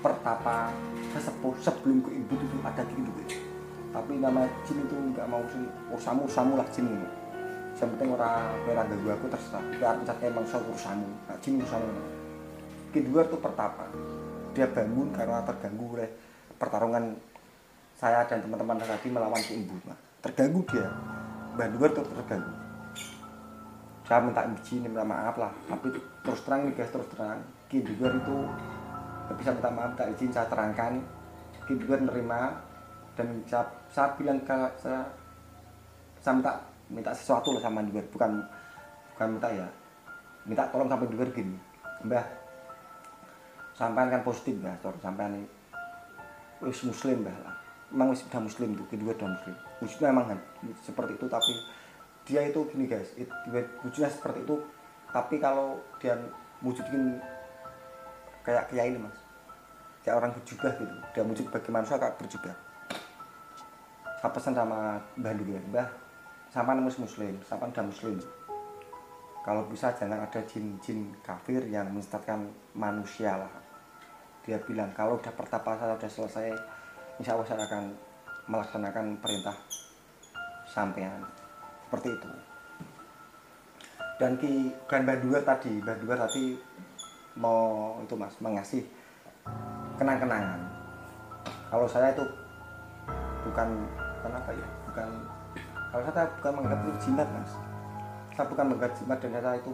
pertapa 0.02 0.74
sesepuh 1.14 1.54
sebelum 1.62 2.02
ke 2.02 2.10
ibu 2.18 2.34
itu 2.36 2.58
ada 2.66 2.82
kiduer 2.84 3.52
tapi 3.92 4.24
nama 4.24 4.48
jin 4.64 4.88
itu 4.88 4.96
nggak 4.96 5.28
mau 5.28 5.44
sih. 5.52 5.68
Ursamu 5.92 6.24
ursamu 6.24 6.56
lah 6.56 6.68
jin 6.72 6.88
ini. 6.88 7.08
Yang 7.76 7.98
penting 7.98 8.10
orang 8.16 8.56
merah 8.64 8.86
ganggu 8.88 9.10
aku 9.10 9.26
terserah 9.28 9.64
aku 9.64 10.02
cakap 10.06 10.30
emang 10.30 10.46
soal 10.46 10.64
ursamu 10.70 11.08
nah, 11.26 11.36
jin 11.42 11.60
ursamu 11.60 11.88
kiduer 12.96 13.28
itu 13.28 13.38
pertapa. 13.40 13.88
Dia 14.56 14.68
bangun 14.68 15.12
karena 15.12 15.44
terganggu 15.44 15.86
oleh 16.00 16.10
pertarungan 16.56 17.16
saya 18.02 18.26
dan 18.26 18.42
teman-teman 18.42 18.82
tadi 18.82 19.14
melawan 19.14 19.38
ke 19.46 19.54
ibu 19.62 19.78
nah, 19.86 19.94
terganggu 20.26 20.66
dia. 20.74 20.90
Banduer 21.54 21.94
tuh 21.94 22.02
terganggu. 22.02 22.50
Saya 24.10 24.26
minta 24.26 24.42
izin 24.42 24.90
minta 24.90 25.06
maaf 25.06 25.38
lah. 25.38 25.54
Tapi 25.70 25.94
terus 26.26 26.42
terang 26.42 26.66
nih 26.66 26.74
guys 26.74 26.90
terus 26.90 27.06
terang. 27.14 27.46
Kiduer 27.70 28.18
itu 28.18 28.38
nggak 29.30 29.38
bisa 29.38 29.50
minta 29.54 29.70
maaf 29.70 29.94
minta 29.94 30.06
izin 30.18 30.34
saya 30.34 30.50
terangkan. 30.50 30.98
Kiduer 31.70 32.02
nerima 32.02 32.58
dan 33.14 33.38
saya, 33.46 33.70
saya 33.94 34.18
bilang 34.18 34.42
ke 34.42 34.58
saya 34.82 35.06
saya 36.26 36.34
minta 36.42 36.54
minta 36.90 37.14
sesuatu 37.14 37.54
lah 37.54 37.62
sama 37.62 37.86
Duer 37.86 38.10
bukan 38.10 38.42
bukan 39.14 39.28
minta 39.38 39.50
ya. 39.54 39.70
Minta 40.50 40.66
tolong 40.74 40.90
sampai 40.90 41.06
Duer 41.06 41.30
gini. 41.30 41.54
Mbah 42.02 42.26
sampean 43.78 44.10
kan 44.10 44.26
positif 44.26 44.58
mbah. 44.58 44.74
Ini. 44.82 45.46
Wis 46.66 46.82
muslim 46.82 47.22
mbah 47.22 47.38
lah 47.46 47.61
emang 47.92 48.16
wis 48.16 48.24
udah 48.26 48.42
muslim 48.42 48.74
tuh 48.74 48.88
kedua 48.88 49.12
udah 49.14 49.30
muslim 49.30 49.56
wujudnya 49.84 50.08
emang 50.10 50.26
seperti 50.82 51.12
itu 51.20 51.26
tapi 51.28 51.54
dia 52.26 52.42
itu 52.48 52.60
gini 52.72 52.88
guys 52.88 53.12
it- 53.20 53.32
wujudnya 53.84 54.10
seperti 54.10 54.44
itu 54.44 54.56
tapi 55.12 55.44
kalau 55.44 55.76
dia 56.00 56.16
wujudin 56.64 57.20
kayak 58.48 58.72
kayak 58.72 58.96
ini 58.96 59.00
mas. 59.04 59.18
Kayak 60.02 60.18
orang 60.18 60.32
berjubah 60.34 60.72
gitu. 60.82 60.96
Dia 61.14 61.24
wujud 61.28 61.46
bagi 61.52 61.70
manusia 61.70 62.00
kayak 62.00 62.18
berjubah. 62.18 62.56
Saya 64.22 64.32
pesan 64.32 64.54
sama 64.54 65.02
mbah 65.18 65.34
dulu 65.34 65.52
ya 65.58 65.62
mbah 65.70 65.90
sampai 66.54 66.78
mus 66.78 66.98
muslim 67.02 67.36
sampai 67.46 67.70
udah 67.74 67.86
muslim. 67.86 68.18
Kalau 69.42 69.66
bisa 69.66 69.90
jangan 69.98 70.22
ada 70.22 70.42
jin-jin 70.46 71.18
kafir 71.26 71.66
yang 71.66 71.90
mensesatkan 71.90 72.46
manusia 72.78 73.42
lah. 73.42 73.54
Dia 74.46 74.62
bilang 74.62 74.94
kalau 74.94 75.18
udah 75.18 75.34
pertapa 75.34 75.74
saya 75.82 75.98
udah 75.98 76.10
selesai 76.10 76.48
insya 77.22 77.38
Allah 77.38 77.46
saya 77.46 77.62
akan 77.70 77.94
melaksanakan 78.50 79.06
perintah 79.22 79.54
sampean. 80.66 81.22
Seperti 81.86 82.18
itu. 82.18 82.30
Dan 84.18 84.42
ki 84.42 84.74
dan 84.90 85.06
Mbak 85.06 85.18
Dua 85.22 85.40
tadi 85.46 85.78
Mbak 85.86 85.98
Dua 86.02 86.18
tadi 86.18 86.58
mau 87.38 87.94
itu 88.02 88.18
mas 88.18 88.34
mengasih 88.42 88.82
kenang-kenangan. 90.02 90.66
Kalau 91.70 91.86
saya 91.86 92.10
itu 92.10 92.26
bukan 93.46 93.70
bukan 94.18 94.32
apa 94.34 94.52
ya 94.58 94.68
bukan 94.90 95.10
kalau 95.94 96.02
saya 96.10 96.26
bukan 96.42 96.52
menganggap 96.58 96.80
itu 96.90 97.00
jimat 97.06 97.28
mas. 97.30 97.54
Saya 98.34 98.50
bukan 98.50 98.66
menganggap 98.66 98.98
jimat 98.98 99.18
dan 99.22 99.30
saya 99.38 99.58
itu 99.62 99.74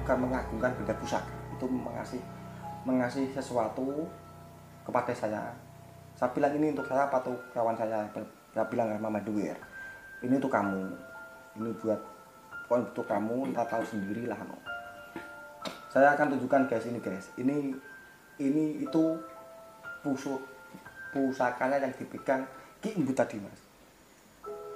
bukan 0.00 0.16
mengagungkan 0.16 0.72
benda 0.80 0.94
pusaka. 0.96 1.34
Itu 1.52 1.68
mengasih 1.68 2.24
mengasih 2.88 3.28
sesuatu 3.36 4.08
kepada 4.84 5.12
saya 5.12 5.52
saya 6.14 6.30
bilang 6.30 6.54
ini 6.54 6.70
untuk 6.70 6.86
saya 6.86 7.10
apa 7.10 7.18
tuh? 7.22 7.36
Kawan 7.50 7.74
saya 7.74 8.06
saya 8.54 8.64
bilang 8.70 8.86
sama 8.94 9.10
Mama 9.10 9.20
Duwer 9.22 9.58
ini 10.24 10.34
untuk 10.40 10.52
kamu. 10.52 10.84
Ini 11.60 11.70
buat 11.78 12.00
pokoknya 12.66 12.82
untuk 12.90 13.06
kamu 13.06 13.36
entah 13.52 13.66
tahu 13.68 13.84
sendiri 13.84 14.24
lah 14.24 14.40
no. 14.40 14.56
saya 15.92 16.10
akan 16.18 16.34
tunjukkan 16.34 16.66
guys 16.66 16.86
ini 16.90 16.98
guys. 16.98 17.26
Ini 17.38 17.56
ini 18.42 18.64
itu 18.82 19.02
pusuk 20.02 20.42
pusakanya 21.14 21.78
yang 21.78 21.94
dipegang 21.94 22.42
Ki 22.82 22.98
Embut 22.98 23.14
tadi 23.14 23.38
mas. 23.38 23.60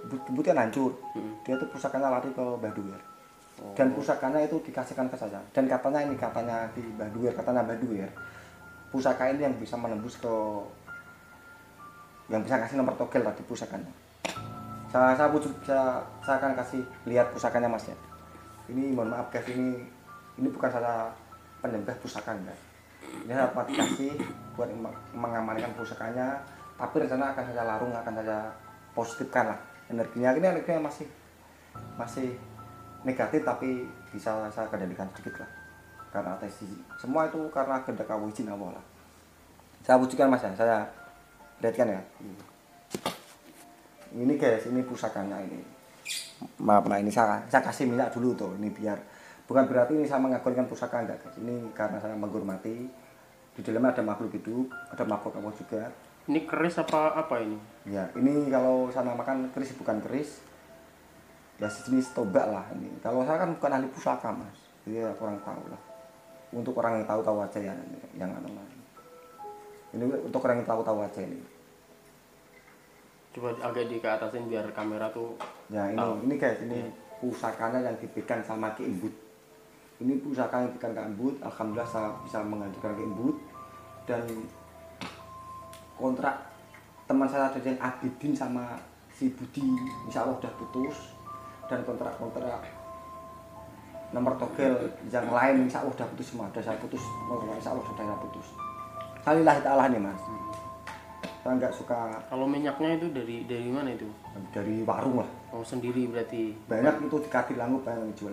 Embut, 0.06 0.46
kan 0.46 0.62
hancur. 0.62 0.94
Hmm. 1.16 1.34
dia 1.42 1.58
tuh 1.58 1.66
pusakanya 1.74 2.12
lari 2.12 2.30
ke 2.30 2.44
Mbah 2.44 2.74
Duwer 2.76 3.02
Oh. 3.58 3.74
dan 3.74 3.90
pusakanya 3.90 4.46
itu 4.46 4.54
dikasihkan 4.62 5.10
ke 5.10 5.18
saya. 5.18 5.42
Dan 5.50 5.66
katanya 5.66 6.06
ini 6.06 6.14
katanya 6.14 6.70
di 6.78 6.82
Mbah 6.94 7.10
katanya 7.10 7.66
Mbah 7.66 8.06
pusaka 8.94 9.34
ini 9.34 9.42
yang 9.42 9.54
bisa 9.58 9.74
menembus 9.74 10.14
ke 10.14 10.30
yang 12.28 12.44
bisa 12.44 12.60
kasih 12.60 12.76
nomor 12.76 12.94
togel 12.96 13.24
tadi 13.24 13.42
pusakanya. 13.44 13.88
Saya 14.88 15.12
saya, 15.16 15.28
wujud, 15.28 15.52
saya, 15.64 16.00
saya 16.24 16.40
akan 16.40 16.56
kasih 16.56 16.80
lihat 17.04 17.32
pusakanya 17.32 17.68
mas 17.68 17.88
ya. 17.88 17.96
Ini 18.68 18.92
mohon 18.92 19.12
maaf 19.12 19.32
guys 19.32 19.48
ini 19.48 19.80
ini 20.36 20.48
bukan 20.52 20.68
saya 20.68 21.08
penyembah 21.58 21.96
pusaka 21.98 22.36
enggak 22.36 22.68
ini 23.08 23.32
saya 23.32 23.48
dapat 23.50 23.64
dikasih 23.72 24.12
buat 24.54 24.68
meng- 24.74 25.00
mengamankan 25.14 25.72
pusakanya 25.74 26.38
tapi 26.78 27.02
rencana 27.02 27.34
akan 27.34 27.44
saya 27.50 27.64
larung 27.66 27.90
akan 27.90 28.14
saya 28.22 28.38
positifkan 28.94 29.50
lah 29.50 29.58
energinya. 29.90 30.30
Ini 30.38 30.46
energinya 30.54 30.86
masih 30.86 31.06
masih 31.98 32.38
negatif 33.02 33.42
tapi 33.42 33.86
bisa 34.14 34.30
saya 34.50 34.66
kendalikan 34.70 35.10
sedikit 35.10 35.42
lah. 35.42 35.50
Karena 36.08 36.38
atas 36.38 36.62
semua 36.96 37.26
itu 37.26 37.38
karena 37.50 37.82
kehendak 37.82 38.08
Allah 38.08 38.30
izin 38.30 38.48
lah. 38.48 38.84
Saya 39.82 39.98
wujudkan 39.98 40.30
mas 40.30 40.46
ya. 40.46 40.54
Saya 40.54 40.78
lihatkan 41.58 41.88
ya 41.90 42.02
ini 44.14 44.34
guys 44.38 44.64
ini 44.66 44.80
pusakanya 44.86 45.38
ini 45.42 45.60
maaf 46.62 46.86
nah 46.86 46.98
ini 46.98 47.10
saya 47.10 47.42
saya 47.50 47.62
kasih 47.66 47.90
minyak 47.90 48.14
dulu 48.14 48.34
tuh 48.34 48.52
ini 48.56 48.70
biar 48.70 48.98
bukan 49.44 49.64
berarti 49.66 49.98
ini 49.98 50.06
saya 50.06 50.22
mengagungkan 50.22 50.70
pusaka 50.70 51.02
enggak 51.02 51.18
guys 51.22 51.36
ini 51.42 51.70
karena 51.74 51.98
saya 51.98 52.14
menghormati 52.14 52.88
di 53.58 53.60
dalamnya 53.66 53.98
ada 53.98 54.02
makhluk 54.06 54.30
hidup 54.38 54.70
ada 54.94 55.02
makhluk 55.02 55.34
Allah 55.34 55.54
juga 55.58 55.82
Ini 56.28 56.44
keris 56.44 56.76
apa 56.76 57.16
apa 57.16 57.40
ini? 57.40 57.56
Ya, 57.88 58.04
ini 58.12 58.52
kalau 58.52 58.92
saya 58.92 59.08
namakan 59.08 59.48
keris 59.48 59.72
bukan 59.80 59.96
keris. 60.04 60.44
Ya 61.56 61.72
sejenis 61.72 62.12
tombak 62.12 62.44
lah 62.44 62.68
ini. 62.76 62.92
Kalau 63.00 63.24
saya 63.24 63.40
kan 63.40 63.56
bukan 63.56 63.72
ahli 63.72 63.88
pusaka, 63.88 64.28
Mas. 64.36 64.60
Jadi 64.84 65.00
ya 65.00 65.10
kurang 65.16 65.40
tahu 65.40 65.72
lah. 65.72 65.80
Untuk 66.52 66.76
orang 66.76 67.00
yang 67.00 67.08
tahu-tahu 67.08 67.40
aja 67.40 67.72
ya 67.72 67.74
yang 68.12 68.28
anu 68.28 68.52
lah. 68.52 68.66
Ini 69.96 70.04
untuk 70.04 70.44
orang 70.44 70.60
yang 70.60 70.68
tahu-tahu 70.68 71.00
aja 71.00 71.20
ini. 71.24 71.40
Coba 73.32 73.54
agak 73.60 73.88
di 73.88 74.00
ke 74.00 74.08
atasin 74.08 74.48
biar 74.48 74.66
kamera 74.72 75.08
tuh 75.12 75.36
Ya 75.68 75.88
ini 75.92 76.00
Tahu. 76.00 76.12
ini 76.24 76.34
guys, 76.40 76.58
ini 76.64 76.80
pusakanya 77.20 77.92
yang 77.92 77.96
dipegang 78.00 78.40
sama 78.40 78.72
Ki 78.72 78.88
Imbut. 78.88 79.12
Ini 80.00 80.12
pusaka 80.24 80.64
yang 80.64 80.72
dipegang 80.72 80.96
Ki 80.96 81.02
Imbut. 81.12 81.36
Alhamdulillah 81.44 81.88
saya 81.88 82.08
bisa 82.24 82.40
mengajukan 82.40 82.92
Ki 82.96 83.04
Imbut 83.04 83.36
dan 84.08 84.24
kontrak 85.98 86.48
teman 87.04 87.28
saya 87.28 87.48
ada 87.48 87.60
yang 87.60 87.76
Abidin 87.80 88.32
sama 88.32 88.76
si 89.12 89.32
Budi 89.34 89.64
insya 90.06 90.22
Allah 90.22 90.38
udah 90.38 90.52
putus 90.54 91.16
dan 91.66 91.82
kontrak-kontrak 91.82 92.62
nomor 94.14 94.32
togel 94.38 94.72
yang 95.10 95.26
lain 95.28 95.66
insya 95.66 95.82
Allah 95.82 95.92
udah 95.92 96.08
putus 96.14 96.32
semua 96.32 96.46
udah 96.48 96.62
saya 96.62 96.78
putus 96.78 97.02
insya 97.02 97.74
Allah 97.74 97.84
sudah 97.84 98.04
saya 98.06 98.18
putus 98.22 98.67
Salilah 99.28 99.60
ta'ala 99.60 99.92
nih 99.92 100.00
mas. 100.00 100.16
Saya 101.44 101.52
nggak 101.60 101.68
suka 101.76 102.16
kalau 102.32 102.48
minyaknya 102.48 102.96
itu 102.96 103.12
dari 103.12 103.44
dari 103.44 103.68
mana 103.68 103.92
itu? 103.92 104.08
dari 104.56 104.80
warung 104.88 105.20
lah. 105.20 105.28
Oh 105.52 105.60
sendiri 105.60 106.08
berarti. 106.08 106.56
banyak 106.64 107.04
itu 107.04 107.16
di 107.20 107.28
kaki 107.28 107.52
banyak 107.60 107.84
yang 107.84 108.12
jual 108.16 108.32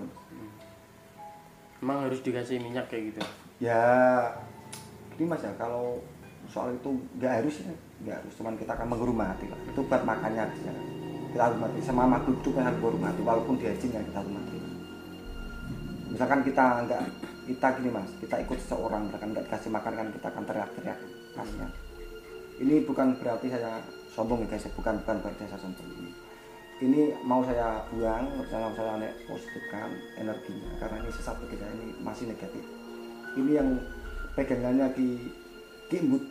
Emang 1.83 2.07
harus 2.07 2.23
dikasih 2.23 2.63
minyak 2.63 2.87
kayak 2.87 3.11
gitu. 3.11 3.19
ya 3.59 3.83
ini 5.19 5.27
mas 5.27 5.43
ya 5.43 5.51
kalau 5.59 5.99
soal 6.47 6.71
itu 6.71 6.87
nggak 7.19 7.43
harus 7.43 7.67
ya 7.67 7.75
nggak 8.07 8.15
harus. 8.15 8.31
Cuman 8.39 8.55
kita 8.55 8.71
akan 8.79 8.87
menghormati 8.95 9.51
lah. 9.51 9.59
Itu 9.67 9.83
buat 9.83 9.99
makannya 9.99 10.47
aja. 10.47 10.71
Kita 11.35 11.43
hormati. 11.43 11.77
Sama 11.83 12.07
makhluk 12.07 12.39
itu 12.39 12.55
kan 12.55 12.71
harus 12.71 12.79
hormati 12.79 13.19
walaupun 13.19 13.59
dia 13.59 13.75
jin 13.75 13.91
ya 13.91 13.99
kita 13.99 14.23
hormati. 14.23 14.57
Misalkan 16.15 16.39
kita 16.47 16.87
nggak 16.87 17.34
kita 17.45 17.67
gini 17.77 17.89
mas 17.93 18.09
kita 18.19 18.41
ikut 18.41 18.57
seseorang 18.57 19.07
misalkan 19.07 19.31
nggak 19.33 19.45
dikasih 19.47 19.69
makan 19.69 19.93
kan 19.93 20.07
kita 20.09 20.27
akan 20.33 20.43
teriak-teriak 20.49 20.99
kasihan 21.37 21.71
ini 22.55 22.87
bukan 22.87 23.19
berarti 23.19 23.51
saya 23.51 23.83
sombong 24.15 24.47
ya 24.47 24.55
guys 24.55 24.71
bukan 24.71 24.95
bukan 25.03 25.15
berarti 25.19 25.43
saya 25.43 25.59
sombong. 25.59 25.87
Ini 25.91 26.11
ini 26.75 27.01
mau 27.27 27.43
saya 27.43 27.83
buang 27.91 28.31
rencana 28.31 28.71
mau 28.71 28.75
saya 28.75 29.11
positifkan 29.27 29.89
energinya 30.15 30.71
karena 30.79 30.95
ini 31.03 31.11
sesuatu 31.11 31.43
kita 31.51 31.67
ini 31.75 31.87
masih 31.99 32.31
negatif. 32.31 32.63
Ini 33.35 33.51
yang 33.59 33.69
pegangannya 34.39 34.87
di 34.95 35.19
Kimbut 35.91 36.23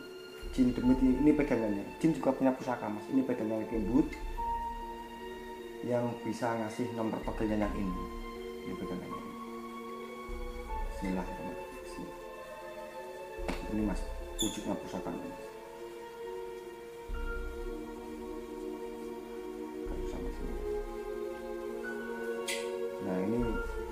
Jin 0.57 0.73
Demit 0.73 0.97
ini, 1.05 1.13
ini 1.21 1.31
pegangannya. 1.37 1.85
Jin 2.01 2.17
juga 2.17 2.33
punya 2.33 2.49
pusaka 2.57 2.89
mas. 2.89 3.05
Ini 3.13 3.21
pegangannya 3.21 3.69
Kimbut 3.69 4.09
yang 5.85 6.09
bisa 6.25 6.57
ngasih 6.57 6.89
nomor 6.97 7.21
togelnya 7.21 7.61
yang 7.61 7.73
ini. 7.77 8.03
Ini 8.65 8.73
pegangannya 8.81 9.34
Bismillahirrahmanirrahim 10.95 12.07
ini 13.75 13.83
mas 13.83 13.99
wujudnya 14.39 14.79
pusaka 14.79 15.11
Kalau 15.11 15.27
sama 20.07 20.29
sini. 20.31 20.55
nah 23.03 23.17
ini 23.27 23.39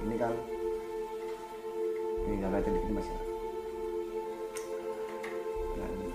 ini 0.08 0.16
kan 0.16 0.32
ini 2.24 2.40
yang 2.40 2.56
lihat 2.56 2.72
ini 2.72 2.96
mas 2.96 3.08
ya 3.12 3.20
Nah, 5.76 5.88
ini. 5.92 6.08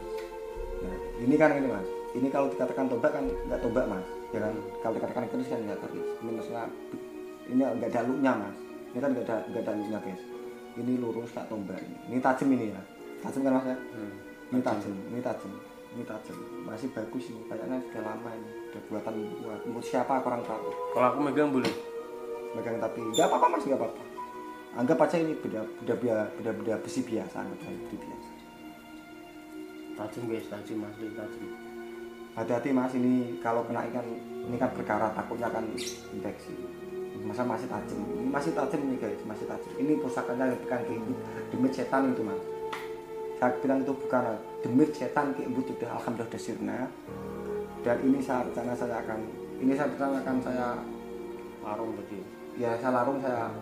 Nah, 0.88 0.96
ini 1.20 1.34
kan 1.36 1.50
ini 1.52 1.68
mas. 1.68 1.88
Ini 2.16 2.28
kalau 2.32 2.48
dikatakan 2.48 2.88
tombak 2.88 3.12
kan 3.12 3.28
nggak 3.28 3.60
tombak 3.60 3.84
mas. 3.92 4.08
Ya 4.32 4.40
kan 4.40 4.56
kalau 4.80 4.96
dikatakan 4.96 5.28
keris 5.28 5.52
kan 5.52 5.60
nggak 5.68 5.84
keris. 5.84 6.08
Ini 6.24 6.30
masalah 6.32 6.72
ini 7.44 7.60
nggak 7.60 7.92
ada 7.92 8.08
luknya 8.08 8.32
mas. 8.40 8.56
Ini 8.96 8.98
kan 9.04 9.10
nggak 9.12 9.28
ada 9.28 9.36
nggak 9.52 9.62
ada 9.68 9.72
luknya 9.76 10.00
guys. 10.00 10.37
Ini 10.78 10.92
lurus 11.02 11.34
tak 11.34 11.50
tombak 11.50 11.78
ini. 11.82 11.98
Ini 12.14 12.18
tajam 12.22 12.48
ini 12.54 12.70
ya. 12.70 12.82
Tajam 13.26 13.42
kan 13.42 13.52
mas 13.58 13.66
ya? 13.66 13.76
Hmm. 13.98 14.14
Ini 14.54 14.60
tajam. 14.62 14.94
Ini 14.94 15.20
tajam. 15.20 15.52
Ini 15.98 16.02
tajam. 16.06 16.36
Masih 16.62 16.88
bagus 16.94 17.24
ini. 17.26 17.40
Kayaknya 17.50 17.78
sudah 17.90 18.02
lama 18.06 18.30
ini. 18.30 18.50
Sudah 18.70 18.82
buatan 18.86 19.14
buat 19.42 19.60
buat 19.74 19.84
siapa 19.84 20.14
kurang 20.22 20.42
tahu. 20.46 20.70
Kalau 20.94 21.06
aku 21.10 21.18
megang 21.26 21.50
boleh. 21.50 21.74
Megang 22.54 22.78
tapi 22.78 23.02
nggak 23.02 23.26
apa-apa 23.26 23.46
mas 23.58 23.64
nggak 23.66 23.80
apa-apa. 23.82 24.02
Anggap 24.78 24.98
aja 25.02 25.16
ini 25.18 25.34
beda 25.34 25.60
beda 25.82 25.94
beda 25.98 26.16
beda, 26.38 26.50
beda 26.62 26.74
besi 26.78 27.00
biasa 27.02 27.36
anggap 27.42 27.58
aja 27.66 27.78
besi 27.82 27.96
biasa. 27.98 28.30
Tajam 29.98 30.22
guys, 30.30 30.46
tajam 30.46 30.86
asli 30.86 31.10
tajam. 31.18 31.50
hati-hati 32.38 32.70
mas 32.70 32.94
ini 32.94 33.34
kalau 33.42 33.66
kena 33.66 33.82
ikan 33.90 34.06
ini 34.46 34.54
kan 34.54 34.70
berkarat 34.70 35.10
takutnya 35.10 35.50
kan 35.50 35.66
infeksi 36.14 36.54
masa 37.24 37.42
masih 37.46 37.68
tajam. 37.70 37.98
Ini 37.98 38.28
masih 38.30 38.52
tajam 38.54 38.80
ini 38.84 38.96
guys. 38.98 39.20
Masih 39.24 39.46
tajam. 39.48 39.72
Ini 39.78 39.92
pusakanya 40.02 40.54
bukan 40.58 40.80
ke 40.84 40.92
ibu 40.94 41.12
demit 41.54 41.72
setan 41.74 42.12
itu 42.12 42.22
mas. 42.22 42.42
Saya 43.38 43.54
bilang 43.62 43.78
itu 43.82 43.92
bukan 43.94 44.24
demit 44.62 44.90
setan 44.94 45.34
ke 45.34 45.46
ibu 45.46 45.60
sudah 45.62 45.90
alhamdulillah 45.94 46.28
sudah 46.30 46.42
sirna 46.42 46.78
dan 47.86 47.96
ini 48.02 48.18
saya 48.18 48.42
rencana 48.42 48.74
saya 48.74 48.98
akan 48.98 49.18
ini 49.62 49.72
saya 49.78 49.88
rencana 49.94 50.16
akan 50.26 50.36
saya 50.42 50.66
Larung 51.62 51.92
tadi. 52.00 52.18
ya 52.58 52.72
saya 52.80 52.96
larung 52.96 53.20
saya 53.20 53.52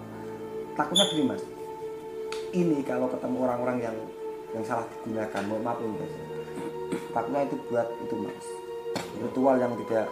takutnya 0.78 1.04
gini 1.12 1.24
mas. 1.26 1.42
Ini 2.54 2.78
kalau 2.86 3.10
ketemu 3.10 3.38
orang-orang 3.44 3.78
yang 3.82 3.96
yang 4.54 4.64
salah 4.64 4.86
digunakan 5.02 5.42
mohon 5.50 5.62
maaf 5.66 5.78
ini 5.82 5.96
guys 6.00 6.14
takutnya 7.12 7.40
itu 7.48 7.56
buat 7.68 7.88
itu 8.04 8.14
mas. 8.20 8.46
Ritual 9.16 9.56
yang 9.60 9.72
tidak 9.84 10.06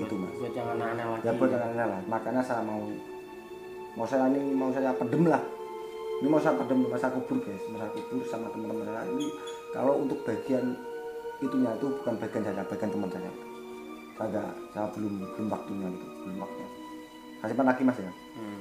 itu 0.00 0.14
mas. 0.16 0.32
Buat 0.38 0.54
yang 0.56 0.68
aneh-aneh 0.76 1.04
lagi. 1.04 1.24
ya 1.26 1.32
buat 1.36 1.50
yang 1.52 1.64
aneh 1.72 1.86
lah. 1.88 2.00
Makanya 2.08 2.42
saya 2.44 2.62
mau 2.64 2.80
mau 3.92 4.06
saya 4.08 4.30
ini 4.32 4.54
mau 4.56 4.70
saya 4.72 4.94
pendem 4.96 5.28
lah. 5.28 5.42
Ini 6.22 6.28
mau 6.30 6.40
saya 6.40 6.54
pendem 6.56 6.78
mau 6.86 6.96
saya 6.96 7.12
kubur 7.12 7.38
guys. 7.42 7.62
Mau 7.68 7.76
saya 7.76 7.90
kubur 7.92 8.24
sama 8.24 8.48
teman-teman 8.54 8.84
saya. 8.88 9.02
Ini 9.10 9.26
kalau 9.74 9.94
untuk 10.00 10.18
bagian 10.24 10.76
itunya 11.42 11.70
itu 11.74 11.86
bukan 12.00 12.14
bagian 12.16 12.42
saya 12.46 12.64
bagian 12.64 12.90
teman 12.90 13.08
saya. 13.12 13.32
Saya 14.16 14.44
saya 14.72 14.86
belum 14.96 15.14
belum 15.36 15.48
waktunya 15.50 15.86
gitu 15.92 16.06
belum 16.24 16.36
waktunya. 16.40 16.68
Saya 17.42 17.48
simpan 17.52 17.66
lagi 17.68 17.82
mas 17.82 17.98
ya? 17.98 18.12
Hmm. 18.38 18.60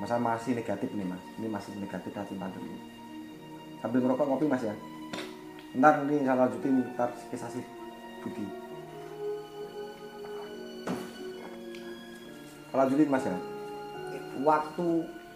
masa 0.00 0.16
masih 0.16 0.56
negatif 0.56 0.88
nih 0.96 1.04
mas. 1.04 1.22
Ini 1.36 1.48
masih 1.48 1.76
negatif 1.76 2.10
saya 2.12 2.24
simpan 2.28 2.52
dulu 2.52 3.00
sambil 3.80 4.00
ngerokok 4.04 4.26
kopi 4.36 4.46
mas 4.46 4.62
ya? 4.64 4.74
Ntar 5.72 6.04
ini 6.04 6.22
saya 6.22 6.36
lanjutin 6.36 6.84
ntar 6.94 7.10
kisah 7.32 7.48
si 7.48 7.60
Budi 8.20 8.59
lanjutin 12.70 13.10
mas 13.10 13.26
ya. 13.26 13.36
Waktu 14.40 14.86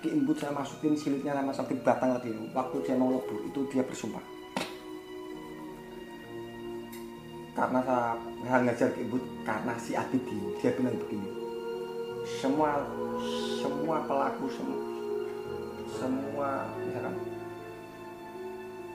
diimbut 0.05 0.37
saya 0.37 0.53
masukin 0.53 0.93
silitnya 0.93 1.33
sama 1.33 1.53
sampai 1.57 1.81
batang 1.81 2.13
tadi 2.21 2.29
waktu 2.53 2.77
dia 2.85 2.95
mau 2.95 3.09
lebur 3.09 3.41
itu 3.49 3.61
dia 3.73 3.81
bersumpah. 3.81 4.21
Karena 7.55 7.81
saya, 7.87 8.59
ngajar 8.67 8.89
diimbut 8.99 9.23
karena 9.47 9.73
si 9.81 9.97
Abidin 9.97 10.53
dia 10.61 10.75
bilang 10.77 10.99
begini. 11.01 11.29
Semua 12.27 12.85
semua 13.63 14.05
pelaku 14.05 14.45
semua 14.53 14.81
semua 15.95 16.49
misalkan 16.81 17.15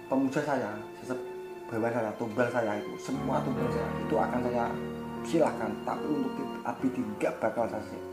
pemuja 0.10 0.42
saya 0.42 0.74
bawa 1.70 1.90
saya 1.94 2.12
tumbal 2.18 2.50
saya 2.50 2.82
itu 2.82 2.94
semua 2.98 3.38
tumbal 3.46 3.70
saya 3.70 3.90
itu 4.02 4.16
akan 4.18 4.40
saya 4.46 4.66
silahkan. 5.26 5.72
Tapi 5.88 6.06
untuk 6.06 6.50
Abidin 6.66 7.08
gak 7.18 7.38
bakal 7.42 7.66
saya 7.70 8.09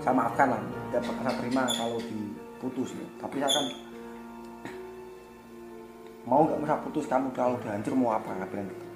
saya 0.00 0.14
maafkan 0.16 0.48
lah 0.52 0.60
bakal 0.90 1.22
saya 1.22 1.34
terima 1.38 1.62
kalau 1.70 1.98
diputus 2.02 2.90
ya. 2.96 3.06
tapi 3.22 3.36
saya 3.38 3.52
kan 3.52 3.66
mau 6.28 6.44
nggak 6.44 6.60
usah 6.60 6.78
putus 6.84 7.04
kamu 7.08 7.32
kalau 7.32 7.56
udah 7.56 7.72
hancur 7.72 7.94
mau 7.96 8.12
apa 8.12 8.28
nggak 8.36 8.50
bilang 8.52 8.68
gitu. 8.68 8.86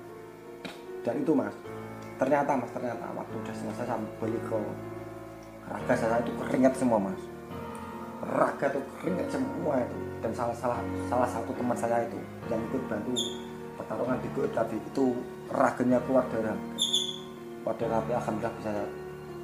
Dan 1.05 1.15
itu 1.25 1.33
mas. 1.33 1.57
Ternyata 2.21 2.51
mas 2.57 2.71
ternyata 2.73 3.05
waktu 3.17 3.35
udah 3.35 3.55
selesai 3.57 3.85
saya 3.89 3.97
balik 4.21 4.43
ke 4.45 4.59
raga 5.65 5.95
saya 5.97 6.17
itu 6.21 6.33
keringat 6.37 6.75
semua 6.77 6.99
mas. 7.01 7.23
Raga 8.25 8.67
tuh 8.73 8.85
keringat 9.01 9.29
semua 9.33 9.81
itu. 9.81 9.99
Dan 10.21 10.31
salah 10.37 10.57
salah 10.57 10.81
salah 11.09 11.29
satu 11.29 11.51
teman 11.57 11.77
saya 11.77 12.05
itu 12.05 12.21
yang 12.49 12.61
ikut 12.71 12.83
bantu 12.89 13.13
pertarungan 13.77 14.19
di 14.23 14.29
Goet 14.33 14.53
tadi 14.55 14.79
itu 14.79 15.13
raganya 15.51 15.99
keluar 16.07 16.25
darah 16.31 16.57
keluar 17.65 17.75
tapi 17.81 18.13
alhamdulillah 18.13 18.55
bisa 18.61 18.73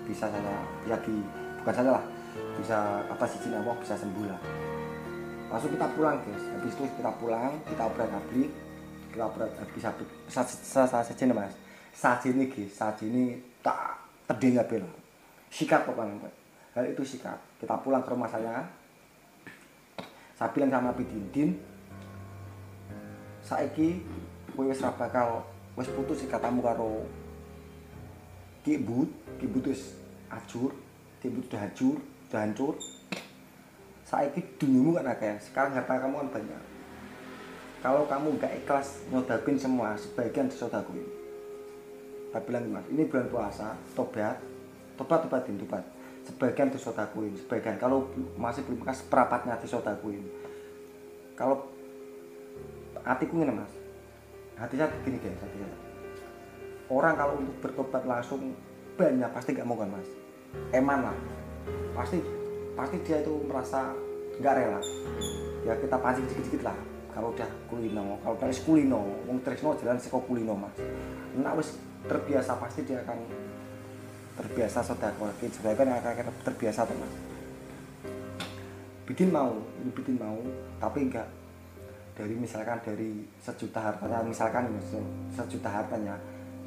bisa 0.04 0.26
saya 0.28 0.56
yaki 0.86 1.24
bukan 1.62 1.74
saya 1.76 1.90
lah 1.96 2.04
bisa 2.60 2.78
apa 3.08 3.24
sih 3.28 3.38
Allah 3.52 3.76
bisa 3.80 3.94
sembuh 3.96 4.26
lah. 4.28 4.40
Langsung 5.50 5.70
kita 5.74 5.86
pulang 5.98 6.16
guys. 6.22 6.44
Habis 6.54 6.72
itu 6.78 6.84
kita 6.98 7.10
pulang 7.18 7.52
kita 7.66 7.82
obrak 7.86 8.08
abrik 8.08 8.50
kita 9.10 9.24
obrak 9.26 9.50
habis 9.58 9.82
saja 10.70 11.22
nih 11.26 11.36
mas. 11.36 11.54
Saja 11.90 12.26
ini 12.30 12.46
guys 12.48 12.72
saja 12.74 13.04
ini 13.04 13.38
tak 13.60 13.98
terdengar 14.30 14.64
bela 14.64 15.00
sikat 15.50 15.82
pokoknya 15.84 16.30
hal 16.78 16.86
itu 16.86 17.02
sikat. 17.02 17.36
Kita 17.58 17.74
pulang 17.82 18.06
ke 18.06 18.10
rumah 18.14 18.30
saya. 18.30 18.62
Saya 20.38 20.48
bilang 20.56 20.72
sama 20.72 20.96
Bidin 20.96 21.26
Din 21.34 21.50
saiki 23.44 24.00
kowe 24.54 24.64
wis 24.64 24.80
ra 24.80 24.94
bakal 24.94 25.44
wis 25.76 25.90
putus 25.92 26.24
katamu 26.30 26.64
karo 26.64 27.04
Kibut, 28.60 29.08
Kibut 29.40 29.72
wis 29.72 29.96
ajur, 30.28 30.72
Kibut 31.20 31.46
udah 31.52 31.60
hancur, 31.60 31.96
udah 32.00 32.40
hancur. 32.40 32.74
Saiki 34.08 34.42
dunyamu 34.58 34.98
kan 34.98 35.06
akeh, 35.12 35.36
sekarang 35.38 35.76
harta 35.76 36.02
kamu 36.02 36.26
kan 36.26 36.28
banyak. 36.40 36.62
Kalau 37.80 38.04
kamu 38.10 38.36
nggak 38.36 38.52
ikhlas 38.64 39.06
nyodakin 39.08 39.56
semua, 39.56 39.94
sebagian 39.94 40.50
disodakuin. 40.50 41.06
Saya 42.34 42.42
bilang 42.44 42.68
mas, 42.72 42.86
ini 42.90 43.06
bulan 43.06 43.28
puasa, 43.30 43.78
tobat, 43.94 44.40
tobat 44.98 45.20
tobatin 45.24 45.60
tobat. 45.60 45.84
Sebagian 46.26 46.68
disodakuin, 46.68 47.32
sebagian. 47.38 47.80
Kalau 47.80 48.10
masih 48.36 48.66
belum 48.66 48.84
kasih 48.84 49.08
perapatnya 49.08 49.56
disodakuin. 49.62 50.26
Kalau 51.38 51.72
hatiku 53.06 53.40
ini 53.40 53.48
mas, 53.48 53.72
hati 54.60 54.76
saya 54.76 54.92
gini 55.00 55.16
guys 55.16 55.40
hati 55.40 55.56
saya 55.56 55.76
orang 56.92 57.16
kalau 57.16 57.34
untuk 57.40 57.56
bertobat 57.64 58.04
langsung 58.04 58.52
banyak 59.00 59.30
pasti 59.32 59.56
nggak 59.56 59.64
mau 59.64 59.80
kan 59.80 59.88
mas 59.88 60.04
eman 60.70 61.10
lah. 61.10 61.16
Pasti 61.94 62.18
pasti 62.74 62.96
dia 63.04 63.20
itu 63.20 63.34
merasa 63.46 63.92
nggak 64.40 64.54
rela. 64.56 64.80
Ya 65.66 65.76
kita 65.76 65.96
pancing 66.00 66.26
sedikit-sedikit 66.30 66.70
lah. 66.70 66.78
Kalau 67.10 67.34
udah 67.34 67.50
kulino 67.66 68.16
kalau 68.22 68.34
udah 68.38 68.48
kulino 68.62 69.00
wong 69.26 69.38
tresno 69.42 69.74
jalan 69.76 69.98
seko 69.98 70.22
kulino 70.24 70.54
mas. 70.54 70.74
Nah 71.36 71.52
wis 71.58 71.76
terbiasa 72.06 72.56
pasti 72.56 72.86
dia 72.86 73.02
akan 73.02 73.18
terbiasa 74.40 74.80
sodako 74.80 75.28
sebagai 75.36 75.84
kan 75.84 75.90
akan 76.00 76.30
terbiasa 76.46 76.86
tuh 76.86 76.96
mas. 76.96 77.12
Bikin 79.10 79.34
mau 79.34 79.58
ini 79.82 79.90
bikin 79.90 80.16
mau 80.16 80.38
tapi 80.78 81.10
enggak 81.10 81.26
dari 82.20 82.34
misalkan 82.36 82.78
dari 82.84 83.24
sejuta 83.40 83.80
hartanya 83.80 84.20
misalkan 84.22 84.68
sejuta 85.32 85.72
hartanya 85.72 86.14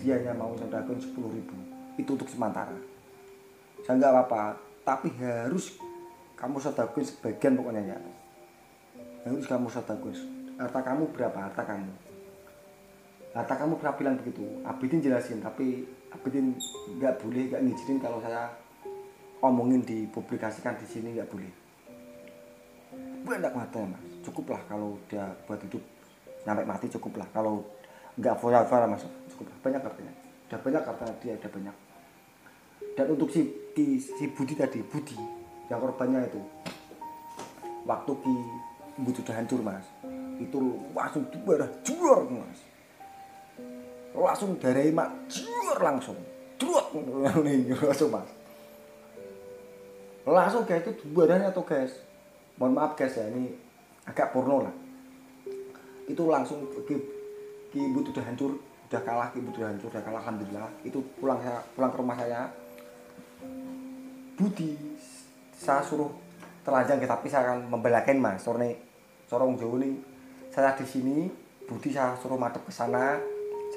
dia 0.01 0.17
hanya 0.17 0.33
mau 0.33 0.57
sodakoin 0.57 0.97
sepuluh 0.97 1.29
ribu 1.29 1.53
itu 1.95 2.09
untuk 2.09 2.25
sementara 2.25 2.73
saya 3.83 3.99
nggak 3.99 4.11
apa-apa 4.15 4.43
tapi 4.87 5.11
harus 5.19 5.75
kamu 6.39 6.59
sodakoin 6.59 7.07
sebagian 7.07 7.55
pokoknya 7.55 7.95
ya. 7.95 7.97
Harus 9.23 9.47
kamu 9.47 9.67
sodakoin 9.71 10.43
harta 10.57 10.79
kamu 10.79 11.03
berapa? 11.11 11.39
Harta 11.49 11.63
kamu. 11.65 11.91
Harta 13.33 13.53
kamu 13.57 13.73
pernah 13.81 13.95
bilang 13.97 14.15
begitu? 14.19 14.43
Abidin 14.63 15.01
jelasin 15.01 15.41
tapi 15.41 15.83
Abidin 16.13 16.53
nggak 16.99 17.17
boleh 17.19 17.49
nggak 17.49 17.61
ngizinin 17.65 17.97
kalau 17.97 18.21
saya 18.21 18.53
omongin 19.41 19.81
dipublikasikan 19.81 20.77
di 20.77 20.85
sini 20.85 21.17
nggak 21.17 21.29
boleh. 21.31 21.51
Banyak 23.23 23.51
hartanya 23.55 23.97
mas. 23.97 24.03
Cukuplah 24.21 24.61
kalau 24.69 24.99
dia 25.09 25.25
buat 25.47 25.59
hidup 25.63 25.81
sampai 26.43 26.67
mati 26.67 26.91
cukuplah 26.91 27.27
kalau 27.33 27.65
nggak 28.19 28.35
foya-foya 28.37 28.85
mas. 28.85 29.03
Cukuplah 29.33 29.57
banyak 29.65 29.81
artinya 29.81 30.13
udah 30.53 30.59
banyak 30.61 30.83
artinya 30.85 31.13
dia 31.17 31.33
udah 31.33 31.51
banyak. 31.51 31.75
Dan 32.93 33.05
untuk 33.09 33.29
si 33.33 33.62
ki, 33.73 33.97
si 33.99 34.25
Budi 34.29 34.53
tadi 34.53 34.79
Budi 34.85 35.17
yang 35.67 35.81
korbannya 35.81 36.29
itu. 36.29 36.41
Waktu 37.83 38.11
ki 38.21 38.35
Budi 39.01 39.19
sudah 39.19 39.35
hancur 39.41 39.59
mas 39.65 39.85
itu 40.41 40.59
langsung 40.93 41.23
darah 41.29 41.69
juar 41.85 42.19
mas. 42.29 42.59
Langsung 44.13 44.57
darah 44.57 44.85
mak 44.93 45.09
langsung. 45.81 46.17
Druat 46.57 46.93
langsung 47.83 48.09
mas. 48.13 48.29
Langsung 50.23 50.63
guys 50.63 50.85
itu 50.87 51.03
badannya 51.11 51.51
tuh 51.51 51.65
guys. 51.67 51.93
Mohon 52.55 52.73
maaf 52.79 52.91
guys 52.95 53.17
ya 53.17 53.27
ini 53.27 53.51
agak 54.07 54.31
porno 54.31 54.63
lah. 54.63 54.75
Itu 56.07 56.29
langsung 56.29 56.69
ki, 56.87 56.95
ki 57.73 57.79
udah 57.91 58.23
hancur 58.23 58.55
udah 58.87 59.01
kalah 59.01 59.27
ki 59.33 59.41
udah 59.41 59.67
hancur 59.73 59.89
udah 59.91 60.03
kalah 60.05 60.21
alhamdulillah. 60.23 60.69
Itu 60.85 61.03
pulang 61.19 61.41
saya 61.43 61.59
pulang 61.75 61.91
ke 61.91 61.97
rumah 61.99 62.15
saya 62.15 62.47
Budi 64.33 64.73
saya 65.53 65.85
suruh 65.85 66.09
telanjang 66.65 66.97
tapi 67.05 67.29
saya 67.29 67.53
akan 67.53 67.69
membelakan 67.69 68.17
mas. 68.17 68.41
Sore 68.41 68.81
sorong 69.29 69.53
jauh 69.55 69.77
nih 69.77 69.93
saya 70.49 70.73
di 70.73 70.85
sini 70.85 71.29
Budi 71.69 71.93
saya 71.93 72.17
suruh 72.17 72.37
madep 72.37 72.65
ke 72.65 72.73
sana 72.73 73.21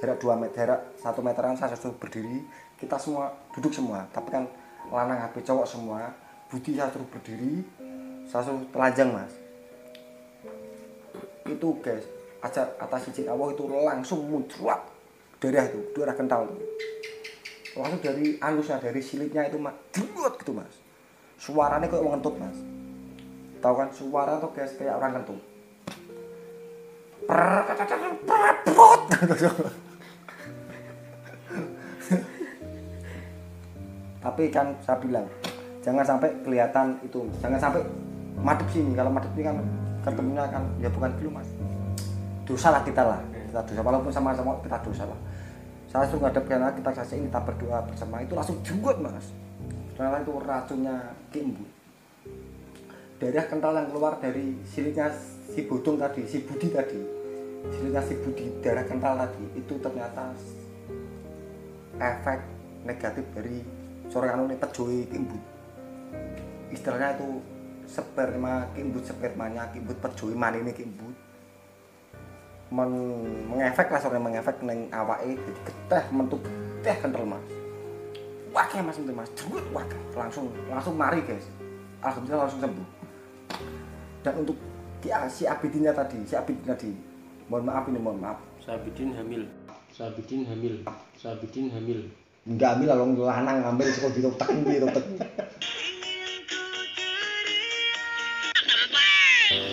jarak 0.00 0.20
2 0.20 0.36
meter 0.40 0.68
jarak 0.68 0.80
satu 0.96 1.20
meteran 1.20 1.56
saya 1.56 1.76
suruh 1.76 1.96
berdiri. 2.00 2.40
Kita 2.80 2.96
semua 2.96 3.32
duduk 3.52 3.72
semua 3.72 4.08
tapi 4.08 4.32
kan 4.32 4.48
lanang 4.88 5.20
HP 5.28 5.44
cowok 5.44 5.66
semua. 5.68 6.08
Budi 6.48 6.72
saya 6.72 6.88
suruh 6.88 7.08
berdiri 7.12 7.60
saya 8.24 8.48
suruh 8.48 8.64
telanjang 8.72 9.12
mas. 9.12 9.32
Itu 11.44 11.76
guys 11.84 12.08
aja 12.40 12.64
atas 12.80 13.12
izin 13.12 13.28
Allah 13.28 13.52
itu 13.52 13.64
langsung 13.68 14.24
muncrat 14.24 14.78
darah 15.36 15.64
itu 15.68 15.80
darah 15.92 16.14
kental 16.16 16.48
langsung 17.76 18.00
dari 18.00 18.40
anusnya 18.40 18.80
dari 18.80 19.00
silitnya 19.04 19.52
itu 19.52 19.60
mas. 19.60 19.76
Drut 19.92 20.40
gitu 20.40 20.56
mas. 20.56 20.72
Suaranya 21.36 21.86
kayak 21.92 22.02
ngentut 22.02 22.34
mas. 22.40 22.56
Tahu 23.60 23.74
kan 23.76 23.88
suara 23.92 24.40
tuh 24.40 24.50
guys 24.56 24.72
kayak 24.80 24.96
orang 24.96 25.20
kentut? 25.20 25.40
Tapi 34.26 34.42
kan 34.50 34.74
saya 34.82 34.98
bilang 34.98 35.26
jangan 35.84 36.02
sampai 36.02 36.30
kelihatan 36.42 36.98
itu 37.04 37.28
jangan 37.44 37.60
sampai 37.60 37.82
madep 38.40 38.68
sini. 38.72 38.96
Kalau 38.96 39.12
madep 39.12 39.30
ini 39.36 39.44
kan 39.44 39.56
ketemunya 40.00 40.44
kan 40.48 40.64
ya 40.80 40.88
bukan 40.88 41.12
dulu 41.20 41.36
mas. 41.42 41.48
Dosa 42.48 42.72
lah 42.72 42.82
kita 42.86 43.02
lah 43.04 43.20
kita 43.52 43.60
dosa. 43.60 43.80
Walaupun 43.84 44.10
sama-sama 44.14 44.56
kita 44.64 44.80
dosa 44.80 45.04
lah 45.04 45.18
saya 45.96 46.12
langsung 46.12 46.20
ngadep 46.20 46.44
karena 46.44 46.68
kita 46.76 46.90
kasih 46.92 47.16
ini 47.16 47.32
kita 47.32 47.40
berdoa 47.40 47.78
bersama. 47.88 48.20
Itu 48.20 48.36
langsung 48.36 48.60
jenggot 48.60 49.00
mas. 49.00 49.32
Ternyata 49.96 50.28
itu 50.28 50.32
racunnya 50.44 50.96
kimbu 51.32 51.64
darah 53.16 53.48
kental 53.48 53.72
yang 53.72 53.88
keluar 53.88 54.20
dari 54.20 54.60
silitnya 54.68 55.08
si 55.48 55.64
bodong 55.64 55.96
tadi 55.96 56.28
si 56.28 56.44
budi 56.44 56.68
tadi 56.68 57.00
silitnya 57.72 58.04
si 58.04 58.12
budi 58.20 58.60
darah 58.60 58.84
kental 58.84 59.16
tadi 59.16 59.56
itu 59.56 59.74
ternyata 59.80 60.36
efek 61.96 62.40
negatif 62.84 63.24
dari 63.32 63.64
seorang 64.12 64.36
anu 64.36 64.52
pejoi 64.52 65.08
kimbu 65.08 65.40
istilahnya 66.76 67.16
itu 67.16 67.40
sperma 67.88 68.68
kimbut 68.76 69.08
spermanya 69.08 69.72
kimbut 69.72 69.96
pejui 69.96 70.36
ini 70.36 70.72
kimbut 70.76 71.15
men 72.70 72.90
mengefek 73.46 73.88
lah 73.90 74.00
soalnya 74.02 74.22
mengefek 74.22 74.58
neng 74.66 74.90
awake 74.90 75.38
jadi 75.38 75.60
geteh 75.66 76.04
mentuk 76.10 76.42
teh 76.82 76.96
kental 76.98 77.24
mas. 77.26 77.46
Wakil 78.50 78.80
mas 78.82 78.98
itu 78.98 79.12
mas? 79.14 79.30
Duit 79.38 79.66
wakil 79.70 80.00
langsung 80.18 80.50
langsung 80.66 80.94
mari 80.98 81.22
guys. 81.22 81.46
Alhamdulillah 82.02 82.46
langsung 82.48 82.62
sembuh. 82.62 82.88
Dan 84.26 84.34
untuk 84.42 84.58
si, 85.02 85.08
si 85.30 85.42
Abidinnya 85.46 85.94
tadi 85.94 86.18
si 86.26 86.34
Abidin 86.34 86.66
tadi 86.66 86.90
mohon 87.46 87.66
maaf 87.66 87.86
ini 87.86 87.98
mohon 88.02 88.18
maaf. 88.18 88.38
Sabidin 88.58 89.14
hamil. 89.14 89.46
Sabidin 89.94 90.42
hamil. 90.50 90.82
Sabidin 91.14 91.70
hamil. 91.70 92.10
enggak 92.46 92.78
ambil 92.78 92.86
lah 92.86 92.96
long 93.02 93.12
lanang 93.18 93.58
ngambil 93.58 93.86
sekolah 93.90 94.14
di 94.14 94.22
tek 94.22 94.48
di 94.54 94.78
tek 94.78 95.04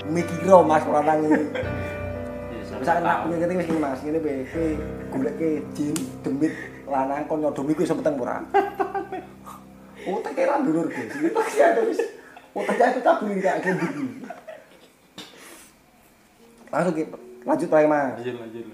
mikiro 0.10 0.66
mas 0.66 0.82
lanang 0.89 1.22
ini 1.30 1.93
Misalkan 2.80 3.03
nak 3.05 3.17
punya 3.26 3.38
keting 3.43 3.59
wis 3.59 3.69
Mas, 3.78 3.99
ngene 4.01 4.19
piye? 4.21 4.36
Kowe 4.49 4.67
goleke 5.13 5.49
jin 5.78 5.95
demit 6.26 6.53
lanang 6.89 7.26
kon 7.30 7.41
nyodomi 7.41 7.74
kuwi 7.78 7.86
sempet 7.86 8.13
ora? 8.15 8.41
Otak 10.09 10.34
kira 10.36 10.59
dulur. 10.63 10.88
Itu 10.91 11.41
sih 11.53 11.63
ada 11.63 11.82
wis. 11.86 11.99
Otaknya 12.53 12.93
itu 12.93 13.01
tabung 13.01 13.34
kayak 13.39 13.63
gitu. 13.63 14.03
Langsung 16.74 16.93
Ki, 16.97 17.03
lanjut 17.45 17.69
lagi 17.69 17.88
Mas. 17.88 18.13
Lanjut 18.17 18.36
lanjut. 18.41 18.65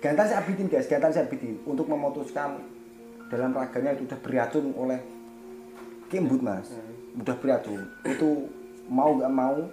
Gantan 0.00 0.26
si 0.26 0.34
Abidin 0.34 0.66
guys, 0.66 0.88
gantan 0.88 1.12
si 1.12 1.20
Abidin 1.20 1.60
untuk 1.68 1.86
memutuskan 1.86 2.56
dalam 3.30 3.52
raganya 3.52 3.94
itu 3.94 4.08
sudah 4.08 4.20
beracun 4.24 4.74
oleh 4.74 4.98
Kimbut 6.10 6.42
Mas. 6.42 6.74
Udah 7.14 7.36
beracun. 7.38 7.86
Itu 8.02 8.50
mau 8.90 9.14
nggak 9.14 9.32
mau 9.32 9.70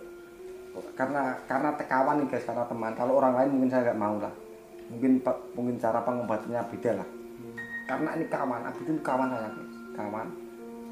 karena 0.98 1.38
karena 1.46 1.70
tekawan 1.76 2.22
nih 2.22 2.28
guys, 2.30 2.46
karena 2.46 2.66
teman. 2.66 2.94
Kalau 2.98 3.14
orang 3.18 3.34
lain 3.38 3.50
mungkin 3.58 3.70
saya 3.70 3.92
nggak 3.92 4.00
mau 4.00 4.16
lah. 4.18 4.34
Mungkin 4.88 5.20
mungkin 5.54 5.76
cara 5.78 6.00
pengobatinya 6.02 6.64
beda 6.72 6.92
lah. 7.04 7.08
Karena 7.88 8.10
ini 8.20 8.26
kawan, 8.28 8.62
Abidin 8.68 9.00
kawan 9.00 9.28
saya 9.32 9.50
guys, 9.52 9.76
kawan. 9.96 10.28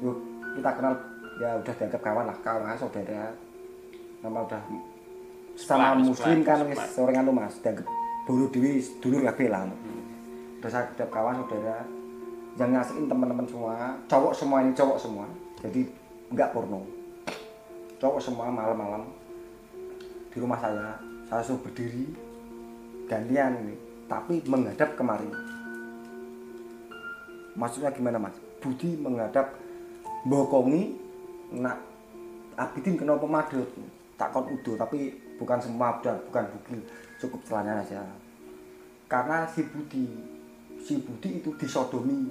Yuk, 0.00 0.16
kita 0.56 0.70
kenal 0.76 0.94
ya 1.36 1.48
udah 1.60 1.74
dianggap 1.76 2.00
kawan 2.00 2.24
lah, 2.24 2.36
kawan 2.40 2.76
saudara. 2.76 3.32
Nama 4.24 4.38
udah 4.44 4.62
sama 5.56 5.96
muslim 5.96 6.44
kan 6.44 6.60
wis 6.68 6.80
seorang 6.92 7.24
anu 7.24 7.32
Mas, 7.32 7.56
dianggap 7.64 7.88
dulu 8.28 8.48
dewi 8.52 8.80
dulur 9.00 9.24
kabeh 9.32 9.48
lah. 9.48 9.64
Udah 10.60 10.70
saya 10.72 10.88
udah 10.92 11.08
kawan 11.08 11.40
saudara 11.44 11.84
yang 12.56 12.72
ngasihin 12.72 13.04
teman-teman 13.08 13.44
semua, 13.44 13.96
cowok 14.08 14.32
semua 14.32 14.64
ini 14.64 14.72
cowok 14.72 14.98
semua. 15.00 15.26
Jadi 15.60 15.88
enggak 16.32 16.52
porno. 16.52 16.84
Cowok 17.96 18.20
semua 18.20 18.52
malam-malam 18.52 19.08
di 20.36 20.44
rumah 20.44 20.60
saya, 20.60 21.00
saya 21.32 21.40
suruh 21.40 21.64
berdiri 21.64 22.12
gantian 23.08 23.56
ini, 23.64 23.72
tapi 24.04 24.44
menghadap 24.44 24.92
kemari. 24.92 25.24
Maksudnya 27.56 27.88
gimana 27.96 28.20
Mas? 28.20 28.36
Budi 28.60 29.00
menghadap 29.00 29.56
bokongi 30.28 30.92
nak 31.56 31.80
Abidin 32.60 33.00
kenapa 33.00 33.24
madut? 33.24 33.68
Tak 34.20 34.32
kon 34.32 34.48
udo 34.48 34.76
tapi 34.76 35.12
bukan 35.40 35.60
semua 35.60 36.00
udah 36.00 36.16
bukan 36.28 36.44
bugil 36.52 36.80
cukup 37.16 37.40
celananya 37.48 37.80
aja. 37.84 38.00
Karena 39.08 39.48
si 39.48 39.64
Budi 39.64 40.04
si 40.84 41.00
Budi 41.00 41.40
itu 41.40 41.52
disodomi 41.56 42.28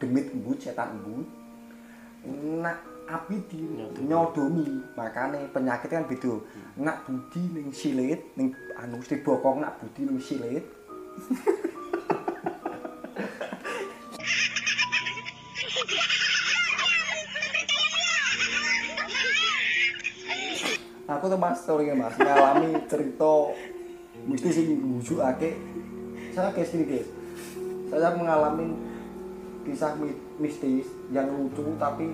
demit 0.00 0.32
embut 0.32 0.56
setan 0.60 0.96
embut 0.96 1.28
nak 2.60 2.93
Abidin 3.04 3.76
Nyodomi. 3.76 4.08
nyodomi. 4.08 4.68
Makanya 4.96 5.38
penyakit 5.52 5.92
kan 5.92 6.08
beda. 6.08 6.40
Nak 6.80 7.04
Budi 7.04 7.42
ning 7.52 7.68
silit 7.70 8.32
ning 8.36 8.56
anu 8.80 8.96
mesti 9.00 9.20
bokong 9.20 9.60
nak 9.60 9.76
Budi 9.80 10.08
ning 10.08 10.18
silit. 10.18 10.64
Aku 21.04 21.28
tuh 21.28 21.36
mas 21.36 21.60
story 21.60 21.92
mas. 21.92 22.16
Ngalami 22.16 22.80
cerita 22.88 23.52
mesti 24.24 24.48
sing 24.48 24.66
ngujukake. 24.80 25.52
Saya 26.32 26.50
kayak 26.50 26.68
gini 26.72 26.84
guys. 26.88 27.08
Saya 27.92 28.16
mengalami 28.16 28.72
kisah 29.68 29.92
mi- 30.00 30.18
mistis 30.40 30.88
yang 31.12 31.28
lucu 31.30 31.76
tapi 31.76 32.12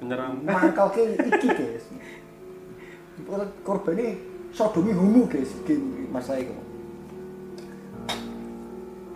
Menyerang. 0.00 0.44
mangkal 0.44 0.92
ke 0.92 1.16
iki 1.16 1.48
guys. 1.48 1.84
Korban 3.64 3.96
ini 3.96 4.08
sodomi 4.52 4.92
homo 4.92 5.24
guys 5.28 5.52
gini 5.64 6.08
mas 6.08 6.28
saya 6.28 6.44
itu 6.44 6.54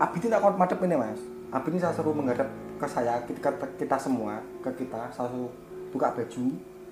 Abidin 0.00 0.32
tak 0.32 0.40
madep 0.56 0.80
ini 0.88 0.96
mas. 0.96 1.20
Abidin 1.52 1.76
saya 1.76 1.92
suruh 1.92 2.16
menghadap 2.16 2.48
ke 2.80 2.86
saya 2.88 3.20
kita, 3.28 3.52
kita 3.76 3.96
semua 4.00 4.40
ke 4.64 4.72
kita 4.72 5.12
saya 5.12 5.28
suruh 5.28 5.52
buka 5.92 6.16
baju 6.16 6.44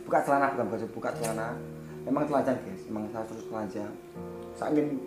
buka 0.05 0.19
celana 0.21 0.53
bukan 0.53 0.67
baju 0.69 0.87
buka 0.93 1.11
celana. 1.17 1.57
Memang 2.05 2.29
telanjang 2.29 2.61
guys. 2.61 2.85
Memang 2.93 3.09
saya 3.09 3.25
suruh 3.25 3.45
telanjang. 3.49 3.93
Saya 4.53 4.69
ingin 4.77 5.01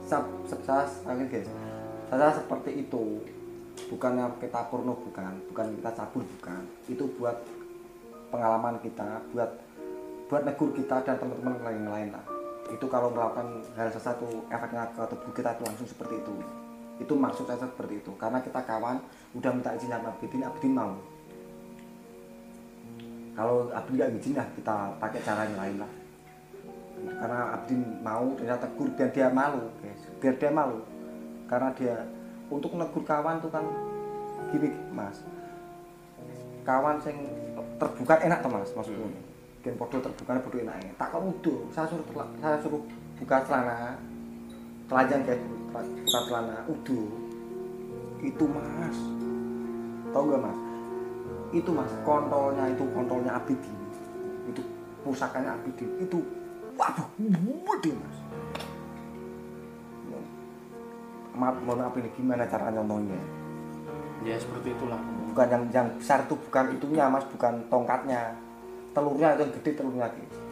saya, 0.00 0.24
saya, 0.48 0.84
saya 0.88 1.12
ingin 1.20 1.28
guys. 1.28 1.48
Saya 2.08 2.28
seperti 2.32 2.70
itu. 2.88 3.20
Bukannya 3.92 4.32
kita 4.40 4.72
porno 4.72 4.96
bukan. 4.96 5.36
Bukan 5.52 5.66
kita 5.76 5.90
cabul 5.92 6.24
bukan. 6.40 6.64
Itu 6.88 7.04
buat 7.20 7.36
pengalaman 8.32 8.78
kita 8.82 9.22
buat 9.30 9.50
buat 10.26 10.42
negur 10.42 10.74
kita 10.74 11.06
dan 11.06 11.16
teman-teman 11.22 11.62
lain 11.62 11.84
lain 11.86 12.10
lah 12.10 12.26
itu 12.70 12.86
kalau 12.90 13.14
melakukan 13.14 13.62
hal 13.78 13.88
sesuatu 13.94 14.26
efeknya 14.50 14.90
ke 14.90 15.02
tubuh 15.06 15.32
kita 15.34 15.54
itu 15.54 15.62
langsung 15.62 15.86
seperti 15.86 16.14
itu. 16.18 16.34
Itu 16.98 17.14
maksud 17.14 17.46
saya 17.46 17.62
seperti 17.62 18.02
itu. 18.02 18.10
Karena 18.18 18.42
kita 18.42 18.58
kawan 18.66 18.98
udah 19.38 19.50
minta 19.54 19.70
izin 19.76 19.92
sama 19.92 20.10
Abidin 20.10 20.42
Abidin 20.42 20.72
mau. 20.74 20.94
Kalau 23.36 23.70
Abidin 23.70 23.96
nggak 24.00 24.10
izin 24.18 24.34
lah 24.34 24.48
kita 24.56 24.76
pakai 24.98 25.20
cara 25.22 25.40
yang 25.46 25.58
lain 25.60 25.76
lah. 25.78 25.92
Karena 27.20 27.38
Abidin 27.54 27.80
mau 28.02 28.26
ternyata 28.34 28.66
tegur 28.66 28.88
biar 28.98 29.10
dia 29.14 29.28
malu 29.30 29.62
guys. 29.78 30.02
Biar 30.18 30.34
dia 30.34 30.50
malu. 30.50 30.82
Karena 31.46 31.68
dia 31.78 31.96
untuk 32.50 32.74
negur 32.74 33.04
kawan 33.06 33.38
tuh 33.38 33.52
kan 33.52 33.62
gini 34.50 34.74
mas. 34.90 35.22
Kawan 36.66 36.98
sing 36.98 37.14
terbuka 37.76 38.14
enak 38.24 38.38
tuh 38.40 38.50
mas 38.50 38.70
maksudnya 38.72 39.20
dan 39.64 39.74
podo 39.76 39.96
terbuka 40.00 40.40
podo 40.40 40.56
enak 40.62 40.78
tak 40.96 41.12
kok 41.12 41.20
udah 41.20 41.58
saya 41.74 41.86
suruh 41.90 42.06
tela- 42.08 42.34
saya 42.40 42.56
suruh 42.60 42.82
buka 43.16 43.36
celana. 43.48 43.96
Telanjang 44.86 45.22
kayak 45.26 45.40
buka 45.72 46.20
celana 46.30 46.56
udah 46.70 47.06
itu 48.22 48.44
mas. 48.46 48.98
Tau 50.14 50.22
gak 50.30 50.40
mas? 50.40 50.58
Itu 51.52 51.70
mas 51.74 51.92
kontolnya 52.06 52.64
itu 52.70 52.84
kontolnya 52.94 53.36
Abidin. 53.36 53.76
Itu 54.48 54.62
pusakanya 55.02 55.58
Abidin. 55.58 55.90
Itu 56.00 56.22
waduh 56.78 57.08
gede 57.18 57.92
mas. 57.98 58.16
Maaf 61.36 61.60
mohon 61.68 61.84
maaf 61.84 61.92
ini 62.00 62.08
gimana 62.16 62.48
cara 62.48 62.72
nyontohnya 62.72 63.20
Ya 64.24 64.36
seperti 64.40 64.72
itulah. 64.72 65.00
bukan 65.36 65.52
yang 65.52 65.64
yang 65.68 65.88
besar 66.00 66.24
itu 66.24 66.32
bukan 66.48 66.72
itunya 66.72 67.04
mas 67.12 67.26
bukan 67.28 67.60
tongkatnya. 67.68 68.32
Telurnya 68.96 69.36
itu 69.36 69.44
yang 69.44 69.52
gede 69.60 69.70
telurnya 69.76 70.08
guys 70.08 70.46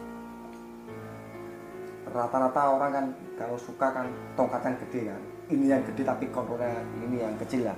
rata-rata 2.15 2.61
orang 2.71 2.91
kan 2.95 3.05
kalau 3.35 3.57
suka 3.59 3.91
kan 3.91 4.07
tongkatnya 4.39 4.71
yang 4.71 4.81
gede 4.87 5.01
kan. 5.11 5.21
Ini 5.45 5.65
yang 5.77 5.83
gede 5.85 6.01
tapi 6.07 6.25
kontrolnya 6.31 6.81
ini 7.03 7.21
yang 7.21 7.35
kecil 7.37 7.67
lah 7.67 7.77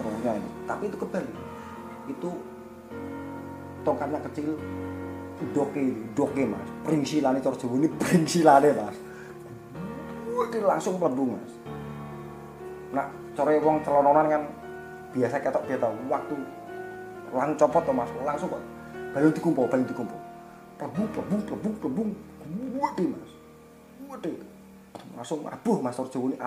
telurnya 0.00 0.32
ini. 0.40 0.50
Tapi 0.64 0.82
itu 0.88 0.96
kebalik 0.96 1.34
itu 2.08 2.30
tongkatnya 3.84 4.18
kecil 4.32 4.56
doke 5.52 5.84
doke 6.16 6.42
mas. 6.48 6.68
Pringsilane 6.88 7.38
cara 7.44 7.56
Jawa 7.60 7.74
ini 7.76 7.88
pringsilane 8.00 8.70
mas. 8.72 8.96
Wih, 10.32 10.62
langsung 10.64 10.96
mlebu 10.96 11.36
mas. 11.36 11.52
Nah 12.96 13.06
cara 13.36 13.60
wong 13.60 13.84
celononan 13.84 14.26
kan 14.26 14.42
biasa 15.10 15.42
ketok 15.42 15.66
tahu 15.66 15.94
waktu 16.06 16.36
lang 17.30 17.54
copot 17.54 17.82
tuh 17.86 17.94
mas 17.94 18.10
langsung 18.26 18.50
kok 18.50 18.62
balung 19.14 19.34
dikumpul 19.34 19.66
balung 19.70 19.86
dikumpul. 19.86 20.20
Plebung 20.78 21.08
plebung 21.14 21.42
plebung 21.46 21.74
plebung. 21.78 22.10
Gede 22.50 23.04
mas. 23.06 23.32
Gede. 24.06 24.32
Langsung 25.14 25.46
abuh 25.46 25.78
mas 25.78 25.94
Sorjo 25.94 26.30
ini 26.30 26.38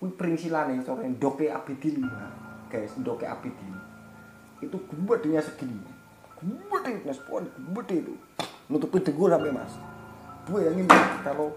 Wih 0.00 0.12
pringsilane 0.16 0.80
sore 0.80 1.04
doke 1.20 1.44
abidin 1.44 2.00
Mas. 2.00 2.32
guys 2.72 2.94
doke 3.04 3.26
abidin. 3.28 3.74
Itu 4.64 4.80
gedenya 4.88 5.44
segini. 5.44 5.76
Gede 6.40 6.92
mas 7.06 7.20
pohon 7.22 7.46
gede 7.46 7.96
itu. 8.06 8.14
Nutupin 8.70 9.02
dengkul 9.04 9.30
sampai 9.30 9.52
mas. 9.52 9.74
Bayangin 10.48 10.88
mas 10.88 11.20
kalau 11.22 11.54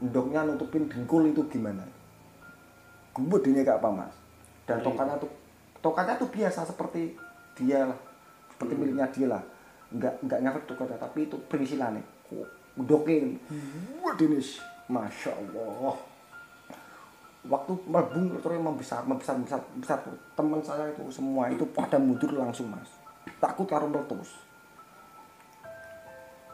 ndoknya 0.00 0.46
nutupin 0.46 0.88
dengkul 0.88 1.26
itu 1.28 1.42
gimana? 1.50 1.84
Gedenya 3.12 3.66
kayak 3.66 3.82
apa 3.82 3.90
mas 3.90 4.19
dan 4.70 4.78
Jadi- 4.78 4.86
tongkatnya 4.86 5.16
tuh 5.18 5.30
tongkatnya 5.82 6.14
tuh 6.14 6.30
biasa 6.30 6.60
seperti 6.62 7.18
dia 7.58 7.90
lah. 7.90 7.98
Seperti 8.54 8.72
Hmm. 8.78 8.80
miliknya 8.86 9.06
dia 9.10 9.26
lah. 9.26 9.42
Nggak 9.90 10.14
nggak 10.22 10.38
ngefek 10.46 10.64
tongkatnya 10.70 10.98
tapi 11.02 11.26
itu 11.26 11.36
perinsilannya 11.50 12.04
doke 12.78 13.16
gede 14.06 14.24
nih 14.30 14.46
masya 14.86 15.34
allah. 15.34 15.98
Waktu 17.40 17.72
melbung 17.88 18.36
terus 18.38 18.60
membesar 18.60 19.02
membesar 19.02 19.34
membesar 19.34 19.58
besar 19.80 19.98
teman 20.38 20.60
saya 20.62 20.92
itu 20.92 21.02
semua 21.10 21.50
itu 21.50 21.66
pada 21.74 21.98
mundur 21.98 22.30
langsung 22.30 22.70
mas. 22.70 22.86
Takut 23.42 23.66
karo 23.66 23.90
meletus. 23.90 24.38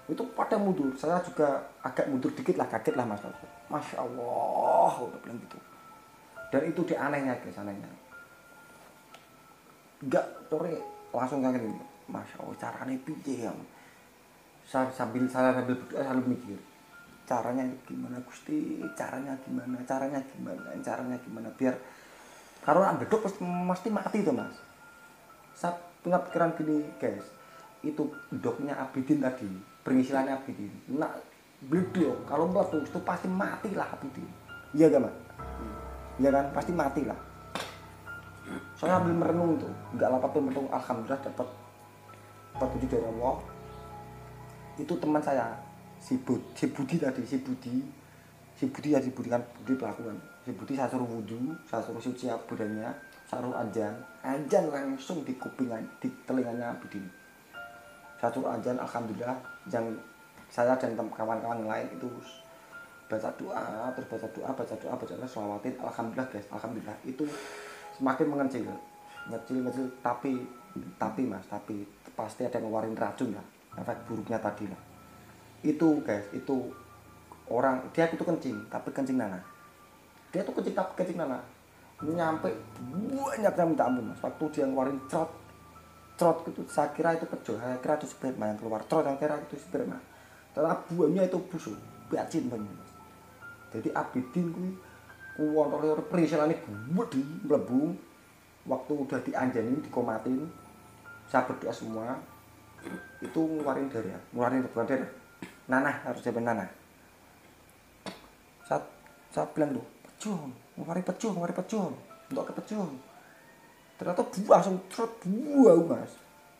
Itu 0.07 0.23
pada 0.33 0.55
mundur. 0.57 0.95
Saya 0.95 1.19
juga 1.27 1.59
agak 1.83 2.07
mundur 2.07 2.31
dikit 2.33 2.55
lah 2.57 2.71
kaget 2.71 2.95
lah 2.95 3.05
mas. 3.05 3.21
Masya 3.67 3.99
allah 4.01 4.95
udah 4.95 5.19
bilang 5.21 5.37
gitu. 5.43 5.59
Dan 6.55 6.63
itu 6.71 6.81
di 6.87 6.95
anehnya 6.95 7.35
guys 7.43 7.59
anehnya 7.59 7.91
enggak 10.05 10.27
sore 10.51 10.77
langsung 11.13 11.41
kayak 11.41 11.61
gini. 11.63 11.85
Masya 12.07 12.37
allah 12.39 12.55
caranya 12.55 12.95
piye 13.03 13.35
ya 13.43 13.51
saya 14.67 14.91
sambil 14.91 15.23
saya 15.31 15.55
sambil 15.55 15.79
berdoa 15.79 16.03
sambil 16.03 16.27
mikir. 16.35 16.59
Caranya 17.27 17.63
itu 17.67 17.95
gimana 17.95 18.19
gusti? 18.23 18.83
Caranya 18.95 19.35
gimana? 19.43 19.79
Caranya 19.87 20.19
gimana? 20.23 20.71
Caranya 20.83 21.17
gimana? 21.23 21.49
Biar 21.55 21.75
kalau 22.67 22.83
nak 22.83 22.99
bedok 22.99 23.27
pasti 23.27 23.43
mesti 23.47 23.89
mati 23.91 24.27
tuh 24.27 24.35
mas. 24.35 24.59
Saya 25.55 25.79
punya 26.03 26.19
pikiran 26.19 26.55
gini 26.59 26.83
guys. 26.99 27.27
Itu 27.83 28.11
doknya 28.31 28.75
Abidin 28.79 29.23
tadi 29.23 29.47
pengisilannya 29.87 30.35
Abidin. 30.35 30.71
Nak 30.99 31.15
beliau 31.67 32.19
kalau 32.27 32.51
meletus 32.51 32.91
itu 32.91 32.99
pasti 33.07 33.31
mati 33.31 33.71
lah 33.71 33.87
Abidin. 33.95 34.27
Iya 34.75 34.91
gak 34.91 35.03
mas? 35.07 35.17
Iya 36.19 36.31
kan? 36.35 36.47
Pasti 36.55 36.75
mati 36.75 37.03
lah 37.07 37.19
saya 38.77 39.01
ambil 39.01 39.15
merenung 39.27 39.57
tuh 39.59 39.73
nggak 39.97 40.09
lama 40.09 40.27
tuh 40.31 40.43
merenung. 40.43 40.69
Alhamdulillah 40.71 41.21
dapat 41.25 41.49
petunjuk 42.57 42.89
dari 42.93 43.07
Allah. 43.07 43.37
Itu 44.77 44.95
teman 45.01 45.23
saya 45.25 45.57
si 45.97 46.21
Bud, 46.21 46.41
si 46.53 46.69
Budi 46.69 47.01
tadi 47.01 47.25
si 47.25 47.41
Budi. 47.41 47.81
Si 48.57 48.65
Budi 48.73 48.97
ya 48.97 49.01
si 49.01 49.13
Budi 49.13 49.29
kan 49.29 49.43
Budi 49.61 49.77
pelaku 49.77 50.09
kan. 50.09 50.19
Si 50.45 50.51
Budi 50.55 50.73
saya 50.79 50.89
suruh 50.89 51.09
wudhu 51.09 51.53
saya 51.67 51.83
suruh 51.83 52.01
suci 52.01 52.31
badannya 52.31 52.89
saya 53.27 53.43
suruh 53.43 53.57
anjan 53.59 53.95
anjan 54.23 54.65
langsung 54.71 55.27
di 55.27 55.35
kupingan 55.37 55.83
di 56.01 56.09
telinganya 56.25 56.73
Budi. 56.81 57.03
Saya 58.17 58.31
suruh 58.33 58.53
anjan 58.53 58.77
alhamdulillah. 58.81 59.37
Yang 59.69 59.99
saya 60.47 60.79
dan 60.79 60.95
kawan-kawan 60.95 61.67
lain 61.67 61.89
itu 61.91 62.07
baca 63.07 63.31
doa 63.39 63.91
terus 63.95 64.07
baca 64.11 64.27
doa 64.35 64.51
baca 64.51 64.75
doa 64.79 64.95
baca 64.99 65.15
doa 65.15 65.29
selawatin 65.29 65.75
alhamdulillah 65.83 66.29
guys. 66.31 66.47
Alhamdulillah. 66.53 66.97
Itu 67.05 67.25
semakin 67.99 68.27
mengecil. 68.29 68.65
Ngecil 69.33 69.59
ngecil. 69.65 69.87
Tapi 70.05 70.33
tapi 71.01 71.25
mas 71.25 71.45
tapi 71.49 71.89
pasti 72.13 72.45
ada 72.45 72.61
yang 72.61 72.69
ngeluarin 72.69 72.97
racun 72.97 73.33
lah. 73.33 73.47
Efek 73.77 74.09
buruknya 74.09 74.39
tadi 74.41 74.69
lah. 74.69 74.81
Itu 75.65 76.05
guys 76.05 76.29
itu 76.37 76.73
orang 77.49 77.89
dia 77.95 78.11
itu 78.11 78.23
kencing 78.27 78.67
tapi 78.67 78.91
kencing 78.91 79.23
nana 79.23 79.39
dia 80.35 80.43
tuh 80.43 80.51
kencing 80.51 80.75
tapi 80.75 80.99
kencing 80.99 81.15
nana 81.15 81.39
nyampe 82.03 82.51
banyak 83.15 83.55
yang 83.55 83.69
minta 83.73 83.85
ampun 83.89 84.13
mas. 84.13 84.21
Waktu 84.21 84.45
dia 84.53 84.65
ngeluarin 84.69 85.01
trot 85.09 85.31
trot 86.17 86.45
itu 86.49 86.65
saya 86.69 86.93
kira 86.93 87.17
itu 87.17 87.25
kejo 87.29 87.57
saya 87.61 87.77
kira 87.81 87.97
itu 87.97 88.09
sperma 88.09 88.53
yang 88.53 88.59
keluar. 88.61 88.85
Trot 88.85 89.05
yang 89.05 89.17
kira 89.17 89.41
itu 89.41 89.57
sperma 89.57 89.97
ternyata 90.53 90.85
buahnya 90.93 91.29
itu 91.29 91.39
busuk. 91.49 91.77
Bacin 92.07 92.47
banget 92.47 92.87
jadi 93.77 93.93
abidin 93.93 94.47
kuwi 94.55 94.71
kuwontole 95.37 96.01
perisilane 96.09 96.57
gede 96.65 97.21
mlebu. 97.45 97.95
Waktu 98.67 98.93
udah 98.99 99.23
dianjani 99.23 99.79
dikomatin 99.79 100.43
saya 101.31 101.47
berdoa 101.47 101.71
semua. 101.71 102.19
Itu 103.23 103.41
ngeluarin 103.47 103.87
darah 103.87 104.19
ngeluarin 104.35 104.67
bukan 104.73 104.87
darah? 104.91 105.11
Nanah 105.71 105.95
harus 106.03 106.23
jadi 106.25 106.43
nanah. 106.43 106.67
Saat 108.67 108.83
saat 109.31 109.55
bilang 109.55 109.77
tuh 109.77 109.87
pecung 110.03 110.51
ngeluarin 110.75 111.05
pecung 111.07 111.33
ngeluarin 111.37 111.57
pecung 111.61 111.93
untuk 112.27 112.45
ke 112.51 112.53
pecung 112.59 112.91
ternyata 113.97 114.23
buah 114.29 114.61
langsung 114.61 114.77
trot 114.93 115.13
buah 115.25 115.77
mas. 115.89 116.13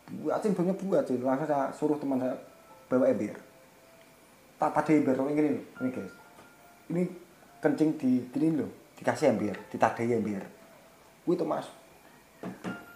Buah 0.07 0.39
acing 0.39 0.55
banyak 0.55 0.77
buah 0.79 1.03
acing 1.03 1.21
langsung 1.21 1.49
saya 1.49 1.69
suruh 1.75 1.97
teman 1.99 2.21
saya 2.21 2.33
bawa 2.87 3.11
ember. 3.11 3.37
Tak 4.57 4.73
pada 4.73 4.91
ember 4.93 5.15
ini 5.33 5.61
ini 5.61 5.89
guys. 5.93 6.13
Ini 6.87 7.03
kencing 7.63 7.97
di 7.97 8.23
ini 8.37 8.61
loh 8.63 8.71
dikasih 8.97 9.33
ember 9.33 9.57
ditadai 9.69 10.13
ember 10.13 10.43
itu 11.27 11.43
mas 11.43 11.67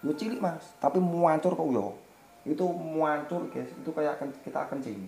Yo 0.01 0.11
cilik 0.17 0.41
mas, 0.41 0.73
tapi 0.81 0.97
muancur 0.97 1.53
kok 1.53 1.69
yo. 1.69 1.93
Itu 2.41 2.65
muancur 2.73 3.45
guys, 3.53 3.69
itu 3.69 3.89
kayak 3.93 4.17
kita 4.41 4.65
kencing. 4.65 5.05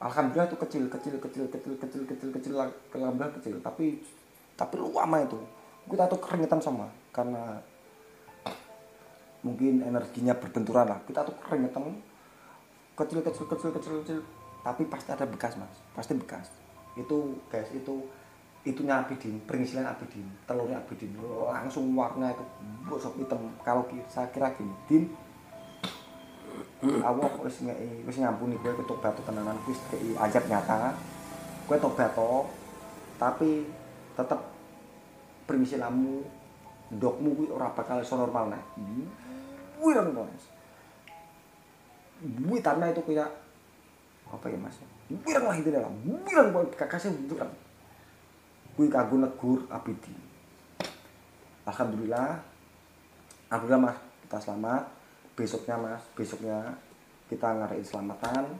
Alhamdulillah 0.00 0.48
itu 0.48 0.56
kecil, 0.56 0.84
kecil, 0.86 1.14
kecil, 1.18 1.44
kecil, 1.50 1.74
kecil, 1.76 2.02
kecil, 2.06 2.28
kecil, 2.30 2.52
alhamdulillah 2.94 3.34
kecil. 3.42 3.58
Tapi 3.58 3.98
tapi 4.54 4.74
lama 4.78 5.18
itu. 5.18 5.38
Kita 5.90 6.06
tuh 6.06 6.22
keringetan 6.22 6.62
sama 6.62 6.86
karena 7.10 7.58
mungkin 9.42 9.82
energinya 9.82 10.38
berbenturan 10.38 10.86
lah. 10.86 11.02
Kita 11.02 11.26
tuh 11.26 11.34
keringetan 11.42 11.98
kecil, 12.94 13.18
kecil, 13.26 13.44
kecil, 13.50 13.70
kecil, 13.74 13.94
kecil. 14.06 14.20
Tapi 14.62 14.86
pasti 14.86 15.10
ada 15.10 15.26
bekas 15.26 15.58
mas, 15.58 15.74
pasti 15.96 16.14
bekas. 16.14 16.59
Itu 16.98 17.38
guys 17.52 17.70
itu 17.70 18.06
itunya 18.60 19.00
Abidin, 19.00 19.40
pengisilan 19.48 19.88
Abidin, 19.88 20.28
telurnya 20.44 20.76
Abidin, 20.84 21.16
langsung 21.48 21.88
warna 21.96 22.28
itu 22.28 22.44
bosok 22.84 23.16
hitam. 23.16 23.40
Kalau 23.64 23.88
saya 24.04 24.28
kira 24.28 24.52
gini, 24.52 24.74
din, 24.84 25.04
Allah 27.00 27.28
wis 27.40 27.64
ngei 27.64 28.04
wis 28.04 28.20
ngampuni 28.20 28.56
kowe 28.60 28.72
ketok 28.72 29.00
batu 29.00 29.20
tenanan 29.24 29.56
wis 29.64 29.80
kei 29.88 30.12
ajab 30.16 30.44
nyata. 30.48 30.92
Kowe 31.64 31.76
tobat 31.80 32.12
to, 32.12 32.44
tapi 33.16 33.64
tetep 34.16 34.40
pengisilanmu 35.48 36.24
dokmu 37.00 37.36
kuwi 37.36 37.48
ora 37.48 37.72
bakal 37.72 38.02
iso 38.04 38.18
normal. 38.20 38.52
Wireng 39.80 40.12
to, 40.12 40.22
Mas. 40.24 40.44
Wih 42.20 42.60
tanah 42.60 42.92
itu 42.92 43.00
kayak 43.08 43.30
apa 44.30 44.46
ya 44.46 44.58
Mas? 44.58 44.78
Wireng 45.10 45.46
lah 45.46 45.56
itu 45.58 45.68
dalam. 45.74 45.92
Wireng 46.06 46.48
kok 46.54 46.78
kakasnya 46.78 47.10
wireng 47.26 47.50
kuwi 48.80 48.88
kanggo 48.88 49.20
negur 49.20 49.60
Abidi. 49.68 50.14
Alhamdulillah. 51.68 52.40
Alhamdulillah 53.52 53.82
Mas, 53.92 53.98
kita 54.24 54.38
selamat. 54.40 54.82
Besoknya 55.36 55.76
Mas, 55.76 56.02
besoknya 56.16 56.58
kita 57.28 57.60
ngadain 57.60 57.84
selamatan. 57.84 58.56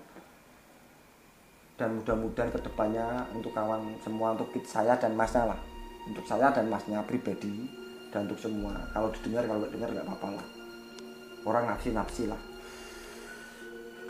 Dan 1.80 1.96
mudah-mudahan 1.96 2.52
ke 2.52 2.60
depannya 2.60 3.24
untuk 3.32 3.56
kawan 3.56 3.96
semua, 4.04 4.36
untuk 4.36 4.52
saya 4.68 4.92
dan 5.00 5.16
Masnya 5.16 5.56
lah. 5.56 5.60
Untuk 6.04 6.28
saya 6.28 6.52
dan 6.52 6.68
Masnya 6.68 7.00
pribadi 7.08 7.64
dan 8.12 8.28
untuk 8.28 8.36
semua. 8.36 8.76
Kalau 8.92 9.08
didengar, 9.16 9.48
kalau 9.48 9.64
nggak 9.64 9.72
dengar 9.72 9.88
nggak 9.88 10.04
apa-apa 10.04 10.28
lah. 10.36 10.46
Orang 11.48 11.64
nafsi-nafsi 11.64 12.28
lah. 12.28 12.49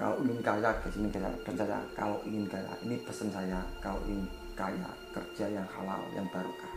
Kalau 0.01 0.17
ingin 0.25 0.41
kaya, 0.41 0.73
ke 0.81 0.89
sini. 0.89 1.13
Dan 1.13 1.29
saya, 1.45 1.77
kalau 1.93 2.17
ingin 2.25 2.49
kaya, 2.49 2.73
ini 2.89 2.97
pesan 3.05 3.29
saya. 3.29 3.61
Kalau 3.85 4.01
ingin 4.09 4.25
kaya 4.57 4.91
kerja 5.17 5.45
yang 5.49 5.67
halal 5.73 6.01
yang 6.13 6.29
barokah 6.29 6.69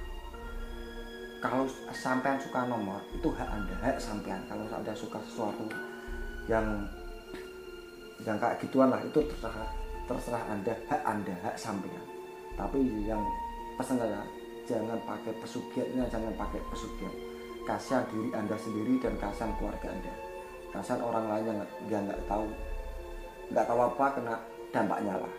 kalau 1.43 1.67
sampean 1.91 2.39
suka 2.39 2.63
nomor 2.71 3.03
itu 3.11 3.27
hak 3.35 3.49
anda 3.51 3.75
hak 3.83 3.99
sampean 3.99 4.39
kalau 4.47 4.63
anda 4.71 4.95
suka 4.95 5.19
sesuatu 5.27 5.67
yang 6.47 6.87
yang 8.23 8.39
kayak 8.39 8.55
gituan 8.63 8.87
lah 8.87 9.03
itu 9.03 9.19
terserah 9.27 9.67
terserah 10.07 10.43
anda 10.47 10.71
hak 10.87 11.01
anda 11.03 11.35
hak 11.43 11.59
sampean 11.59 11.99
tapi 12.55 12.79
yang 13.03 13.19
pesan 13.75 13.99
saya 13.99 14.23
jangan 14.63 14.95
pakai 15.03 15.35
pesugihan 15.43 16.07
jangan 16.07 16.31
pakai 16.39 16.63
pesugihan 16.71 17.15
kasihan 17.67 18.07
diri 18.07 18.31
anda 18.31 18.55
sendiri 18.55 18.95
dan 19.03 19.19
kasihan 19.19 19.51
keluarga 19.59 19.91
anda 19.91 20.13
kasihan 20.71 21.03
orang 21.03 21.25
lain 21.27 21.59
yang 21.91 22.07
nggak 22.07 22.23
tahu 22.31 22.47
nggak 23.53 23.65
tahu 23.69 23.79
apa 23.85 24.05
kena 24.17 24.35
dampaknya 24.73 25.15
lah. 25.21 25.33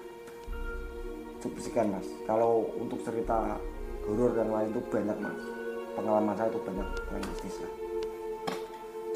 Cukup 1.43 1.59
sekian 1.61 1.91
mas. 1.91 2.07
Kalau 2.25 2.71
untuk 2.79 3.03
cerita 3.03 3.59
horor 4.07 4.33
yang 4.39 4.55
lain 4.55 4.71
itu 4.71 4.81
banyak 4.87 5.19
mas. 5.19 5.43
Pengalaman 5.99 6.35
saya 6.39 6.49
itu 6.51 6.61
banyak 6.63 6.89
yang 7.11 7.23
bisnis 7.35 7.57
lah. 7.61 7.73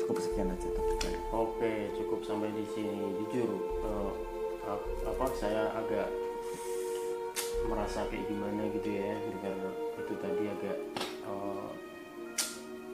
Cukup 0.02 0.18
sekian 0.18 0.50
aja 0.50 0.68
tuh 0.74 0.88
oke 1.32 1.72
cukup 1.94 2.20
sampai 2.24 2.50
di 2.52 2.64
sini. 2.72 3.12
Jujur 3.22 3.50
uh, 3.84 4.12
apa 5.08 5.24
saya 5.32 5.72
agak 5.72 6.08
merasa 7.68 8.04
kayak 8.12 8.28
gimana 8.28 8.68
gitu 8.70 8.88
ya 8.96 9.16
dengar 9.16 9.72
itu 9.98 10.14
tadi 10.20 10.44
agak 10.46 10.78
uh, 11.24 11.70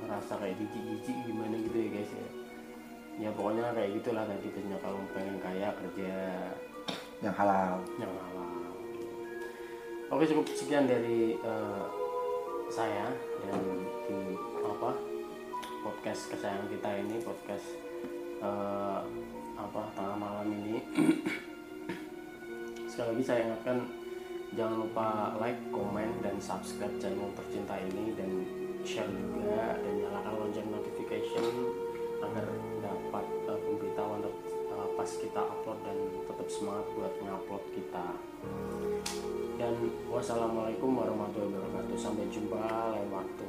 merasa 0.03 0.39
kayak 0.39 0.57
jijik-jijik 0.59 1.17
gimana 1.27 1.55
gitu 1.59 1.77
ya 1.79 1.89
guys 1.99 2.11
ya 2.11 2.29
ya 3.19 3.31
pokoknya 3.31 3.71
kayak 3.75 3.91
gitulah 4.01 4.25
tadi 4.27 4.49
tanya 4.51 4.77
kalau 4.83 4.99
pengen 5.15 5.39
kaya 5.39 5.69
kerja 5.79 6.15
yang 7.23 7.35
halal. 7.35 7.79
yang 7.99 8.11
halal. 8.11 8.51
Oke 10.11 10.25
cukup 10.27 10.47
sekian 10.51 10.85
dari 10.87 11.39
uh, 11.43 11.87
saya 12.71 13.11
yang 13.47 13.63
di 14.07 14.37
apa 14.63 14.91
podcast 15.85 16.33
kesayangan 16.35 16.69
kita 16.69 16.91
ini 17.07 17.17
podcast 17.23 17.67
uh, 18.43 19.01
apa 19.55 19.81
tengah 19.95 20.17
malam 20.19 20.49
ini. 20.51 20.83
Sekali 22.91 23.15
lagi 23.15 23.25
saya 23.27 23.41
ingatkan 23.51 23.79
jangan 24.55 24.87
lupa 24.87 25.35
like 25.43 25.59
comment 25.75 26.15
dan 26.23 26.39
subscribe 26.39 26.95
channel 27.03 27.31
tercinta 27.35 27.75
ini 27.79 28.15
dan 28.15 28.31
share 28.87 29.11
juga 29.11 29.81
dan 29.83 29.93
nyalakan 29.99 30.35
lonceng 30.47 30.69
notification 30.71 31.84
agar 32.25 32.47
dapat 32.81 33.27
uh, 33.49 33.59
pemberitahuan 33.61 34.21
uh, 34.73 34.89
pas 34.97 35.11
kita 35.11 35.41
upload 35.41 35.79
dan 35.85 35.97
tetap 36.25 36.49
semangat 36.49 36.87
buat 36.97 37.13
ngupload 37.21 37.65
kita. 37.77 38.07
Dan 39.55 39.75
wassalamualaikum 40.11 40.91
warahmatullahi 40.99 41.55
wabarakatuh. 41.55 41.97
Sampai 42.01 42.27
jumpa 42.33 42.59
lain 42.93 43.09
waktu. 43.13 43.47